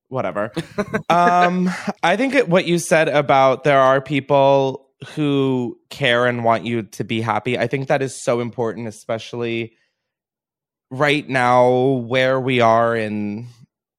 whatever. 0.08 0.52
um, 1.10 1.68
I 2.02 2.16
think 2.16 2.34
it, 2.34 2.48
what 2.48 2.64
you 2.66 2.78
said 2.78 3.08
about 3.08 3.64
there 3.64 3.80
are 3.80 4.00
people 4.00 4.85
who 5.14 5.78
care 5.90 6.26
and 6.26 6.44
want 6.44 6.64
you 6.64 6.82
to 6.82 7.04
be 7.04 7.20
happy. 7.20 7.58
I 7.58 7.66
think 7.66 7.88
that 7.88 8.02
is 8.02 8.22
so 8.22 8.40
important, 8.40 8.88
especially 8.88 9.74
right 10.90 11.28
now 11.28 11.70
where 12.06 12.40
we 12.40 12.60
are 12.60 12.96
in. 12.96 13.46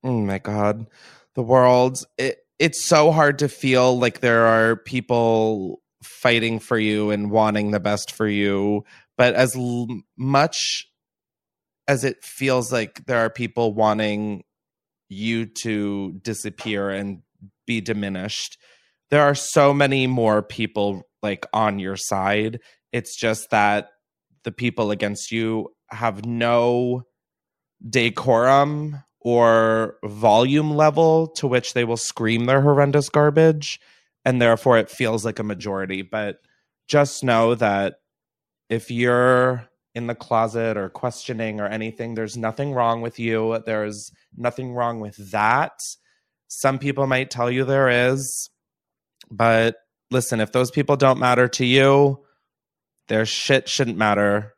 Oh 0.03 0.21
my 0.21 0.39
god, 0.39 0.87
the 1.35 1.43
world. 1.43 2.03
It, 2.17 2.39
it's 2.59 2.83
so 2.83 3.11
hard 3.11 3.39
to 3.39 3.49
feel 3.49 3.99
like 3.99 4.21
there 4.21 4.45
are 4.45 4.75
people 4.75 5.81
fighting 6.03 6.59
for 6.59 6.77
you 6.77 7.11
and 7.11 7.29
wanting 7.31 7.71
the 7.71 7.79
best 7.79 8.11
for 8.11 8.27
you. 8.27 8.83
But 9.17 9.35
as 9.35 9.55
l- 9.55 9.87
much 10.17 10.87
as 11.87 12.03
it 12.03 12.23
feels 12.23 12.71
like 12.71 13.05
there 13.05 13.19
are 13.19 13.29
people 13.29 13.73
wanting 13.73 14.43
you 15.09 15.45
to 15.45 16.13
disappear 16.21 16.89
and 16.89 17.21
be 17.65 17.81
diminished, 17.81 18.57
there 19.09 19.23
are 19.23 19.35
so 19.35 19.73
many 19.73 20.07
more 20.07 20.41
people 20.41 21.03
like 21.23 21.45
on 21.53 21.79
your 21.79 21.97
side. 21.97 22.59
It's 22.91 23.15
just 23.15 23.49
that 23.51 23.89
the 24.43 24.51
people 24.51 24.91
against 24.91 25.31
you 25.31 25.69
have 25.89 26.25
no 26.25 27.03
decorum 27.87 29.03
or 29.21 29.97
volume 30.05 30.71
level 30.75 31.27
to 31.27 31.47
which 31.47 31.73
they 31.73 31.83
will 31.83 31.97
scream 31.97 32.45
their 32.45 32.61
horrendous 32.61 33.09
garbage 33.09 33.79
and 34.23 34.41
therefore 34.41 34.77
it 34.77 34.89
feels 34.89 35.25
like 35.25 35.39
a 35.39 35.43
majority. 35.43 36.01
But 36.01 36.37
just 36.87 37.23
know 37.23 37.55
that 37.55 37.95
if 38.69 38.91
you're 38.91 39.67
in 39.95 40.07
the 40.07 40.15
closet 40.15 40.77
or 40.77 40.89
questioning 40.89 41.59
or 41.59 41.65
anything 41.65 42.13
there's 42.13 42.37
nothing 42.37 42.71
wrong 42.71 43.01
with 43.01 43.17
you. 43.17 43.61
There's 43.65 44.11
nothing 44.35 44.73
wrong 44.73 44.99
with 44.99 45.31
that. 45.31 45.71
Some 46.47 46.77
people 46.77 47.07
might 47.07 47.31
tell 47.31 47.49
you 47.49 47.65
there 47.65 47.89
is 47.89 48.49
but 49.29 49.75
listen 50.11 50.39
if 50.39 50.51
those 50.51 50.71
people 50.71 50.95
don't 50.95 51.19
matter 51.19 51.47
to 51.47 51.65
you 51.65 52.19
their 53.07 53.25
shit 53.25 53.67
shouldn't 53.69 53.97
matter 53.97 54.53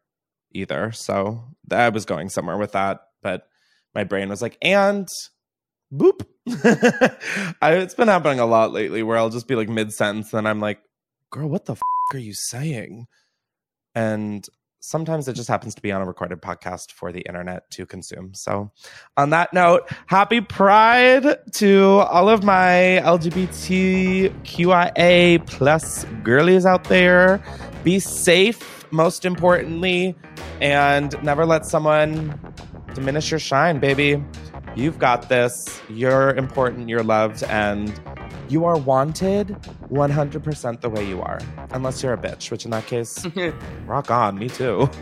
either 0.51 0.91
so 0.91 1.43
i 1.71 1.89
was 1.89 2.05
going 2.05 2.29
somewhere 2.29 2.57
with 2.57 2.71
that 2.71 3.01
but 3.21 3.47
my 3.95 4.03
brain 4.03 4.29
was 4.29 4.41
like, 4.41 4.57
and 4.61 5.07
boop. 5.93 6.25
I, 7.61 7.73
it's 7.75 7.95
been 7.95 8.07
happening 8.07 8.39
a 8.39 8.45
lot 8.45 8.71
lately 8.71 9.03
where 9.03 9.17
I'll 9.17 9.29
just 9.29 9.47
be 9.47 9.55
like 9.55 9.69
mid 9.69 9.91
sentence, 9.93 10.33
and 10.33 10.47
I'm 10.47 10.59
like, 10.59 10.79
girl, 11.31 11.47
what 11.47 11.65
the 11.65 11.73
f- 11.73 11.81
are 12.13 12.19
you 12.19 12.33
saying? 12.33 13.05
And 13.95 14.45
sometimes 14.79 15.27
it 15.27 15.33
just 15.33 15.49
happens 15.49 15.75
to 15.75 15.81
be 15.81 15.91
on 15.91 16.01
a 16.01 16.05
recorded 16.05 16.41
podcast 16.41 16.91
for 16.91 17.11
the 17.11 17.21
internet 17.21 17.69
to 17.71 17.85
consume. 17.85 18.33
So, 18.33 18.71
on 19.17 19.29
that 19.31 19.53
note, 19.53 19.89
happy 20.07 20.41
Pride 20.41 21.37
to 21.53 21.83
all 22.09 22.29
of 22.29 22.43
my 22.43 23.01
LGBTQIA 23.03 24.35
plus 25.47 26.05
girlies 26.23 26.65
out 26.65 26.85
there. 26.85 27.43
Be 27.83 27.99
safe, 27.99 28.91
most 28.91 29.25
importantly, 29.25 30.15
and 30.61 31.21
never 31.23 31.45
let 31.45 31.65
someone 31.65 32.39
diminish 32.93 33.31
your 33.31 33.39
shine, 33.39 33.79
baby. 33.79 34.23
You've 34.75 34.99
got 34.99 35.29
this. 35.29 35.81
You're 35.89 36.35
important. 36.35 36.89
You're 36.89 37.03
loved. 37.03 37.43
And 37.43 37.99
you 38.49 38.65
are 38.65 38.77
wanted 38.77 39.49
100% 39.91 40.81
the 40.81 40.89
way 40.89 41.07
you 41.07 41.21
are. 41.21 41.39
Unless 41.71 42.03
you're 42.03 42.13
a 42.13 42.17
bitch, 42.17 42.51
which 42.51 42.65
in 42.65 42.71
that 42.71 42.87
case, 42.87 43.25
rock 43.85 44.11
on. 44.11 44.37
Me 44.37 44.49
too. 44.49 44.89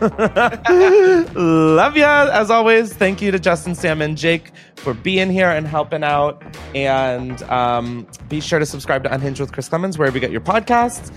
Love 1.34 1.96
ya. 1.96 2.28
As 2.32 2.50
always, 2.50 2.92
thank 2.92 3.22
you 3.22 3.30
to 3.30 3.38
Justin, 3.38 3.74
Sam, 3.74 4.02
and 4.02 4.16
Jake 4.16 4.52
for 4.76 4.94
being 4.94 5.30
here 5.30 5.50
and 5.50 5.66
helping 5.66 6.04
out. 6.04 6.42
And 6.74 7.42
um, 7.44 8.06
be 8.28 8.40
sure 8.40 8.58
to 8.58 8.66
subscribe 8.66 9.02
to 9.04 9.12
Unhinged 9.12 9.40
with 9.40 9.52
Chris 9.52 9.68
Klemens 9.68 9.98
wherever 9.98 10.16
you 10.16 10.20
get 10.20 10.30
your 10.30 10.40
podcasts. 10.40 11.12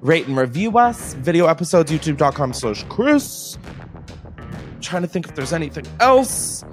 Rate 0.00 0.26
and 0.26 0.36
review 0.36 0.78
us. 0.78 1.14
Video 1.14 1.46
episodes, 1.46 1.90
youtube.com 1.90 2.52
slash 2.52 2.84
Chris 2.88 3.58
trying 4.80 5.02
to 5.02 5.08
think 5.08 5.26
if 5.28 5.34
there's 5.34 5.52
anything 5.52 5.86
else. 6.00 6.64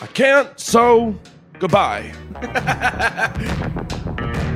I 0.00 0.06
can't, 0.06 0.58
so 0.58 1.18
Goodbye. 1.62 2.12